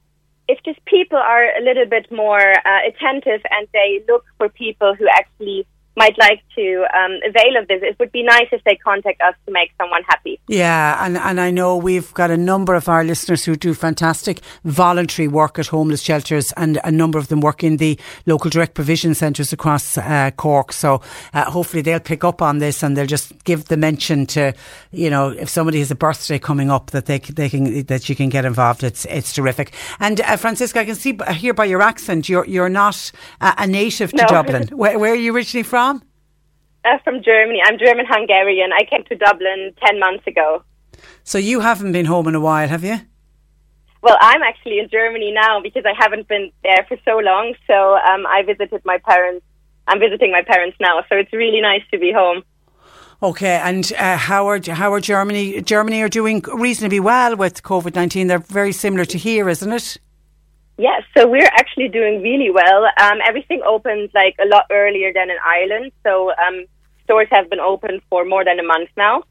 [0.53, 4.95] if just people are a little bit more uh, attentive and they look for people
[4.95, 5.66] who actually
[5.97, 9.35] might like to um, avail of this, it would be nice if they contact us
[9.47, 10.40] to make someone happy.
[10.48, 14.40] Yeah, and, and I know we've got a number of our listeners who do fantastic
[14.64, 18.74] voluntary work at homeless shelters, and a number of them work in the local direct
[18.74, 20.73] provision centres across uh, Cork.
[20.73, 21.02] So
[21.35, 24.55] uh, hopefully they'll pick up on this and they'll just give the mention to,
[24.93, 28.16] you know, if somebody has a birthday coming up, that they they can that you
[28.16, 28.82] can get involved.
[28.82, 29.74] It's it's terrific.
[30.01, 33.66] And uh, Francisca, I can see hear by your accent you're you're not uh, a
[33.66, 34.27] native to No.
[34.27, 34.69] Dublin.
[34.73, 35.91] Where, where are you originally from?
[36.85, 37.61] Uh, from Germany.
[37.65, 38.73] I'm German Hungarian.
[38.73, 40.65] I came to Dublin 10 months ago.
[41.23, 42.99] So you haven't been home in a while, have you?
[44.03, 47.55] Well, I'm actually in Germany now because I haven't been there for so long.
[47.69, 49.47] So um, I visited my parents.
[49.87, 51.05] I'm visiting my parents now.
[51.09, 52.43] So it's really nice to be home.
[53.23, 55.63] Okay, and uh, how are how are Germany?
[55.63, 58.27] Germany are doing reasonably well with COVID nineteen.
[58.27, 59.99] They're very similar to here, isn't it?
[60.83, 62.87] Yes, so we're actually doing really well.
[63.01, 65.93] Um, everything opened like a lot earlier than in Ireland.
[66.03, 66.67] So um,
[67.05, 69.23] stores have been open for more than a month now.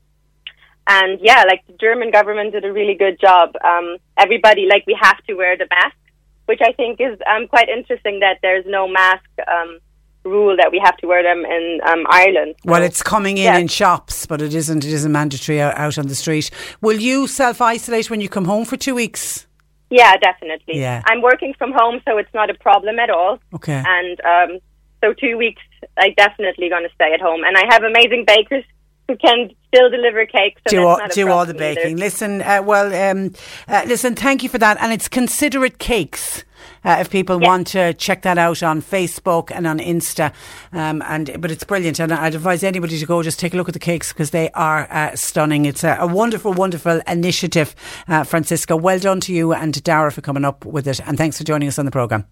[0.88, 3.50] And yeah, like the German government did a really good job.
[3.66, 5.98] Um, everybody, like, we have to wear the mask,
[6.46, 9.80] which I think is um, quite interesting that there's no mask um,
[10.24, 12.56] rule that we have to wear them in um, Ireland.
[12.64, 13.58] Well, it's coming in yeah.
[13.58, 14.86] in shops, but it isn't.
[14.86, 16.50] It isn't mandatory out, out on the street.
[16.80, 19.48] Will you self isolate when you come home for two weeks?
[19.92, 20.80] Yeah, definitely.
[20.80, 21.04] Yeah.
[21.06, 23.40] I'm working from home, so it's not a problem at all.
[23.54, 23.84] Okay.
[23.86, 24.60] And um,
[25.04, 25.62] so two weeks,
[25.98, 27.44] I definitely going to stay at home.
[27.44, 28.64] And I have amazing bakers
[29.10, 30.62] who can still deliver cakes.
[30.68, 31.82] So do all, do all the problem either.
[31.82, 31.98] baking.
[31.98, 33.34] Listen, uh, well, um,
[33.68, 34.16] uh, listen.
[34.16, 36.46] Thank you for that, and it's considerate cakes.
[36.84, 40.34] Uh, if people want to check that out on Facebook and on Insta,
[40.72, 43.70] um, and but it's brilliant, and I'd advise anybody to go just take a look
[43.70, 45.66] at the cakes because they are uh, stunning.
[45.66, 47.76] It's a, a wonderful, wonderful initiative,
[48.08, 48.76] uh, Francisca.
[48.76, 51.68] Well done to you and Dara for coming up with it, and thanks for joining
[51.68, 52.26] us on the program.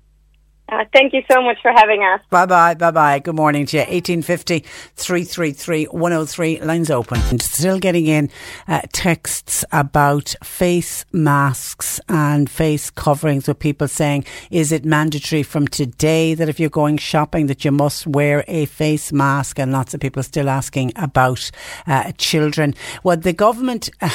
[0.72, 2.22] Uh, thank you so much for having us.
[2.30, 3.18] Bye bye, bye bye.
[3.20, 3.82] Good morning to you.
[3.82, 4.60] 1850
[4.96, 6.62] 333 103.
[6.62, 7.20] Lines open.
[7.30, 8.30] And still getting in
[8.68, 15.68] uh, texts about face masks and face coverings with people saying, is it mandatory from
[15.68, 19.58] today that if you're going shopping that you must wear a face mask?
[19.58, 21.50] And lots of people still asking about
[21.88, 22.76] uh, children.
[23.04, 24.10] Well, the government, uh,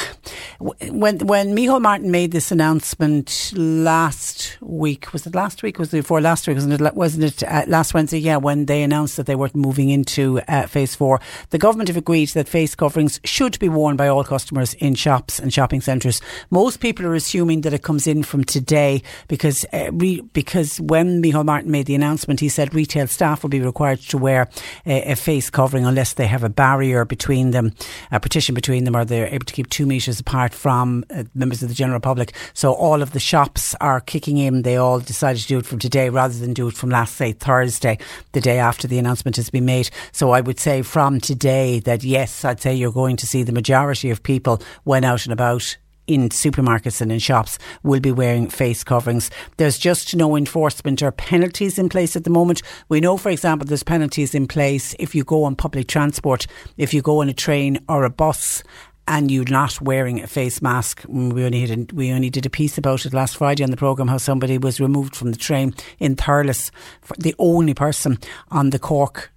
[0.59, 5.79] when, when Micheál Martin made this announcement last week, was it last week?
[5.79, 6.55] Was it before last week?
[6.55, 8.19] Wasn't it, wasn't it uh, last Wednesday?
[8.19, 11.19] Yeah, when they announced that they were moving into uh, phase four.
[11.49, 15.39] The government have agreed that face coverings should be worn by all customers in shops
[15.39, 16.21] and shopping centres.
[16.49, 21.21] Most people are assuming that it comes in from today because uh, re- because when
[21.21, 24.49] Micheál Martin made the announcement, he said retail staff will be required to wear
[24.85, 27.73] a, a face covering unless they have a barrier between them,
[28.11, 31.63] a partition between them, or they're able to keep two metres apart from uh, members
[31.63, 32.33] of the general public.
[32.53, 34.61] So all of the shops are kicking in.
[34.61, 37.33] They all decided to do it from today rather than do it from last, say,
[37.33, 37.97] Thursday,
[38.31, 39.89] the day after the announcement has been made.
[40.11, 43.51] So I would say from today that yes, I'd say you're going to see the
[43.51, 48.47] majority of people when out and about in supermarkets and in shops will be wearing
[48.47, 49.31] face coverings.
[49.57, 52.61] There's just no enforcement or penalties in place at the moment.
[52.89, 56.47] We know, for example, there's penalties in place if you go on public transport,
[56.77, 58.63] if you go on a train or a bus
[59.07, 61.03] and you're not wearing a face mask.
[61.07, 64.07] We only a, we only did a piece about it last Friday on the program
[64.07, 66.71] how somebody was removed from the train in Thurles,
[67.17, 68.17] the only person
[68.49, 69.31] on the Cork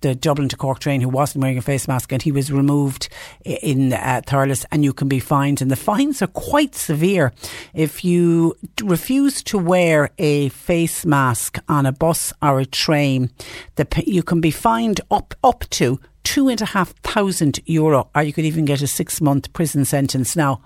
[0.00, 3.08] the Dublin to Cork train who wasn't wearing a face mask and he was removed
[3.44, 5.60] in uh, Thurles and you can be fined.
[5.60, 7.32] And the fines are quite severe.
[7.74, 13.30] If you refuse to wear a face mask on a bus or a train
[13.76, 18.22] the, you can be fined up up to two and a half thousand euro, or
[18.22, 20.36] you could even get a six month prison sentence.
[20.36, 20.60] Now,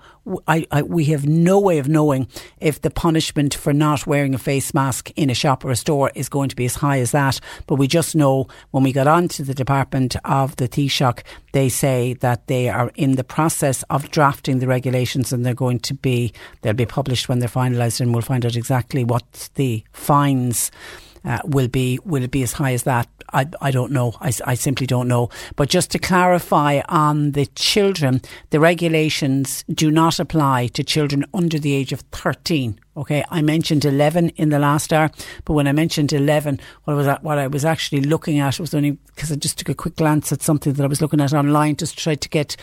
[0.45, 2.27] I, I, we have no way of knowing
[2.59, 6.11] if the punishment for not wearing a face mask in a shop or a store
[6.15, 7.39] is going to be as high as that.
[7.65, 11.23] But we just know when we got on to the Department of the Taoiseach,
[11.53, 15.79] they say that they are in the process of drafting the regulations and they're going
[15.79, 19.81] to be, they'll be published when they're finalised and we'll find out exactly what the
[19.93, 20.71] fines
[21.25, 23.07] uh, will be will it be as high as that?
[23.31, 24.13] I, I don't know.
[24.21, 25.29] I, I simply don't know.
[25.55, 28.21] But just to clarify on the children,
[28.51, 32.79] the regulations do not apply to children under the age of 13.
[32.95, 35.09] Okay, I mentioned 11 in the last hour,
[35.45, 38.91] but when I mentioned 11, what was what I was actually looking at was only
[39.15, 41.75] because I just took a quick glance at something that I was looking at online
[41.75, 42.55] just try to get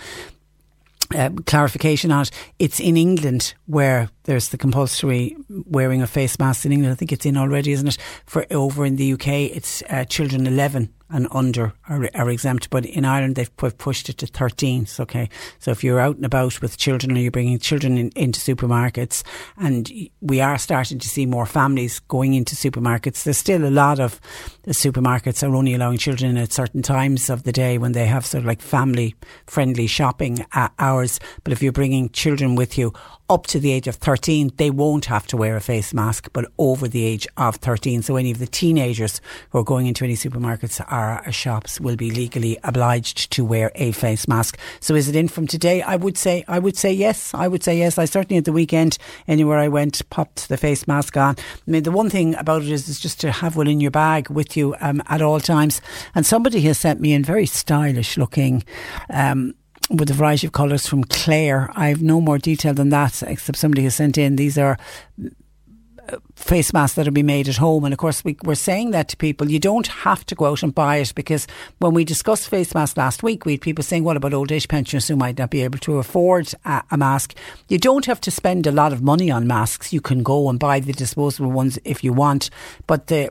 [1.15, 2.31] uh, clarification on it.
[2.59, 6.93] It's in England where there's the compulsory wearing of face masks in England.
[6.93, 7.99] I think it's in already, isn't it?
[8.27, 12.71] For over in the UK, it's uh, children 11 and under are, are, exempt.
[12.71, 14.87] But in Ireland, they've pushed it to 13.
[14.87, 15.29] So, okay.
[15.59, 19.23] So if you're out and about with children or you're bringing children in, into supermarkets,
[19.57, 23.99] and we are starting to see more families going into supermarkets, there's still a lot
[24.01, 24.21] of
[24.63, 28.25] the supermarkets are only allowing children at certain times of the day when they have
[28.25, 29.15] sort of like family
[29.47, 31.19] friendly shopping uh, hours.
[31.45, 32.93] But if you're bringing children with you,
[33.31, 36.51] up to the age of 13, they won't have to wear a face mask, but
[36.59, 38.03] over the age of 13.
[38.03, 39.21] So any of the teenagers
[39.51, 43.93] who are going into any supermarkets or shops will be legally obliged to wear a
[43.93, 44.59] face mask.
[44.81, 45.81] So is it in from today?
[45.81, 47.33] I would say, I would say yes.
[47.33, 47.99] I would say yes.
[47.99, 48.99] I certainly at the weekend,
[49.29, 51.37] anywhere I went, popped the face mask on.
[51.39, 53.93] I mean, the one thing about it is, is just to have one in your
[53.93, 55.81] bag with you um, at all times.
[56.17, 58.65] And somebody has sent me in very stylish looking,
[59.09, 59.55] um,
[59.91, 61.71] with a variety of colours from Claire.
[61.75, 64.37] I have no more detail than that, except somebody has sent in.
[64.37, 64.79] These are
[65.19, 67.85] uh, face masks that are being made at home.
[67.85, 69.51] And of course, we, are saying that to people.
[69.51, 71.47] You don't have to go out and buy it because
[71.79, 74.69] when we discussed face masks last week, we had people saying, what about old age
[74.69, 77.37] pensioners who might not be able to afford a, a, mask?
[77.69, 79.93] You don't have to spend a lot of money on masks.
[79.93, 82.49] You can go and buy the disposable ones if you want.
[82.87, 83.31] But the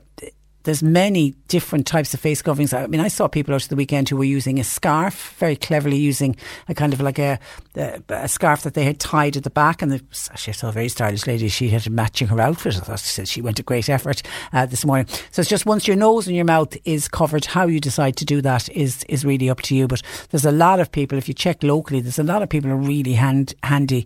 [0.69, 2.73] there's many different types of face coverings.
[2.73, 5.97] I mean, I saw people out the weekend who were using a scarf, very cleverly
[5.97, 6.35] using
[6.67, 7.39] a kind of like a,
[7.75, 9.81] a, a scarf that they had tied at the back.
[9.81, 10.03] And the,
[10.35, 11.47] she saw a very stylish lady.
[11.47, 12.77] She had matching her outfit.
[12.77, 14.21] I thought she said she went to great effort
[14.53, 15.07] uh, this morning.
[15.31, 18.25] So it's just once your nose and your mouth is covered, how you decide to
[18.25, 19.87] do that is is really up to you.
[19.87, 21.17] But there's a lot of people.
[21.17, 24.05] If you check locally, there's a lot of people who are really hand, handy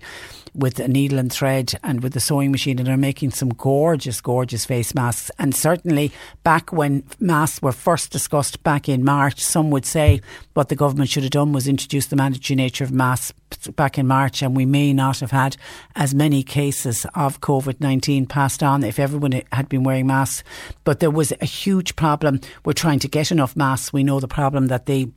[0.56, 4.22] with a needle and thread and with the sewing machine and are making some gorgeous,
[4.22, 5.32] gorgeous face masks.
[5.40, 6.12] And certainly
[6.44, 10.22] back when masks were first discussed back in March, some would say
[10.54, 13.34] what the government should have done was introduce the mandatory nature of masks
[13.76, 15.58] back in March, and we may not have had
[15.96, 20.44] as many cases of COVID 19 passed on if everyone had been wearing masks.
[20.84, 22.42] But there was a huge problem.
[22.66, 23.94] We're trying to get enough masks.
[23.94, 25.08] We know the problem that they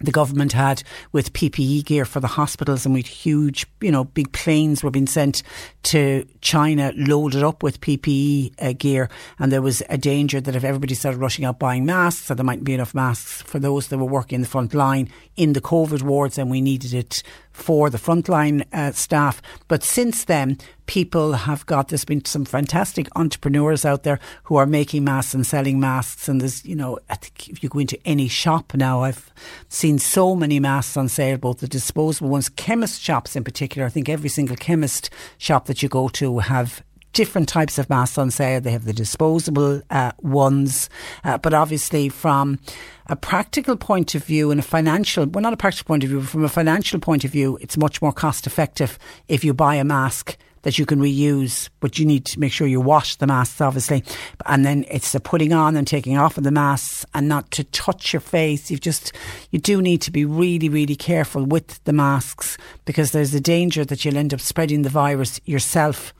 [0.00, 4.32] the government had with PPE gear for the hospitals and with huge, you know, big
[4.32, 5.42] planes were being sent
[5.84, 9.08] to China loaded up with PPE uh, gear.
[9.38, 12.44] And there was a danger that if everybody started rushing out buying masks, that there
[12.44, 15.60] mightn't be enough masks for those that were working in the front line in the
[15.60, 17.22] COVID wards and we needed it
[17.58, 19.42] for the frontline uh, staff.
[19.66, 24.64] But since then, people have got, there's been some fantastic entrepreneurs out there who are
[24.66, 26.28] making masks and selling masks.
[26.28, 29.32] And there's, you know, I think if you go into any shop now, I've
[29.68, 33.86] seen so many masks on sale, both the disposable ones, chemist shops in particular.
[33.86, 36.82] I think every single chemist shop that you go to have
[37.12, 38.60] different types of masks on sale.
[38.60, 40.88] They have the disposable uh, ones,
[41.24, 42.58] uh, but obviously from
[43.06, 46.20] a practical point of view and a financial, well, not a practical point of view,
[46.20, 48.98] but from a financial point of view, it's much more cost effective
[49.28, 52.66] if you buy a mask that you can reuse, but you need to make sure
[52.66, 54.04] you wash the masks, obviously.
[54.46, 57.64] And then it's the putting on and taking off of the masks and not to
[57.64, 58.70] touch your face.
[58.70, 59.12] You've just,
[59.50, 63.84] you do need to be really, really careful with the masks because there's a danger
[63.84, 66.12] that you'll end up spreading the virus yourself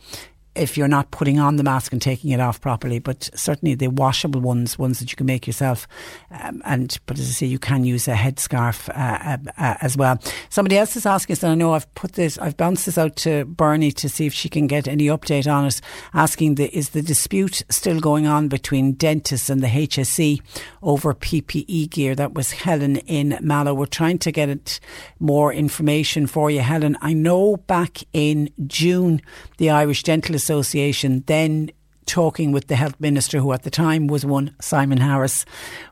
[0.59, 2.99] if you're not putting on the mask and taking it off properly.
[2.99, 5.87] But certainly the washable ones, ones that you can make yourself,
[6.31, 9.97] um, and but as I say, you can use a headscarf uh, uh, uh, as
[9.97, 10.21] well.
[10.51, 13.17] Somebody else is asking us, and I know I've put this, I've bounced this out
[13.17, 15.81] to Bernie to see if she can get any update on it.
[16.15, 20.41] Asking the is the dispute still going on between dentists and the HSE
[20.83, 22.15] over PPE gear?
[22.15, 23.75] That was Helen in Mallow.
[23.75, 24.81] We're trying to get it
[25.19, 26.97] more information for you, Helen.
[27.01, 29.21] I know back in June,
[29.59, 31.70] the Irish Dental Association then
[32.07, 35.45] talking with the health minister, who at the time was one Simon Harris,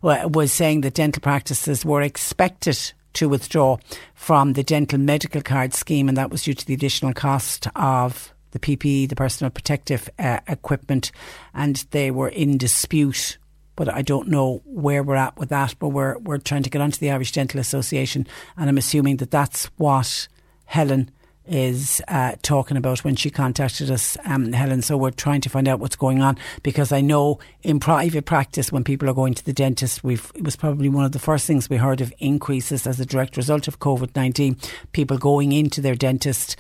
[0.02, 2.78] was saying that dental practices were expected
[3.12, 3.76] to withdraw
[4.14, 8.32] from the dental medical card scheme, and that was due to the additional cost of
[8.52, 11.12] the PPE, the personal protective uh, equipment,
[11.52, 13.36] and they were in dispute.
[13.74, 15.74] But I don't know where we're at with that.
[15.78, 18.26] But we're we're trying to get onto the Irish Dental Association,
[18.56, 20.28] and I'm assuming that that's what
[20.64, 21.10] Helen
[21.48, 24.82] is uh, talking about when she contacted us, um, Helen.
[24.82, 28.72] So we're trying to find out what's going on because I know in private practice
[28.72, 31.46] when people are going to the dentist, we've it was probably one of the first
[31.46, 34.56] things we heard of increases as a direct result of COVID nineteen.
[34.92, 36.56] People going into their dentist,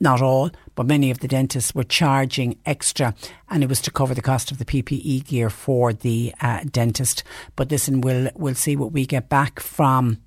[0.00, 3.14] not all, but many of the dentists were charging extra,
[3.48, 7.22] and it was to cover the cost of the PPE gear for the uh, dentist.
[7.56, 10.18] But listen, we'll we'll see what we get back from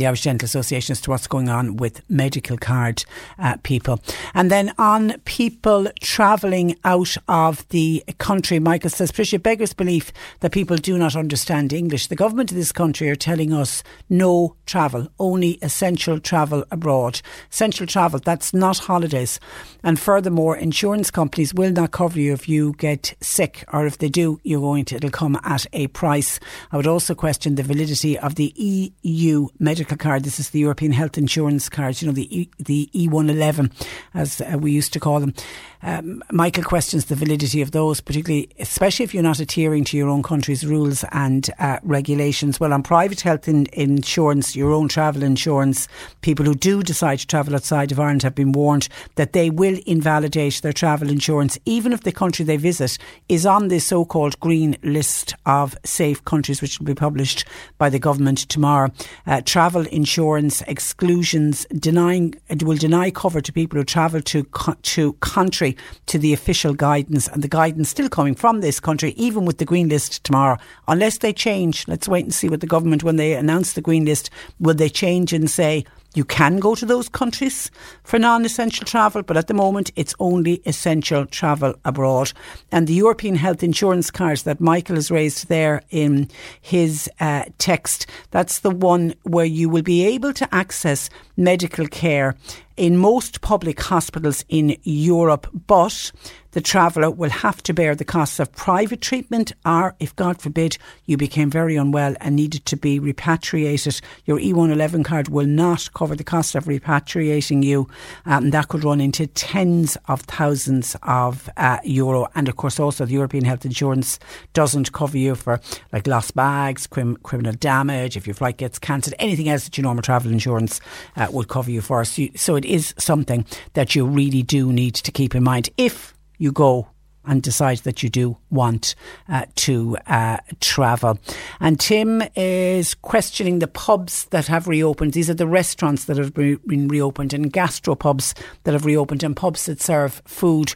[0.00, 3.04] the Irish Dental Association as to what's going on with medical card
[3.38, 4.00] uh, people.
[4.32, 10.10] And then on people travelling out of the country, Michael says, Patricia beggars belief
[10.40, 12.06] that people do not understand English.
[12.06, 17.20] The government of this country are telling us no travel, only essential travel abroad.
[17.52, 19.38] Essential travel, that's not holidays.
[19.84, 24.08] And furthermore, insurance companies will not cover you if you get sick, or if they
[24.08, 26.40] do, you're going to, it'll come at a price.
[26.72, 28.54] I would also question the validity of the
[29.02, 30.24] EU medical medical card.
[30.24, 33.72] This is the European Health Insurance card, you know, the, e, the E111,
[34.14, 35.34] as uh, we used to call them.
[35.82, 40.08] Um, Michael questions the validity of those, particularly, especially if you're not adhering to your
[40.08, 42.60] own country's rules and uh, regulations.
[42.60, 45.88] Well, on private health in, insurance, your own travel insurance,
[46.20, 49.78] people who do decide to travel outside of Ireland have been warned that they will
[49.86, 52.98] invalidate their travel insurance, even if the country they visit
[53.28, 57.46] is on the so called green list of safe countries, which will be published
[57.78, 58.90] by the government tomorrow.
[59.26, 64.44] Uh, travel insurance exclusions denying will deny cover to people who travel to
[64.82, 65.76] to country
[66.06, 69.64] to the official guidance and the guidance still coming from this country, even with the
[69.64, 71.86] green list tomorrow, unless they change.
[71.88, 74.88] Let's wait and see what the government, when they announce the green list, will they
[74.88, 75.84] change and say,
[76.14, 77.70] you can go to those countries
[78.02, 82.32] for non essential travel, but at the moment it's only essential travel abroad.
[82.72, 86.28] And the European health insurance cards that Michael has raised there in
[86.60, 92.34] his uh, text, that's the one where you will be able to access medical care
[92.80, 96.10] in most public hospitals in Europe, but
[96.52, 100.78] the traveller will have to bear the costs of private treatment or, if God forbid,
[101.06, 104.00] you became very unwell and needed to be repatriated.
[104.24, 107.88] Your E111 card will not cover the cost of repatriating you.
[108.26, 112.26] Um, that could run into tens of thousands of uh, euro.
[112.34, 114.18] And of course, also the European Health Insurance
[114.52, 115.60] doesn't cover you for
[115.92, 119.84] like lost bags, crim- criminal damage, if your flight gets cancelled, anything else that your
[119.84, 120.80] normal travel insurance
[121.16, 122.04] uh, would cover you for.
[122.04, 123.44] So, so it is something
[123.74, 126.88] that you really do need to keep in mind if you go
[127.24, 128.94] and decide that you do want
[129.28, 131.18] uh, to uh, travel.
[131.60, 135.12] And Tim is questioning the pubs that have reopened.
[135.12, 138.34] These are the restaurants that have been reopened and gastropubs
[138.64, 140.74] that have reopened and pubs that serve food.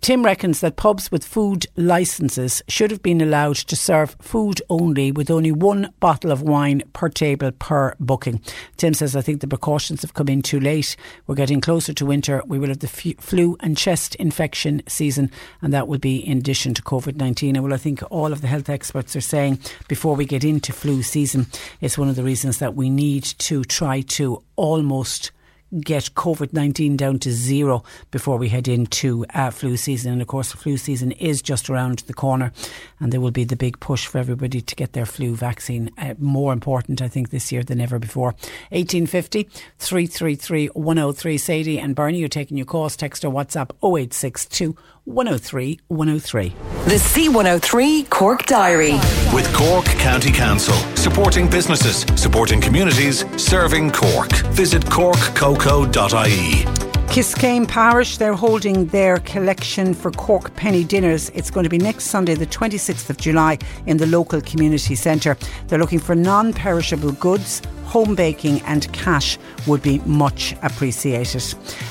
[0.00, 5.10] Tim reckons that pubs with food licences should have been allowed to serve food only
[5.10, 8.40] with only one bottle of wine per table per booking.
[8.76, 10.96] Tim says, I think the precautions have come in too late.
[11.26, 12.42] We're getting closer to winter.
[12.46, 16.74] We will have the flu and chest infection season, and that will be in addition
[16.74, 17.56] to COVID 19.
[17.56, 19.58] And well, I think all of the health experts are saying
[19.88, 21.46] before we get into flu season,
[21.80, 25.32] it's one of the reasons that we need to try to almost
[25.80, 30.12] get COVID 19 down to zero before we head into uh, flu season.
[30.12, 32.52] And of course, flu season is just around the corner,
[33.00, 35.90] and there will be the big push for everybody to get their flu vaccine.
[35.98, 38.34] Uh, more important, I think, this year than ever before.
[38.70, 39.44] 1850
[39.78, 41.38] 333 103.
[41.38, 42.96] Sadie and Bernie, you're taking your calls.
[42.96, 44.76] Text or WhatsApp 0862
[45.08, 46.48] 103 103.
[46.84, 48.92] The C103 Cork Diary.
[49.32, 50.74] With Cork County Council.
[50.96, 54.30] Supporting businesses, supporting communities, serving Cork.
[54.52, 56.64] Visit corkcoco.ie.
[57.08, 61.30] Kiskeam Parish, they're holding their collection for Cork Penny Dinners.
[61.30, 63.56] It's going to be next Sunday, the 26th of July,
[63.86, 65.38] in the local community centre.
[65.68, 71.42] They're looking for non perishable goods home baking and cash would be much appreciated.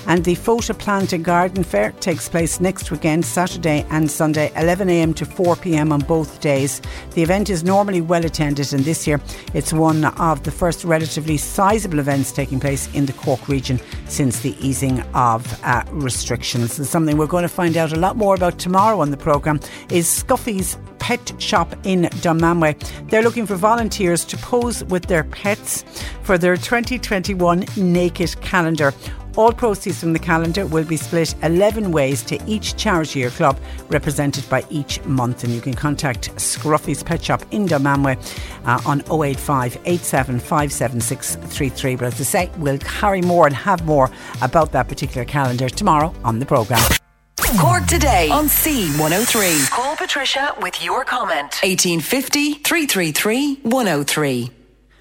[0.06, 5.26] And the Plant and Garden Fair takes place next weekend, Saturday and Sunday, 11am to
[5.26, 6.82] 4pm on both days.
[7.15, 9.19] The event is normally well attended, and this year
[9.53, 14.41] it's one of the first relatively sizable events taking place in the Cork region since
[14.41, 16.78] the easing of uh, restrictions.
[16.78, 19.60] And something we're going to find out a lot more about tomorrow on the programme
[19.90, 23.10] is Scruffy's Pet Shop in Dunmanway.
[23.10, 25.86] They're looking for volunteers to pose with their pets
[26.24, 28.94] for their 2021 Naked Calendar.
[29.38, 33.60] All proceeds from the calendar will be split 11 ways to each charity or club
[33.88, 35.44] represented by each month.
[35.44, 38.18] And you can contact Scruffy's Pet Shop in Dunmanway
[38.66, 44.10] uh, on 085 875 But as I say, we'll carry more and have more
[44.42, 46.82] about that particular calendar tomorrow on the programme.
[47.60, 49.70] Cork today on C103.
[49.70, 51.60] Call Patricia with your comment.
[51.64, 54.57] 1850 333 103.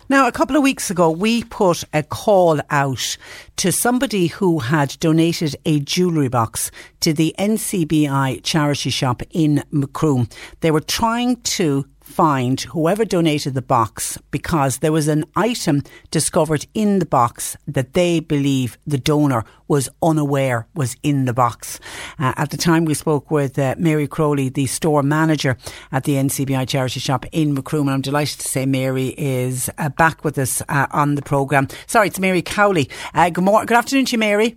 [0.09, 3.17] Now, a couple of weeks ago, we put a call out
[3.57, 6.71] to somebody who had donated a jewellery box
[7.01, 10.29] to the NCBI charity shop in Macroom.
[10.61, 16.65] They were trying to find whoever donated the box because there was an item discovered
[16.73, 21.81] in the box that they believe the donor was unaware was in the box.
[22.19, 25.57] Uh, at the time, we spoke with uh, Mary Crowley, the store manager
[25.91, 27.89] at the NCBI charity shop in Macroom.
[27.89, 31.67] And I'm delighted to say Mary is uh, back with us uh, on the programme.
[31.87, 32.89] Sorry, it's Mary Cowley.
[33.15, 33.67] Uh, good morning.
[33.67, 34.57] Good afternoon to you, Mary.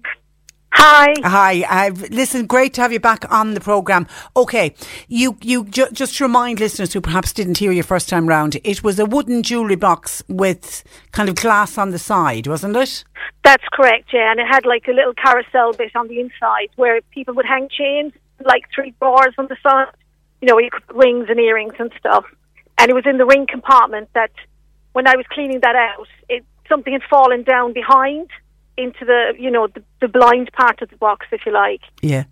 [0.81, 1.13] Hi.
[1.25, 1.87] Hi.
[1.87, 4.07] Uh, listen, great to have you back on the programme.
[4.37, 4.73] Okay,
[5.09, 8.57] you you ju- just to remind listeners who perhaps didn't hear you first time round,
[8.63, 13.03] it was a wooden jewellery box with kind of glass on the side, wasn't it?
[13.43, 14.31] That's correct, yeah.
[14.31, 17.67] And it had like a little carousel bit on the inside where people would hang
[17.69, 18.13] chains,
[18.45, 19.87] like three bars on the side.
[20.41, 22.23] You know, you could put rings and earrings and stuff.
[22.77, 24.31] And it was in the ring compartment that
[24.93, 28.29] when I was cleaning that out, it something had fallen down behind
[28.83, 31.81] into the you know the, the blind part of the box, if you like.
[32.01, 32.23] Yeah.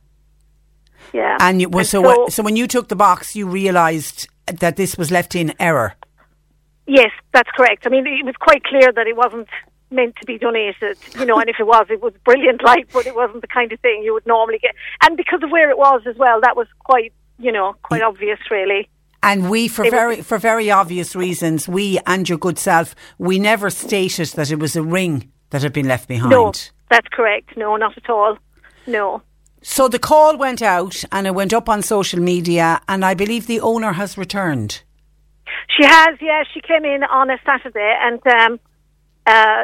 [1.14, 1.38] Yeah.
[1.40, 4.28] And, you, well, And so, so- wh- so when you took the box, you realised
[4.62, 5.94] that this was left in error.
[6.88, 7.86] Yes, that's correct.
[7.86, 9.48] I mean, it was quite clear that it wasn't
[9.92, 13.06] meant to be donated, you know, and if it was, it was brilliant, like, but
[13.06, 14.74] it wasn't the kind of thing you would normally get.
[15.04, 18.40] And because of where it was as well, that was quite, you know, quite obvious,
[18.52, 18.90] really.
[19.24, 22.96] And we, for It was- very for very obvious reasons, we and your good self,
[23.18, 26.32] we never stated that it was a ring that had been left behind.
[26.32, 26.52] No,
[26.90, 27.56] that's correct.
[27.58, 28.38] No, not at all.
[28.86, 29.22] No.
[29.62, 33.48] So the call went out and it went up on social media, and I believe
[33.48, 34.82] the owner has returned.
[35.76, 36.44] She has, yeah.
[36.54, 38.60] She came in on a Saturday and um,
[39.26, 39.64] uh,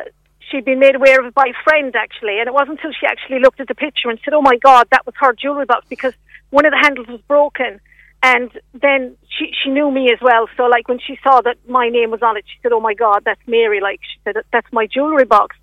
[0.50, 2.40] she'd been made aware of it by a friend, actually.
[2.40, 4.88] And it wasn't until she actually looked at the picture and said, oh my God,
[4.92, 6.14] that was her jewellery box because
[6.50, 7.80] one of the handles was broken.
[8.22, 10.48] And then she, she knew me as well.
[10.56, 12.94] So, like, when she saw that my name was on it, she said, oh my
[12.94, 13.82] God, that's Mary.
[13.82, 15.58] Like, she said, that's my jewellery box.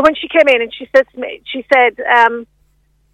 [0.00, 2.46] So when she came in and she said to me, she said, um,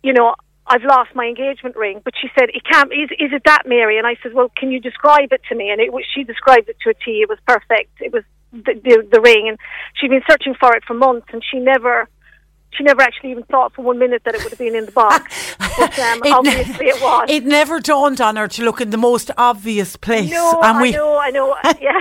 [0.04, 0.36] you know,
[0.68, 2.00] I've lost my engagement ring.
[2.04, 3.98] But she said, it can't, is, is it that, Mary?
[3.98, 5.70] And I said, well, can you describe it to me?
[5.70, 7.22] And it was, she described it to a T.
[7.22, 8.00] It was perfect.
[8.00, 8.22] It was
[8.52, 9.48] the, the, the ring.
[9.48, 9.58] And
[9.94, 12.08] she'd been searching for it for months and she never,
[12.70, 14.92] she never actually even thought for one minute that it would have been in the
[14.92, 15.56] box.
[15.58, 17.26] but um, It ne- obviously it was.
[17.28, 20.82] It never dawned on her to look in the most obvious place, no, and I
[20.82, 21.56] we know, I know.
[21.80, 22.00] yeah.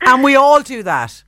[0.02, 1.24] and we all do that.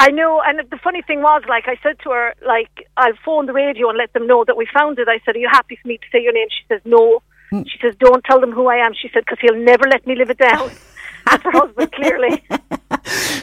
[0.00, 3.46] I know, and the funny thing was, like, I said to her, like, I'll phone
[3.46, 5.08] the radio and let them know that we found it.
[5.08, 6.46] I said, Are you happy for me to say your name?
[6.50, 7.22] She says, No.
[7.50, 7.62] Hmm.
[7.64, 8.92] She says, Don't tell them who I am.
[8.94, 10.70] She said, Because he'll never let me live it down.
[11.26, 12.42] That's her husband, clearly.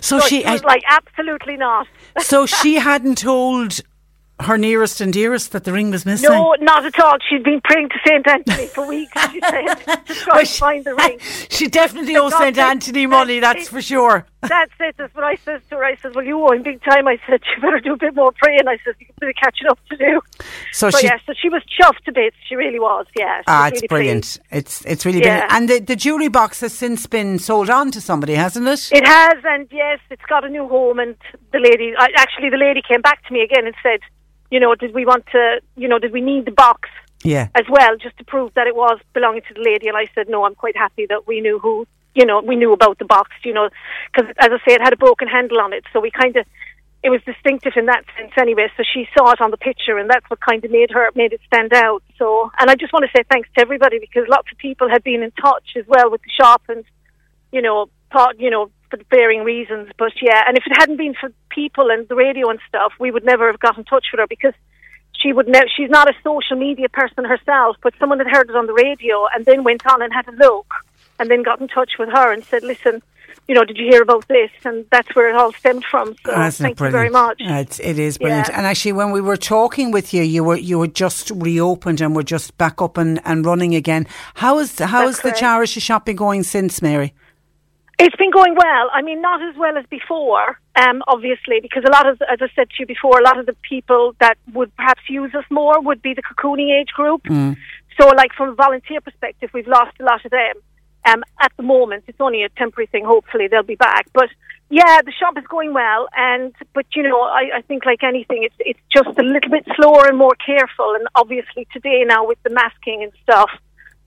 [0.02, 1.88] So, So she, was like, Absolutely not.
[2.19, 3.82] so she hadn't told
[4.41, 6.30] her nearest and dearest that the ring was missing.
[6.30, 7.16] No, not at all.
[7.30, 8.28] She'd been praying to St.
[8.28, 9.76] Anthony for weeks, she said,
[10.07, 11.20] to try and find the ring.
[11.49, 14.26] She definitely owes St Anthony money, that's for sure.
[14.45, 14.94] That's it.
[14.98, 15.84] That's what I said to her.
[15.84, 18.14] I said, "Well, you owe him big time." I said, "You better do a bit
[18.14, 20.22] more praying." I said, "You got a bit catching up to do."
[20.72, 22.36] So So, she- yeah, so she was chuffed to bits.
[22.48, 23.07] She really was.
[23.18, 24.24] Yeah, Ah, it's really brilliant.
[24.26, 24.40] pleased.
[24.52, 25.48] It's it's really Yeah.
[25.48, 25.52] brilliant.
[25.53, 28.88] And the, the jewellery box has since been sold on to somebody, hasn't it?
[28.91, 30.99] It has, and yes, it's got a new home.
[30.99, 31.16] And
[31.52, 34.02] the lady, I, actually, the lady came back to me again and said,
[34.52, 35.62] "You know, did we want to?
[35.76, 36.90] You know, did we need the box
[37.24, 37.48] yeah.
[37.56, 40.30] as well, just to prove that it was belonging to the lady?" And I said,
[40.30, 43.32] "No, I'm quite happy that we knew who." You know, we knew about the box.
[43.44, 43.70] You know,
[44.14, 46.46] because as I say, it had a broken handle on it, so we kind of.
[47.04, 48.68] It was distinctive in that sense, anyway.
[48.76, 51.34] So she saw it on the picture, and that's what kind of made her made
[51.34, 52.02] it stand out.
[52.18, 55.04] So, and I just want to say thanks to everybody because lots of people had
[55.04, 56.84] been in touch as well with the shop, and
[57.52, 59.90] you know, thought, you know, for varying reasons.
[59.98, 63.12] But yeah, and if it hadn't been for people and the radio and stuff, we
[63.12, 64.54] would never have got in touch with her because
[65.14, 68.56] she would ne- she's not a social media person herself, but someone had heard it
[68.56, 70.74] on the radio and then went on and had a look
[71.20, 73.02] and then got in touch with her and said, listen,
[73.48, 74.50] you know, did you hear about this?
[74.64, 76.16] And that's where it all stemmed from.
[76.26, 77.40] So it thank you very much.
[77.42, 78.50] Uh, It's, it is brilliant.
[78.50, 78.58] Yeah.
[78.58, 82.16] And actually, when we were talking with you, you were you were just reopened and
[82.16, 84.08] were just back up and, and running again.
[84.36, 87.14] How is how That's is the charity shop been going since, Mary?
[87.98, 88.90] It's been going well.
[88.94, 92.48] I mean, not as well as before, um, obviously, because a lot of, as I
[92.54, 95.80] said to you before, a lot of the people that would perhaps use us more
[95.82, 97.22] would be the cocooning age group.
[98.00, 100.56] So, like from a volunteer perspective, we've lost a lot of them.
[101.06, 103.06] Um, at the moment, it's only a temporary thing.
[103.06, 104.08] Hopefully, they'll be back.
[104.12, 104.30] But
[104.70, 108.44] yeah, the shop is going well, and but you know, I, I think like anything,
[108.44, 110.96] it's it's just a little bit slower and more careful.
[110.96, 113.52] And obviously, today now with the masking and stuff,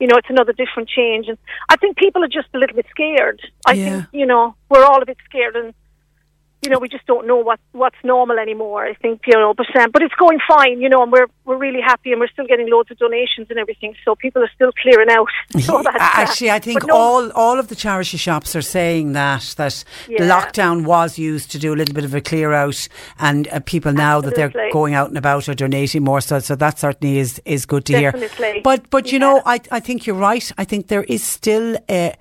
[0.01, 1.27] you know, it's another different change.
[1.29, 1.39] And
[1.69, 3.41] I think people are just a little bit scared.
[3.67, 3.85] I Yeah.
[3.91, 5.75] think you know we're all a bit scared, and
[6.63, 8.85] you know we just don't know what what's normal anymore.
[8.85, 11.57] I think you know, but um, but it's going fine, you know, and we're we're
[11.57, 13.95] really happy, and we're still getting loads of donations and everything.
[14.05, 15.29] So people are still clearing out.
[15.69, 19.85] So Actually, I think no- all all of the charity shops are saying that that
[20.09, 20.21] Yeah.
[20.21, 23.93] lockdown was used to do a little bit of a clear out, and uh, people
[23.93, 26.21] now that they're going out and about are donating more.
[26.21, 28.13] So, so that certainly is is good to hear.
[28.65, 30.51] But but you know, I I think you're right.
[30.59, 32.15] I think there is still a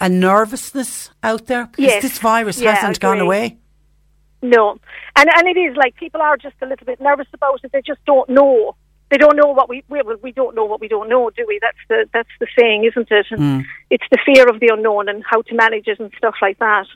[0.00, 2.02] a nervousness out there because Yes.
[2.02, 3.58] this virus Yeah, hasn't gone away.
[4.42, 4.78] No,
[5.16, 7.72] and and it is like people are just a little bit nervous about it.
[7.72, 8.76] They just don't know.
[9.10, 11.44] They don't know what we we well, we don't know what we don't know, do
[11.48, 11.58] we?
[11.62, 13.26] That's the that's the saying, isn't it?
[13.30, 13.60] And Hmm.
[13.90, 16.86] it's the fear of the unknown and how to manage it and stuff like that.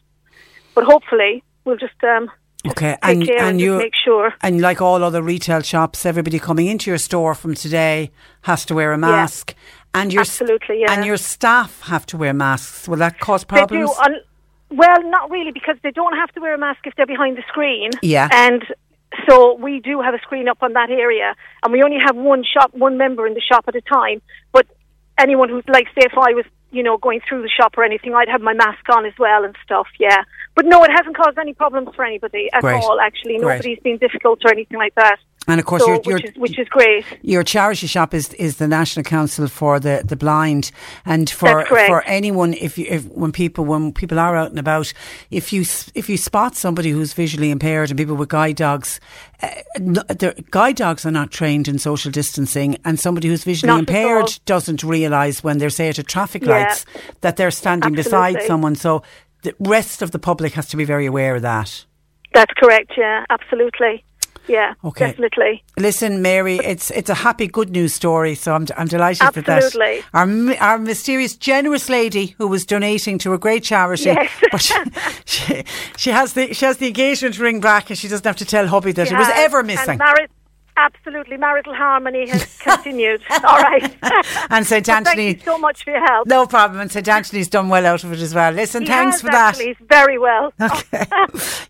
[0.74, 2.30] But hopefully, we'll just um,
[2.66, 4.34] Okay, take and care and, and you make sure.
[4.42, 8.10] and like all other retail shops, everybody coming into your store from today
[8.42, 9.54] has to wear a mask,
[9.94, 10.92] and your Absolutely, yeah.
[10.92, 12.88] and your staff have to wear masks.
[12.88, 13.88] Will that cause problems?
[13.88, 14.14] They do.
[14.14, 14.22] Un-
[14.70, 17.42] well, not really, because they don't have to wear a mask if they're behind the
[17.48, 17.90] screen.
[18.02, 18.28] Yeah.
[18.30, 18.62] And
[19.28, 22.44] so we do have a screen up on that area, and we only have one
[22.44, 24.20] shop, one member in the shop at a time.
[24.52, 24.66] But
[25.16, 28.14] anyone who's like, say, if I was, you know, going through the shop or anything,
[28.14, 29.86] I'd have my mask on as well and stuff.
[29.98, 30.22] Yeah.
[30.54, 32.82] But no, it hasn't caused any problems for anybody at Great.
[32.82, 33.00] all.
[33.00, 33.56] Actually, Great.
[33.56, 35.18] nobody's been difficult or anything like that.
[35.48, 37.04] And of course, So, you're- you're- which is which is great.
[37.22, 40.70] Your charity shop is is the National Council for the, the Blind,
[41.06, 44.92] and for for anyone if you if when people when people are out and about,
[45.30, 45.62] if you
[45.94, 49.00] if you spot somebody who's visually impaired and people with guide dogs,
[49.42, 49.48] uh,
[50.50, 54.84] guide dogs are not trained in social distancing, and somebody who's visually Not impaired doesn't
[54.84, 56.58] realise when they're say at a traffic Yeah.
[56.58, 56.84] lights
[57.22, 58.74] that they're standing beside someone.
[58.74, 59.02] So
[59.44, 61.86] the rest of the public has to be very aware of that.
[62.34, 62.92] That's correct.
[62.98, 64.04] Yeah, absolutely.
[64.48, 65.08] Yeah, Okay.
[65.10, 65.62] definitely.
[65.76, 68.34] Listen, Mary, it's it's a happy, good news story.
[68.34, 70.00] So I'm I'm delighted Absolutely.
[70.00, 70.04] that.
[70.14, 74.30] Our our mysterious, generous lady who was donating to a great charity, Yes.
[74.52, 74.74] but she,
[75.26, 75.64] she,
[75.96, 78.66] she has the she has the engagement ring back, and she doesn't have to tell
[78.66, 79.98] hubby that it was Yeah, ever missing.
[80.78, 83.22] Absolutely, marital harmony has continued.
[83.44, 83.94] All right.
[84.50, 86.26] And St Anthony- Thank you so much for your help.
[86.26, 88.52] No problem, and St Anthony's done well out of it as well.
[88.52, 89.50] Listen, He thanks for that.
[89.50, 90.52] actually, He's very well.
[90.60, 91.04] Okay.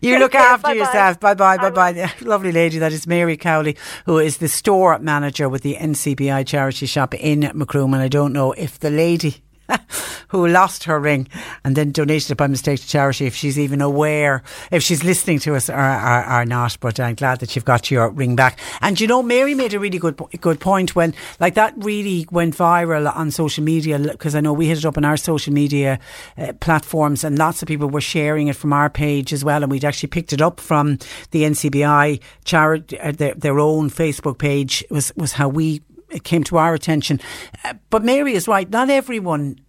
[0.01, 0.41] You Take look care.
[0.41, 0.73] after Bye-bye.
[0.75, 1.19] yourself.
[1.19, 2.11] Bye bye, bye bye.
[2.21, 3.75] Lovely lady, that is Mary Cowley,
[4.05, 7.93] who is the store manager with the NCBI charity shop in Macroom.
[7.93, 9.43] And I don't know if the lady
[10.29, 11.27] who lost her ring
[11.63, 15.39] and then donated it by mistake to charity, if she's even aware, if she's listening
[15.39, 16.77] to us or, or, or not.
[16.79, 18.59] But I'm glad that you've got your ring back.
[18.81, 22.55] And you know, Mary made a really good good point when, like, that really went
[22.55, 25.99] viral on social media because I know we hit it up on our social media
[26.37, 29.63] uh, platforms and lots of people were sharing it from our page as well.
[29.63, 30.99] And we'd actually picked it up from
[31.31, 36.43] the NCBI charity, uh, their, their own Facebook page was, was how we it came
[36.45, 37.19] to our attention.
[37.63, 38.69] Uh, but Mary is right.
[38.69, 39.59] Not everyone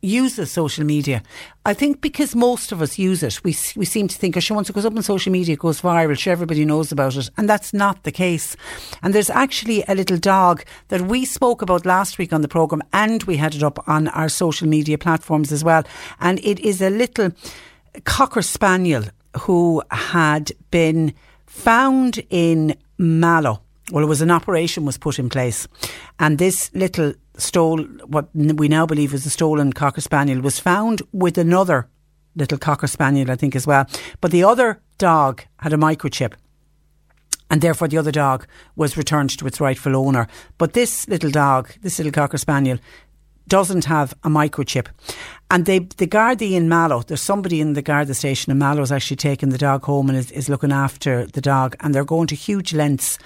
[0.00, 1.22] uses social media.
[1.64, 4.54] I think because most of us use it, we we seem to think, oh, sure,
[4.54, 6.16] once it goes up on social media, it goes viral.
[6.16, 8.56] Sure, everybody knows about it, and that's not the case.
[9.02, 12.82] And there's actually a little dog that we spoke about last week on the program,
[12.92, 15.82] and we had it up on our social media platforms as well.
[16.20, 17.32] And it is a little
[18.04, 19.04] cocker spaniel
[19.40, 21.12] who had been
[21.46, 23.62] found in Mallow.
[23.90, 25.66] Well, it was an operation was put in place,
[26.18, 31.00] and this little stole what we now believe is a stolen cocker spaniel was found
[31.12, 31.88] with another
[32.36, 33.86] little cocker spaniel, I think, as well.
[34.20, 36.34] But the other dog had a microchip.
[37.50, 38.46] And therefore, the other dog
[38.76, 40.28] was returned to its rightful owner.
[40.58, 42.78] But this little dog, this little cocker spaniel,
[43.48, 44.88] doesn't have a microchip.
[45.50, 48.92] And they, the Gardaí in Mallow, there's somebody in the Garda station in Mallow is
[48.92, 51.74] actually taking the dog home and is, is looking after the dog.
[51.80, 53.18] And they're going to huge lengths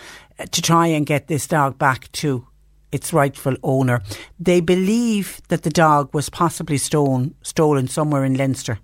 [0.51, 2.47] to try and get this dog back to
[2.91, 4.03] its rightful owner.
[4.39, 8.79] They believe that the dog was possibly stolen, stolen somewhere in Leinster.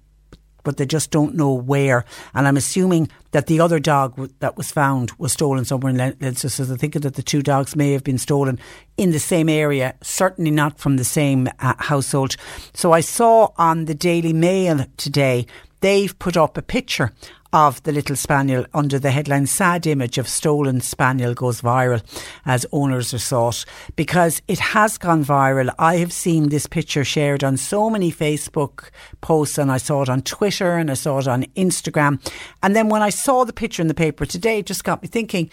[0.68, 2.04] but they just don't know where.
[2.34, 6.50] And I'm assuming that the other dog that was found was stolen somewhere in Leinster.
[6.50, 8.58] So they're thinking that the two dogs may have been stolen
[8.98, 12.36] in the same area, certainly not from the same uh, household.
[12.74, 15.46] So I saw on the Daily Mail today
[15.80, 17.12] they've put up a picture
[17.52, 22.02] of the little spaniel under the headline Sad image of stolen spaniel goes viral
[22.44, 23.64] as owners are sought
[23.96, 25.74] because it has gone viral.
[25.78, 28.90] I have seen this picture shared on so many Facebook
[29.22, 32.20] posts and I saw it on Twitter and I saw it on Instagram.
[32.62, 35.09] And then when I saw the picture in the paper today, it just got me
[35.09, 35.50] thinking,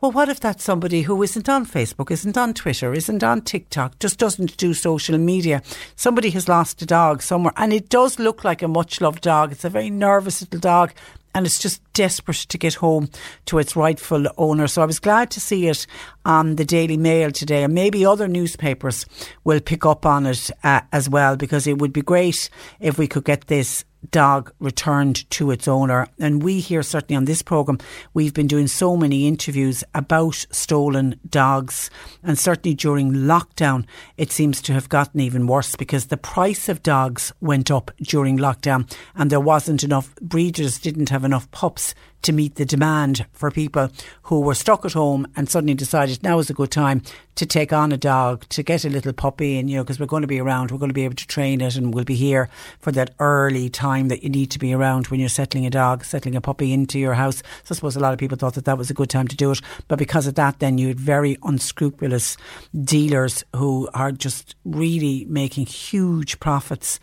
[0.00, 3.98] well, what if that's somebody who isn't on Facebook, isn't on Twitter, isn't on TikTok,
[3.98, 5.60] just doesn't do social media?
[5.96, 9.50] Somebody has lost a dog somewhere, and it does look like a much loved dog.
[9.50, 10.92] It's a very nervous little dog,
[11.34, 13.10] and it's just desperate to get home
[13.46, 14.68] to its rightful owner.
[14.68, 15.84] So I was glad to see it
[16.24, 19.04] on the Daily Mail today, and maybe other newspapers
[19.42, 23.08] will pick up on it uh, as well because it would be great if we
[23.08, 26.08] could get this dog returned to its owner.
[26.18, 27.78] And we here, certainly on this programme,
[28.14, 31.90] we've been doing so many interviews about stolen dogs.
[32.22, 36.82] And certainly during lockdown, it seems to have gotten even worse because the price of
[36.82, 42.32] dogs went up during lockdown and there wasn't enough, breeders didn't have enough pups to
[42.32, 43.90] meet the demand for people
[44.22, 47.02] who were stuck at home and suddenly decided now is a good time
[47.38, 50.06] to take on a dog, to get a little puppy, and you know, because we're
[50.06, 52.16] going to be around, we're going to be able to train it, and we'll be
[52.16, 52.48] here
[52.80, 56.04] for that early time that you need to be around when you're settling a dog,
[56.04, 57.36] settling a puppy into your house.
[57.62, 59.36] So I suppose a lot of people thought that that was a good time to
[59.36, 62.36] do it, but because of that, then you had very unscrupulous
[62.82, 66.98] dealers who are just really making huge profits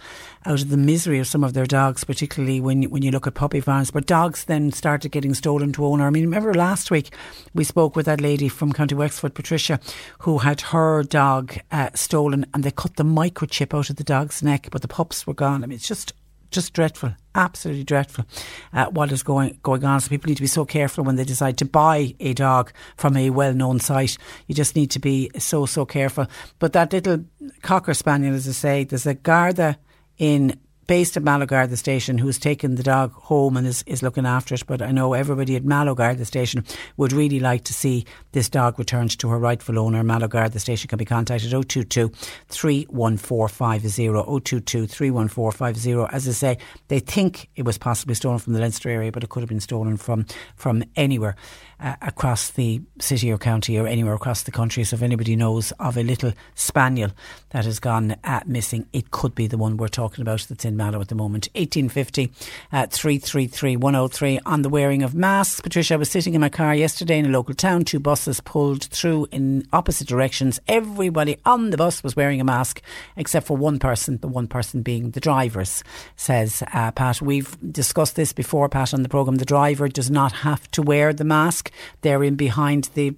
[0.46, 3.34] out of the misery of some of their dogs, particularly when when you look at
[3.34, 3.92] puppy farms.
[3.92, 6.06] But dogs then started getting stolen to owner.
[6.06, 7.14] I mean, remember last week
[7.54, 9.80] we spoke with that lady from County Wexford, Patricia,
[10.20, 14.44] who had her dog uh, stolen, and they cut the microchip out of the dog's
[14.44, 15.64] neck, but the pups were gone.
[15.64, 16.14] I mean, it's just
[16.52, 18.26] just dreadful, absolutely dreadful.
[18.72, 20.00] Uh, what is going going on?
[20.00, 23.18] So people need to be so careful when they decide to buy a dog from
[23.18, 24.18] a well known site.
[24.48, 26.28] You just need to be so so careful.
[26.60, 27.26] But that little
[27.62, 29.78] cocker spaniel, as I say, there's a Garda
[30.18, 34.26] in based at Mallow Garda station who's taken the dog home and is, is looking
[34.26, 34.64] after it.
[34.68, 36.64] But I know everybody at Mallow Garda station
[36.98, 40.04] would really like to see this dog returned to her rightful owner.
[40.04, 42.12] Mallow Garda station can be contacted 022
[42.50, 46.16] 31450 022 31450.
[46.16, 49.30] As I say, they think it was possibly stolen from the Leinster area, but it
[49.30, 50.26] could have been stolen from,
[50.56, 51.36] from anywhere
[51.80, 54.84] uh, across the city or county or anywhere across the country.
[54.84, 57.12] So if anybody knows of a little spaniel
[57.50, 60.78] that has gone uh, missing, it could be the one we're talking about that's in
[60.78, 61.50] Mallow at the moment.
[61.54, 62.32] 1850
[62.72, 65.62] uh, 333 103 on the wearing of masks.
[65.62, 67.86] Patricia, I was sitting in my car yesterday in a local town.
[67.86, 70.60] Two buses pulled through in opposite directions.
[70.68, 72.82] Everybody on the bus was wearing a mask
[73.16, 75.84] except for one person, the one person being the drivers,
[76.16, 77.22] says uh, Pat.
[77.22, 79.38] We've discussed this before, Pat, on the programme.
[79.38, 81.65] The driver does not have to wear the mask.
[82.02, 83.16] They're in behind the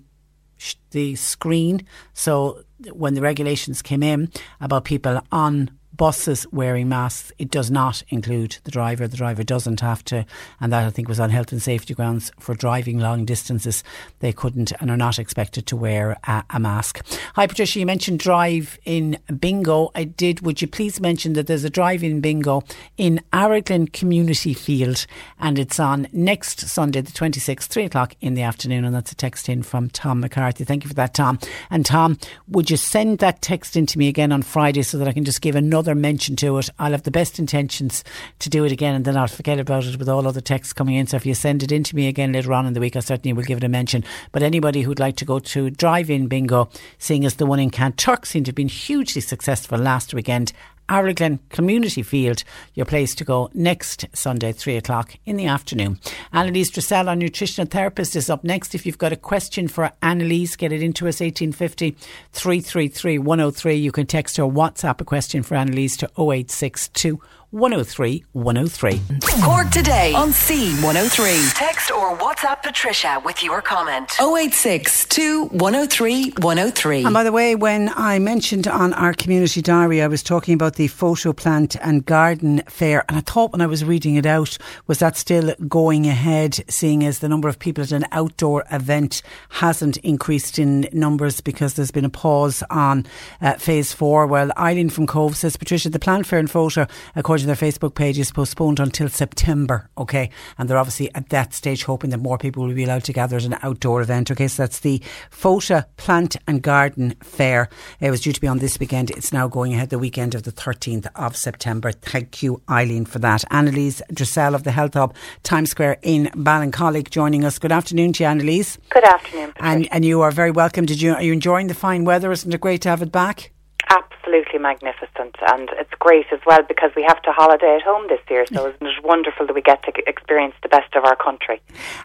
[0.91, 1.85] the screen.
[2.13, 7.31] So when the regulations came in about people on buses wearing masks.
[7.37, 9.07] It does not include the driver.
[9.07, 10.25] The driver doesn't have to,
[10.61, 13.83] and that I think was on health and safety grounds for driving long distances.
[14.19, 17.01] They couldn't and are not expected to wear a, a mask.
[17.35, 17.79] Hi, Patricia.
[17.79, 19.91] You mentioned drive in bingo.
[19.95, 20.41] I did.
[20.41, 22.63] Would you please mention that there's a drive in bingo
[22.97, 25.05] in Araglin Community Field,
[25.39, 29.15] and it's on next Sunday, the 26th, three o'clock in the afternoon, and that's a
[29.15, 30.63] text in from Tom McCarthy.
[30.63, 31.39] Thank you for that, Tom.
[31.69, 32.17] And Tom,
[32.47, 35.25] would you send that text in to me again on Friday so that I can
[35.25, 36.69] just give another mention to it.
[36.79, 38.03] I'll have the best intentions
[38.39, 40.95] to do it again and then I'll forget about it with all other texts coming
[40.95, 41.07] in.
[41.07, 42.99] So if you send it in to me again later on in the week, I
[42.99, 44.03] certainly will give it a mention.
[44.31, 47.71] But anybody who'd like to go to drive in bingo, seeing as the one in
[47.71, 50.53] Kanturk seemed to have been hugely successful last weekend,
[50.89, 52.43] Araglin Community Field,
[52.73, 55.99] your place to go next Sunday, 3 o'clock in the afternoon.
[56.33, 58.75] Annalise Dressel, our nutritional therapist, is up next.
[58.75, 61.91] If you've got a question for Annalise, get it into us 1850
[62.31, 63.75] 333 103.
[63.75, 67.21] You can text or WhatsApp a question for Annalise to 0862
[67.51, 69.01] 103 103.
[69.41, 71.53] Cork today on C103.
[71.53, 74.11] Text or WhatsApp Patricia with your comment.
[74.19, 75.07] 086
[75.51, 77.05] 103 103.
[77.05, 80.75] And by the way, when I mentioned on our community diary, I was talking about
[80.75, 83.05] the Fota plant and garden fair.
[83.07, 84.57] And I thought when I was reading it out,
[84.87, 89.21] was that still going ahead, seeing as the number of people at an outdoor event
[89.49, 93.05] hasn't increased in numbers because there's been a pause on
[93.39, 94.27] uh, phase four?
[94.27, 98.19] Well, Eileen from Cobh says, Patricia, the plant fair and Fota, according Their Facebook page
[98.19, 100.29] is postponed until September, okay?
[100.57, 103.37] And they're obviously at that stage hoping that more people will be allowed to gather
[103.37, 104.47] at an outdoor event, okay?
[104.47, 105.01] So that's the
[105.31, 107.69] Fota Plant and Garden Fair.
[107.99, 109.11] It was due to be on this weekend.
[109.11, 111.91] It's now going ahead the weekend of the 13th of September.
[111.91, 113.43] Thank you, Eileen, for that.
[113.51, 117.59] Annalise Dressel of the Health Hub, Times Square in Ballincollig, joining us.
[117.59, 118.77] Good afternoon to you, Annalise.
[118.89, 119.53] Good afternoon.
[119.57, 120.85] And, and you are very welcome.
[120.85, 122.31] Did you, are you enjoying the fine weather?
[122.31, 123.51] Isn't it great to have it back?
[123.89, 128.19] Absolutely magnificent, and it's great as well because we have to holiday at home this
[128.29, 128.45] year.
[128.53, 131.61] So isn't it wonderful that we get to experience the best of our country?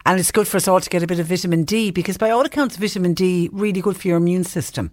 [0.07, 2.31] And it's good for us all to get a bit of vitamin D because, by
[2.31, 4.93] all accounts, vitamin D really good for your immune system.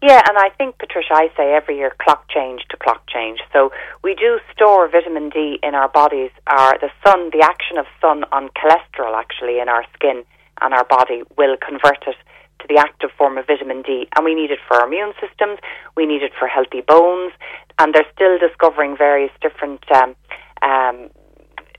[0.00, 3.40] Yeah, and I think, Patricia, I say every year clock change to clock change.
[3.52, 3.72] So
[4.04, 6.30] we do store vitamin D in our bodies.
[6.46, 10.22] Our the sun, the action of sun on cholesterol, actually in our skin
[10.60, 12.14] and our body, will convert it
[12.60, 14.08] to the active form of vitamin D.
[14.16, 15.58] And we need it for our immune systems,
[15.96, 17.32] we need it for healthy bones,
[17.78, 20.16] and they're still discovering various different um,
[20.62, 21.10] um,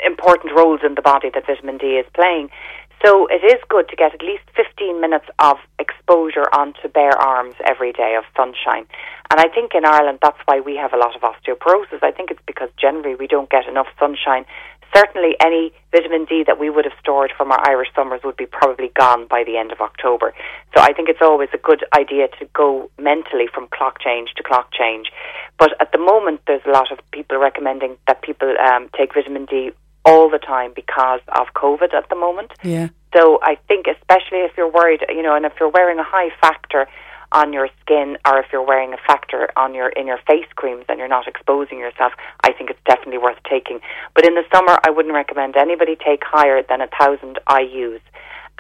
[0.06, 2.50] important roles in the body that vitamin D is playing.
[3.06, 7.56] So it is good to get at least 15 minutes of exposure onto bare arms
[7.66, 8.86] every day of sunshine.
[9.32, 12.04] And I think in Ireland that's why we have a lot of osteoporosis.
[12.04, 14.46] I think it's because generally we don't get enough sunshine
[14.96, 18.46] certainly any vitamin D that we would have stored from our Irish summers would be
[18.46, 20.34] probably gone by the end of October.
[20.76, 24.44] So I think it's always a good idea to go mentally from clock change to
[24.44, 25.12] clock change.
[25.58, 29.46] But at the moment, there's a lot of people recommending that people um, take vitamin
[29.46, 29.72] D
[30.06, 32.52] all the time because of COVID at the moment.
[32.64, 32.90] Yeah.
[33.16, 36.30] So I think, especially if you're worried, you know, and if you're wearing a high
[36.42, 36.88] factor
[37.32, 40.86] on your skin or if you're wearing a factor on your in your face creams
[40.90, 43.80] and you're not exposing yourself, I think it's definitely worth taking.
[44.16, 48.02] But in the summer, I wouldn't recommend anybody take higher than a thousand IU's.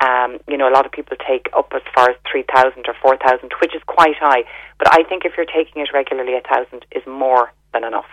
[0.01, 3.51] Um, you know, a lot of people take up as far as 3,000 or 4,000,
[3.59, 4.43] which is quite high.
[4.77, 8.07] But I think if you're taking it regularly, a 1,000 is more than enough.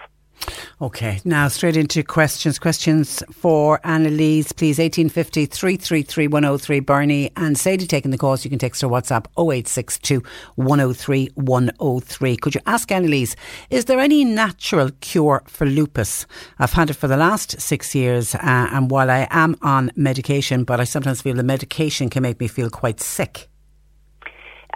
[0.81, 2.59] Okay, now straight into questions.
[2.59, 4.79] Questions for Annalise, please.
[4.79, 6.81] 1850 333 103.
[6.81, 8.45] Bernie and Sadie taking the calls.
[8.45, 10.23] You can text or WhatsApp 0862
[10.57, 12.37] 103 103.
[12.37, 13.37] Could you ask Annalise,
[13.71, 16.27] is there any natural cure for lupus?
[16.59, 20.65] I've had it for the last six years, uh, and while I am on medication,
[20.65, 23.49] but I sometimes feel the medication can make me feel quite sick.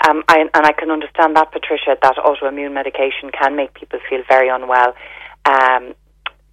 [0.08, 4.22] Um, I, and I can understand that, Patricia, that autoimmune medication can make people feel
[4.28, 4.94] very unwell.
[5.44, 5.94] Um,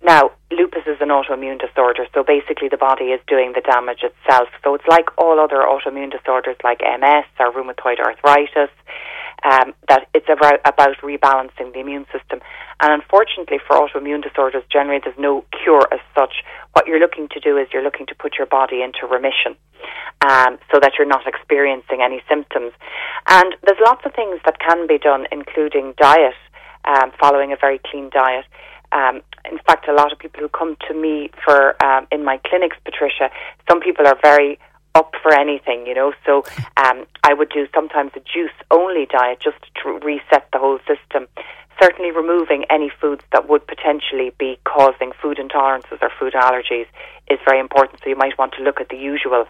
[0.04, 4.48] now, lupus is an autoimmune disorder, so basically the body is doing the damage itself.
[4.64, 8.70] So it's like all other autoimmune disorders like MS or rheumatoid arthritis,
[9.44, 12.40] um, that it's about, about rebalancing the immune system.
[12.80, 16.44] And unfortunately for autoimmune disorders, generally there's no cure as such.
[16.74, 19.58] What you're looking to do is you're looking to put your body into remission
[20.22, 22.72] um, so that you're not experiencing any symptoms.
[23.28, 26.38] And there's lots of things that can be done, including diet,
[26.86, 28.46] um, following a very clean diet.
[28.92, 32.40] Um, in fact, a lot of people who come to me for um, in my
[32.46, 33.30] clinics, Patricia,
[33.70, 34.60] some people are very
[34.96, 36.14] up for anything, you know.
[36.26, 36.44] So
[36.78, 41.28] um, I would do sometimes a juice only diet just to reset the whole system.
[41.82, 46.88] Certainly, removing any foods that would potentially be causing food intolerances or food allergies
[47.30, 48.00] is very important.
[48.04, 49.46] So you might want to look at the usual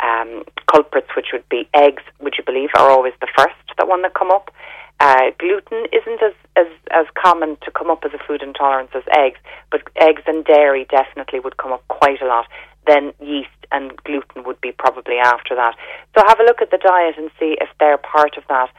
[0.00, 2.02] um, culprits, which would be eggs.
[2.20, 4.50] Would you believe are always the first that one that come up?
[5.00, 9.04] Uh, gluten isn't as, as, as common to come up as a food intolerance as
[9.16, 9.38] eggs,
[9.70, 12.46] but eggs and dairy definitely would come up quite a lot.
[12.86, 15.76] Then yeast and gluten would be probably after that.
[16.16, 18.70] So have a look at the diet and see if they're part of that.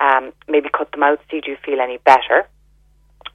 [0.00, 2.46] Um, maybe cut them out, see do you feel any better.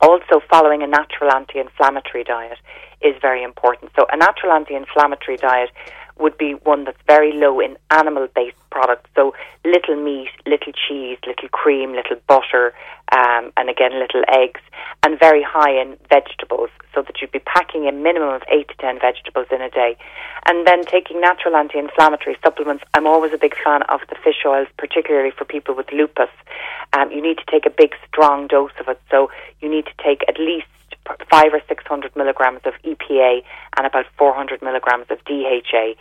[0.01, 2.57] Also, following a natural anti inflammatory diet
[3.01, 3.91] is very important.
[3.97, 5.71] So, a natural anti inflammatory diet
[6.19, 9.09] would be one that's very low in animal based products.
[9.15, 9.33] So
[9.65, 12.73] little meat, little cheese, little cream, little butter,
[13.11, 14.61] um, and again little eggs,
[15.03, 16.69] and very high in vegetables.
[16.93, 19.95] So that you'd be packing a minimum of eight to ten vegetables in a day,
[20.47, 22.83] and then taking natural anti-inflammatory supplements.
[22.95, 26.29] I'm always a big fan of the fish oils, particularly for people with lupus.
[26.93, 28.99] Um, you need to take a big, strong dose of it.
[29.11, 29.29] So
[29.61, 30.67] you need to take at least
[31.29, 33.41] five or six hundred milligrams of EPA
[33.77, 35.95] and about four hundred milligrams of DHA,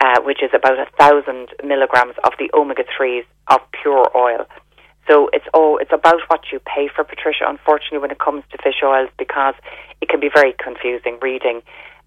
[0.00, 4.46] uh, which is about a thousand milligrams of the omega threes of pure oil.
[5.08, 7.44] So it's all it's about what you pay for, Patricia.
[7.46, 9.54] Unfortunately, when it comes to fish oils, because
[10.00, 11.62] it can be very confusing reading.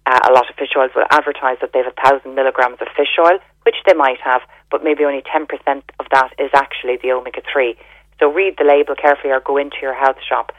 [0.06, 2.86] Uh, a lot of fish oils will advertise that they have a thousand milligrams of
[2.96, 6.96] fish oil, which they might have, but maybe only ten percent of that is actually
[7.02, 7.76] the omega three.
[8.18, 10.52] So read the label carefully, or go into your health shop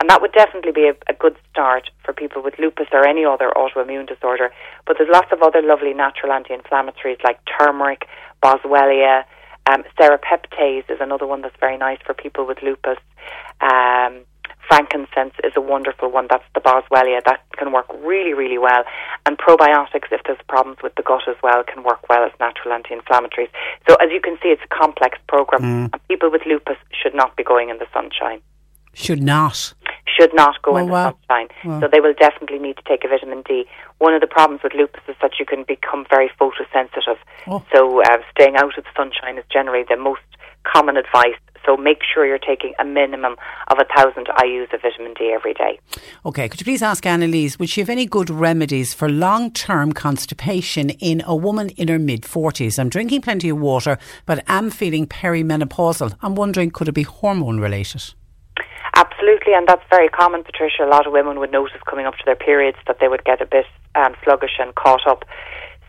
[0.00, 3.24] and that would definitely be a, a good start for people with lupus or any
[3.24, 4.50] other autoimmune disorder.
[4.86, 8.06] But there's lots of other lovely natural anti-inflammatories like turmeric,
[8.42, 9.24] boswellia,
[9.70, 12.98] um, serrapeptase is another one that's very nice for people with lupus.
[13.60, 14.24] Um,
[14.66, 16.28] frankincense is a wonderful one.
[16.30, 17.22] That's the boswellia.
[17.24, 18.84] That can work really, really well.
[19.26, 22.72] And probiotics, if there's problems with the gut as well, can work well as natural
[22.72, 23.50] anti-inflammatories.
[23.88, 25.62] So as you can see, it's a complex program.
[25.62, 25.90] Mm.
[25.92, 28.40] And people with lupus should not be going in the sunshine.
[28.92, 29.74] Should not.
[30.18, 31.16] Should not go Oh, in the wow.
[31.28, 31.48] sunshine.
[31.64, 31.80] Wow.
[31.80, 33.64] So they will definitely need to take a vitamin D.
[33.98, 37.16] One of the problems with lupus is that you can become very photosensitive.
[37.46, 37.64] Oh.
[37.72, 40.20] So uh, staying out of the sunshine is generally the most
[40.64, 41.34] common advice.
[41.66, 43.36] So make sure you're taking a minimum
[43.68, 45.78] of a thousand IUs of vitamin D every day.
[46.24, 49.92] Okay, could you please ask Annalise, would she have any good remedies for long term
[49.92, 52.78] constipation in a woman in her mid 40s?
[52.78, 56.14] I'm drinking plenty of water, but am feeling perimenopausal.
[56.22, 58.14] I'm wondering, could it be hormone related?
[58.94, 60.84] Absolutely, and that's very common, Patricia.
[60.84, 63.40] A lot of women would notice coming up to their periods that they would get
[63.40, 65.24] a bit um, sluggish and caught up.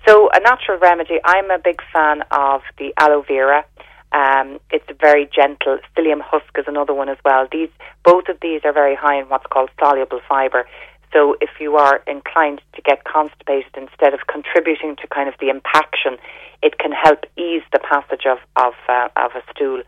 [0.07, 3.65] So, a natural remedy, I'm a big fan of the aloe vera.
[4.11, 5.79] Um, it's very gentle.
[5.95, 7.47] Psyllium husk is another one as well.
[7.51, 7.69] These,
[8.03, 10.65] both of these are very high in what's called soluble fibre.
[11.13, 15.49] So, if you are inclined to get constipated, instead of contributing to kind of the
[15.49, 16.17] impaction,
[16.61, 19.83] it can help ease the passage of of, uh, of a stool.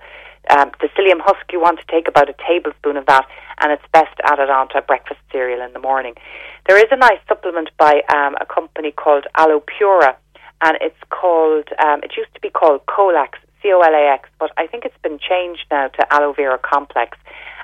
[0.49, 3.25] Um, the psyllium husk, you want to take about a tablespoon of that,
[3.59, 6.15] and it's best added onto a breakfast cereal in the morning.
[6.67, 10.17] There is a nice supplement by um, a company called Aloe Pura,
[10.61, 14.29] and it's called, um, it used to be called Colax, C O L A X,
[14.39, 17.17] but I think it's been changed now to Aloe Vera Complex.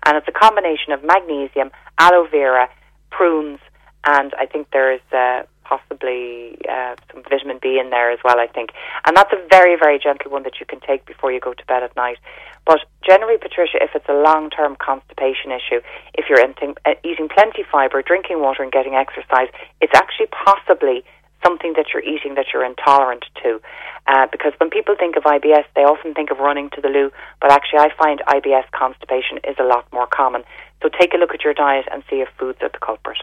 [0.05, 2.69] And it's a combination of magnesium, aloe vera,
[3.11, 3.59] prunes,
[4.05, 8.47] and I think there's uh, possibly uh, some vitamin B in there as well, I
[8.47, 8.71] think.
[9.05, 11.65] And that's a very, very gentle one that you can take before you go to
[11.67, 12.17] bed at night.
[12.65, 15.81] But generally, Patricia, if it's a long term constipation issue,
[16.15, 21.05] if you're eating, uh, eating plenty fibre, drinking water, and getting exercise, it's actually possibly
[21.45, 23.61] something that you're eating that you're intolerant to.
[24.07, 27.11] Uh, because when people think of IBS, they often think of running to the loo,
[27.39, 30.43] but actually, I find IBS constipation is a lot more common.
[30.81, 33.17] So take a look at your diet and see if foods are the culprit.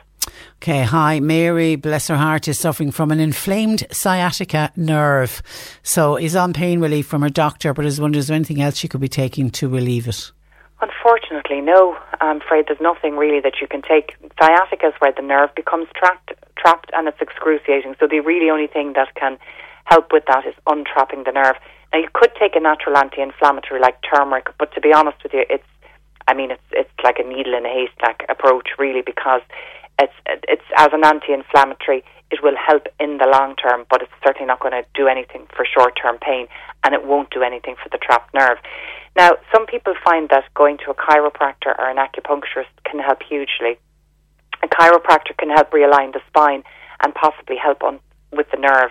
[0.56, 1.20] Okay, hi.
[1.20, 5.42] Mary, bless her heart, is suffering from an inflamed sciatica nerve.
[5.82, 8.76] So is on pain relief from her doctor, but is wondering is there anything else
[8.76, 10.32] she could be taking to relieve it?
[10.80, 11.96] Unfortunately, no.
[12.20, 14.14] I'm afraid there's nothing really that you can take.
[14.38, 17.94] Sciatica is where the nerve becomes trapped, trapped, and it's excruciating.
[17.98, 19.38] So the really only thing that can
[19.84, 21.56] help with that is untrapping the nerve.
[21.92, 25.44] Now you could take a natural anti-inflammatory like turmeric, but to be honest with you,
[25.48, 25.64] it's,
[26.28, 29.42] I mean, it's it's like a needle in a haystack approach really because
[29.98, 34.46] it's it's as an anti-inflammatory, it will help in the long term, but it's certainly
[34.46, 36.48] not going to do anything for short-term pain,
[36.84, 38.58] and it won't do anything for the trapped nerve.
[39.16, 43.78] Now, some people find that going to a chiropractor or an acupuncturist can help hugely.
[44.62, 46.62] A chiropractor can help realign the spine
[47.02, 48.00] and possibly help on
[48.32, 48.90] with the nerve.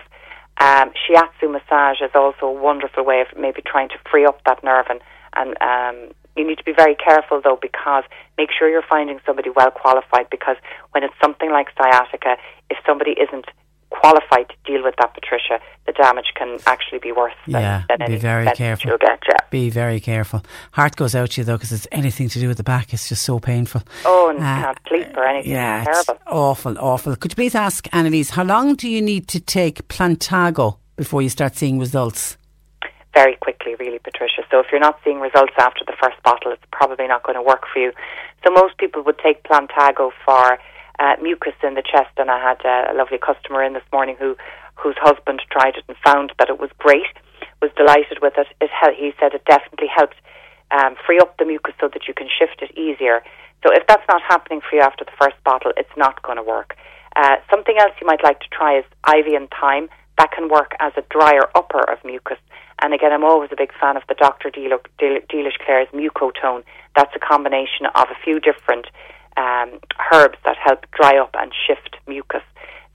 [0.58, 4.64] Um, shiatsu massage is also a wonderful way of maybe trying to free up that
[4.64, 5.00] nerve and
[5.38, 8.04] and um, you need to be very careful though because
[8.38, 10.56] make sure you're finding somebody well qualified because
[10.92, 12.36] when it's something like sciatica,
[12.70, 13.46] if somebody isn't
[13.90, 18.08] qualified to deal with that, Patricia, the damage can actually be worse than, Yeah, than
[18.10, 18.88] be very careful.
[18.90, 19.36] You'll get, yeah.
[19.50, 20.42] Be very careful.
[20.72, 22.92] Heart goes out to you though, because it's anything to do with the back.
[22.92, 23.82] It's just so painful.
[24.04, 25.52] Oh, and Uh, can't sleep or anything.
[25.52, 26.22] Yeah, it's terrible.
[26.26, 27.16] awful, awful.
[27.16, 31.28] Could you please ask Annalise, how long do you need to take Plantago before you
[31.28, 32.36] start seeing results?
[33.16, 34.44] Very quickly, really, Patricia.
[34.50, 37.42] So if you're not seeing results after the first bottle, it's probably not going to
[37.42, 37.92] work for you.
[38.44, 40.58] So most people would take Plantago for
[41.00, 44.36] uh, mucus in the chest, and I had a lovely customer in this morning who
[44.76, 47.16] whose husband tried it and found that it was great,
[47.62, 48.46] was delighted with it.
[48.60, 50.20] It he said it definitely helped
[50.70, 53.24] um, free up the mucus so that you can shift it easier.
[53.64, 56.42] So if that's not happening for you after the first bottle, it's not going to
[56.42, 56.76] work.
[57.16, 59.88] Uh, something else you might like to try is ivy and thyme.
[60.18, 62.38] That can work as a drier upper of mucus.
[62.82, 64.50] And again, I'm always a big fan of the Dr.
[64.50, 64.78] Deal-
[65.64, 66.62] Clare's Mucotone.
[66.94, 68.86] That's a combination of a few different
[69.36, 69.80] um,
[70.12, 72.42] herbs that help dry up and shift mucus.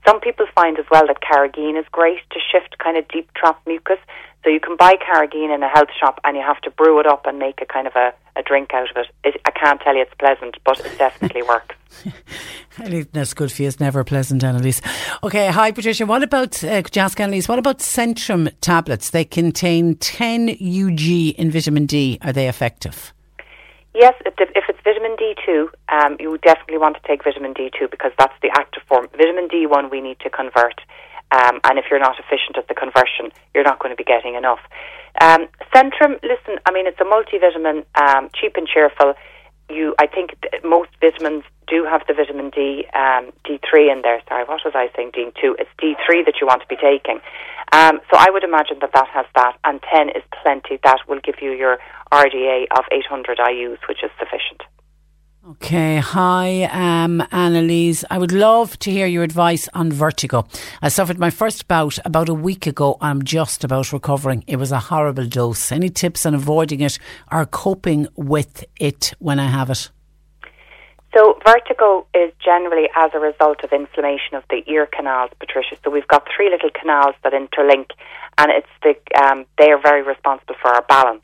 [0.06, 3.66] Some people find as well that carrageen is great to shift kind of deep trapped
[3.66, 3.98] mucus.
[4.42, 7.06] So you can buy carrageen in a health shop and you have to brew it
[7.06, 9.06] up and make a kind of a, a drink out of it.
[9.22, 9.40] it.
[9.44, 11.76] I can't tell you it's pleasant, but it definitely works.
[13.12, 13.68] That's good for you.
[13.68, 14.82] It's never pleasant, Annalise.
[15.22, 16.06] Okay, hi Patricia.
[16.06, 19.10] What about, uh, could you ask Annalise, what about Centrum tablets?
[19.10, 22.18] They contain 10 UG in vitamin D.
[22.22, 23.12] Are they effective?
[23.94, 24.34] Yes, if
[24.68, 28.82] it's vitamin D2, um, you definitely want to take vitamin D2 because that's the active
[28.88, 29.06] form.
[29.12, 30.80] Vitamin D1 we need to convert.
[31.30, 34.34] Um, and if you're not efficient at the conversion, you're not going to be getting
[34.34, 34.60] enough.
[35.20, 39.14] Um, Centrum, listen, I mean, it's a multivitamin, um, cheap and cheerful.
[39.68, 44.20] You, I think th- most vitamins do have the vitamin D, um, D3 in there.
[44.28, 45.12] Sorry, what was I saying?
[45.12, 45.56] D2.
[45.58, 47.20] It's D3 that you want to be taking.
[47.72, 50.78] Um, so I would imagine that that has that, and 10 is plenty.
[50.84, 51.78] That will give you your
[52.12, 54.62] RDA of 800 IUs, which is sufficient.
[55.48, 58.04] Okay, hi, um, Annalise.
[58.10, 60.46] I would love to hear your advice on vertigo.
[60.80, 62.96] I suffered my first bout about a week ago.
[63.00, 64.44] And I'm just about recovering.
[64.46, 65.72] It was a horrible dose.
[65.72, 66.96] Any tips on avoiding it
[67.32, 69.90] or coping with it when I have it?
[71.14, 75.76] So, vertigo is generally as a result of inflammation of the ear canals, Patricia.
[75.84, 77.90] So, we've got three little canals that interlink,
[78.38, 81.22] and it's the um, they are very responsible for our balance.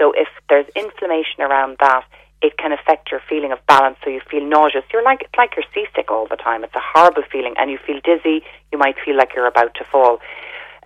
[0.00, 2.04] So, if there's inflammation around that,
[2.42, 3.98] it can affect your feeling of balance.
[4.02, 4.84] So you feel nauseous.
[4.92, 6.64] You're like it's like you're seasick all the time.
[6.64, 8.42] It's a horrible feeling, and you feel dizzy.
[8.72, 10.18] You might feel like you're about to fall.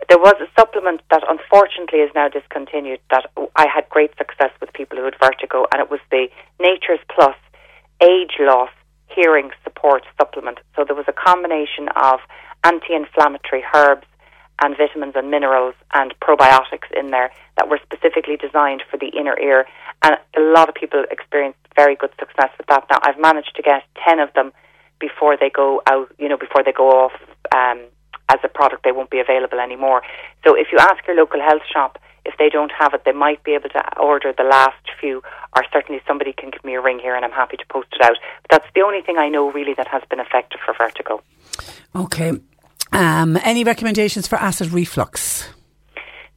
[0.08, 3.00] There was a supplement that unfortunately is now discontinued.
[3.10, 6.28] That I had great success with people who had vertigo, and it was the
[6.60, 7.36] Nature's Plus
[8.04, 8.70] Age Loss
[9.08, 10.58] Hearing Support Supplement.
[10.76, 12.20] So there was a combination of
[12.64, 14.06] anti-inflammatory herbs
[14.62, 19.38] and vitamins and minerals and probiotics in there that were specifically designed for the inner
[19.40, 19.66] ear.
[20.02, 22.84] And a lot of people experienced very good success with that.
[22.90, 24.52] Now, I've managed to get 10 of them
[25.00, 27.12] before they go out, you know, before they go off
[27.54, 27.80] um,
[28.28, 30.02] as a product, they won't be available anymore.
[30.46, 33.42] So if you ask your local health shop, if they don't have it, they might
[33.44, 35.22] be able to order the last few,
[35.56, 38.02] or certainly somebody can give me a ring here and I'm happy to post it
[38.02, 38.16] out.
[38.42, 41.22] But that's the only thing I know really that has been effective for vertigo.
[41.94, 42.32] Okay.
[42.92, 45.48] Um, any recommendations for acid reflux?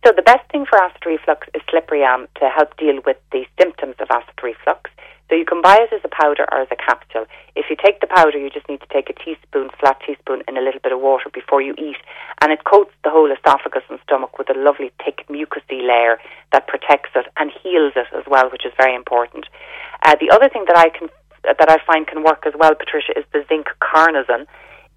[0.06, 3.46] So the best thing for acid reflux is slippery Slipperyam to help deal with the
[3.60, 4.90] symptoms of acid reflux.
[5.30, 7.26] So you can buy it as a powder or as a capsule.
[7.56, 10.56] If you take the powder, you just need to take a teaspoon, flat teaspoon, in
[10.56, 11.98] a little bit of water before you eat,
[12.42, 16.18] and it coats the whole esophagus and stomach with a lovely thick mucousy layer
[16.54, 19.46] that protects it and heals it as well, which is very important.
[20.04, 21.10] Uh, the other thing that I can
[21.44, 24.48] that I find can work as well, Patricia, is the zinc carnosine.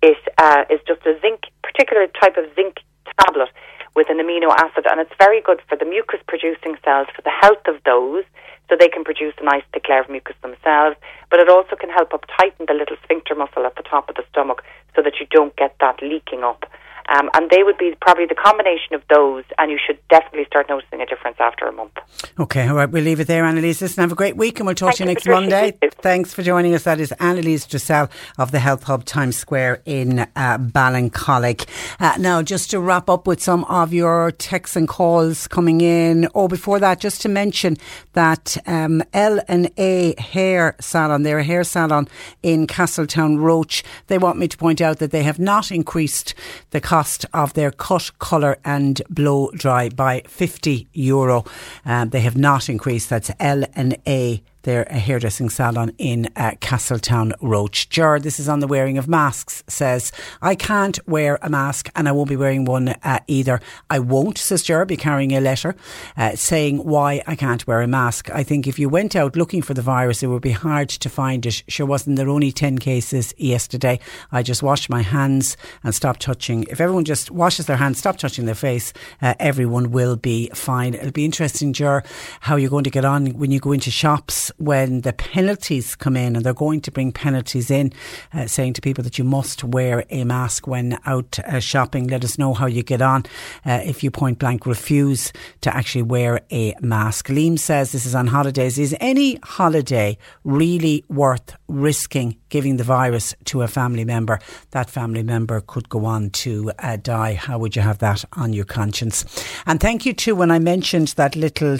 [0.02, 2.80] It uh, is just a zinc, particular type of zinc
[3.20, 3.50] tablet
[3.94, 7.34] with an amino acid, and it's very good for the mucus producing cells, for the
[7.40, 8.24] health of those,
[8.68, 10.96] so they can produce a nice thick layer of mucus themselves.
[11.28, 14.14] But it also can help up tighten the little sphincter muscle at the top of
[14.14, 14.62] the stomach
[14.94, 16.64] so that you don't get that leaking up.
[17.10, 20.68] Um, and they would be probably the combination of those, and you should definitely start
[20.68, 21.92] noticing a difference after a month.
[22.38, 23.82] Okay, all right, we'll leave it there, Annalise.
[23.82, 25.40] Listen, have a great week, and we'll talk Thank to you next Patricia.
[25.40, 25.78] Monday.
[26.02, 26.84] Thanks for joining us.
[26.84, 28.08] That is Annalise Dressel
[28.38, 31.66] of the Health Hub Times Square in uh, Ballincollig.
[31.98, 36.28] Uh, now, just to wrap up with some of your texts and calls coming in.
[36.32, 37.76] Oh, before that, just to mention
[38.12, 42.06] that um, L and A Hair Salon, they're a hair salon
[42.44, 43.82] in Castletownroche.
[44.06, 46.34] They want me to point out that they have not increased
[46.70, 51.46] the cost cost of their cut, colour and blow dry by 50 euro.
[51.86, 53.08] Um, they have not increased.
[53.08, 57.88] That's L and A they're a hairdressing salon in uh, Castletownroche.
[57.88, 60.12] Ger, this is on the wearing of masks, says,
[60.42, 63.60] I can't wear a mask and I won't be wearing one uh, either.
[63.88, 65.74] I won't, says Ger, be carrying a letter
[66.16, 68.30] uh, saying why I can't wear a mask.
[68.30, 71.08] I think if you went out looking for the virus, it would be hard to
[71.08, 71.62] find it.
[71.68, 73.98] Sure wasn't there only 10 cases yesterday.
[74.30, 76.64] I just washed my hands and stopped touching.
[76.64, 78.92] If everyone just washes their hands, stop touching their face,
[79.22, 80.94] uh, everyone will be fine.
[80.94, 82.02] It'll be interesting, Ger,
[82.40, 86.16] how you're going to get on when you go into shops when the penalties come
[86.16, 87.92] in, and they're going to bring penalties in,
[88.32, 92.06] uh, saying to people that you must wear a mask when out uh, shopping.
[92.06, 93.24] Let us know how you get on
[93.64, 97.28] uh, if you point blank refuse to actually wear a mask.
[97.28, 98.78] Liam says this is on holidays.
[98.78, 104.40] Is any holiday really worth risking giving the virus to a family member?
[104.72, 107.34] That family member could go on to uh, die.
[107.34, 109.24] How would you have that on your conscience?
[109.66, 111.78] And thank you too when I mentioned that little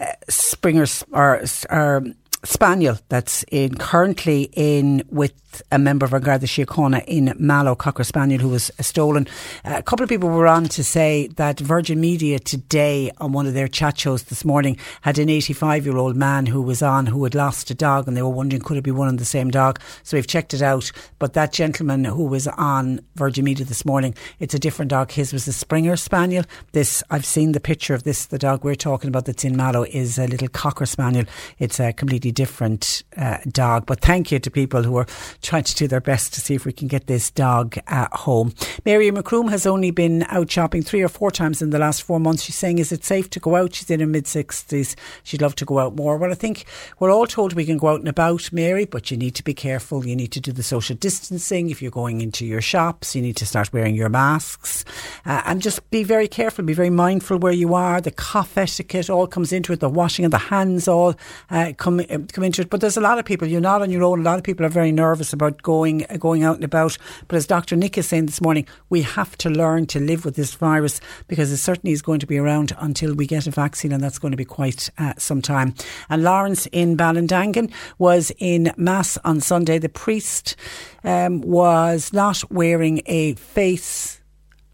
[0.00, 2.04] uh, Springer or, or
[2.44, 5.32] spaniel that's in currently in with
[5.70, 9.26] a member of our Garda Síochána in Mallow, Cocker Spaniel, who was stolen.
[9.64, 13.46] Uh, a couple of people were on to say that Virgin Media today on one
[13.46, 17.06] of their chat shows this morning had an 85 year old man who was on
[17.06, 19.24] who had lost a dog and they were wondering could it be one and the
[19.24, 19.80] same dog.
[20.02, 20.90] So we've checked it out.
[21.18, 25.10] But that gentleman who was on Virgin Media this morning, it's a different dog.
[25.12, 26.44] His was a Springer Spaniel.
[26.72, 29.84] This, I've seen the picture of this, the dog we're talking about that's in Mallow
[29.84, 31.24] is a little Cocker Spaniel.
[31.58, 33.86] It's a completely different uh, dog.
[33.86, 35.06] But thank you to people who are
[35.42, 38.54] trying to do their best to see if we can get this dog at home.
[38.84, 42.20] Mary Macroom has only been out shopping three or four times in the last four
[42.20, 42.42] months.
[42.42, 43.74] She's saying, is it safe to go out?
[43.74, 44.94] She's in her mid 60s.
[45.22, 46.16] She'd love to go out more.
[46.16, 46.64] Well, I think
[46.98, 49.54] we're all told we can go out and about, Mary, but you need to be
[49.54, 50.06] careful.
[50.06, 51.70] You need to do the social distancing.
[51.70, 54.84] If you're going into your shops, you need to start wearing your masks
[55.24, 58.00] uh, and just be very careful, be very mindful where you are.
[58.00, 61.14] The cough etiquette all comes into it, the washing of the hands all
[61.50, 62.70] uh, come come into it.
[62.70, 63.48] But there's a lot of people.
[63.48, 64.20] You're not on your own.
[64.20, 66.96] A lot of people are very nervous about going going out and about.
[67.26, 67.76] But as Dr.
[67.76, 71.52] Nick is saying this morning, we have to learn to live with this virus because
[71.52, 74.32] it certainly is going to be around until we get a vaccine, and that's going
[74.32, 75.74] to be quite uh, some time.
[76.08, 79.78] And Lawrence in Ballindangan was in mass on Sunday.
[79.78, 80.56] The priest
[81.04, 84.20] um, was not wearing a face.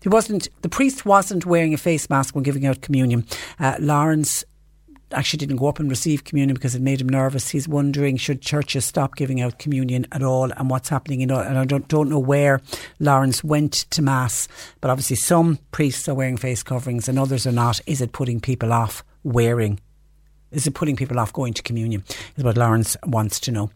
[0.03, 0.49] He wasn't.
[0.63, 3.27] The priest wasn't wearing a face mask when giving out communion.
[3.59, 4.45] Uh, Lawrence
[5.15, 7.51] actually didn't go up and receive communion because it made him nervous.
[7.51, 11.27] He's wondering should churches stop giving out communion at all and what's happening.
[11.27, 12.61] Know, and I don't don't know where
[12.99, 14.49] Lawrence went to mass,
[14.81, 17.81] but obviously some priests are wearing face coverings and others are not.
[17.87, 19.81] Is it putting people off wearing
[20.55, 22.05] is it putting people off going to communion?
[22.37, 23.71] Is what Lawrence wants to know.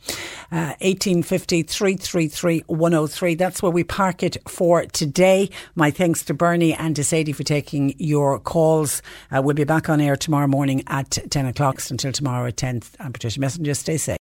[0.51, 3.35] Uh, 1850 333 103.
[3.35, 5.51] That's where we park it for today.
[5.75, 9.03] My thanks to Bernie and to Sadie for taking your calls.
[9.31, 11.79] Uh, we'll be back on air tomorrow morning at 10 o'clock.
[11.91, 12.83] Until tomorrow at 10.
[12.99, 13.77] I'm Patricia Messinger.
[13.77, 14.19] Stay safe.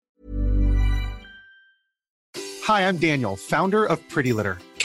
[2.65, 4.59] Hi, I'm Daniel, founder of Pretty Litter.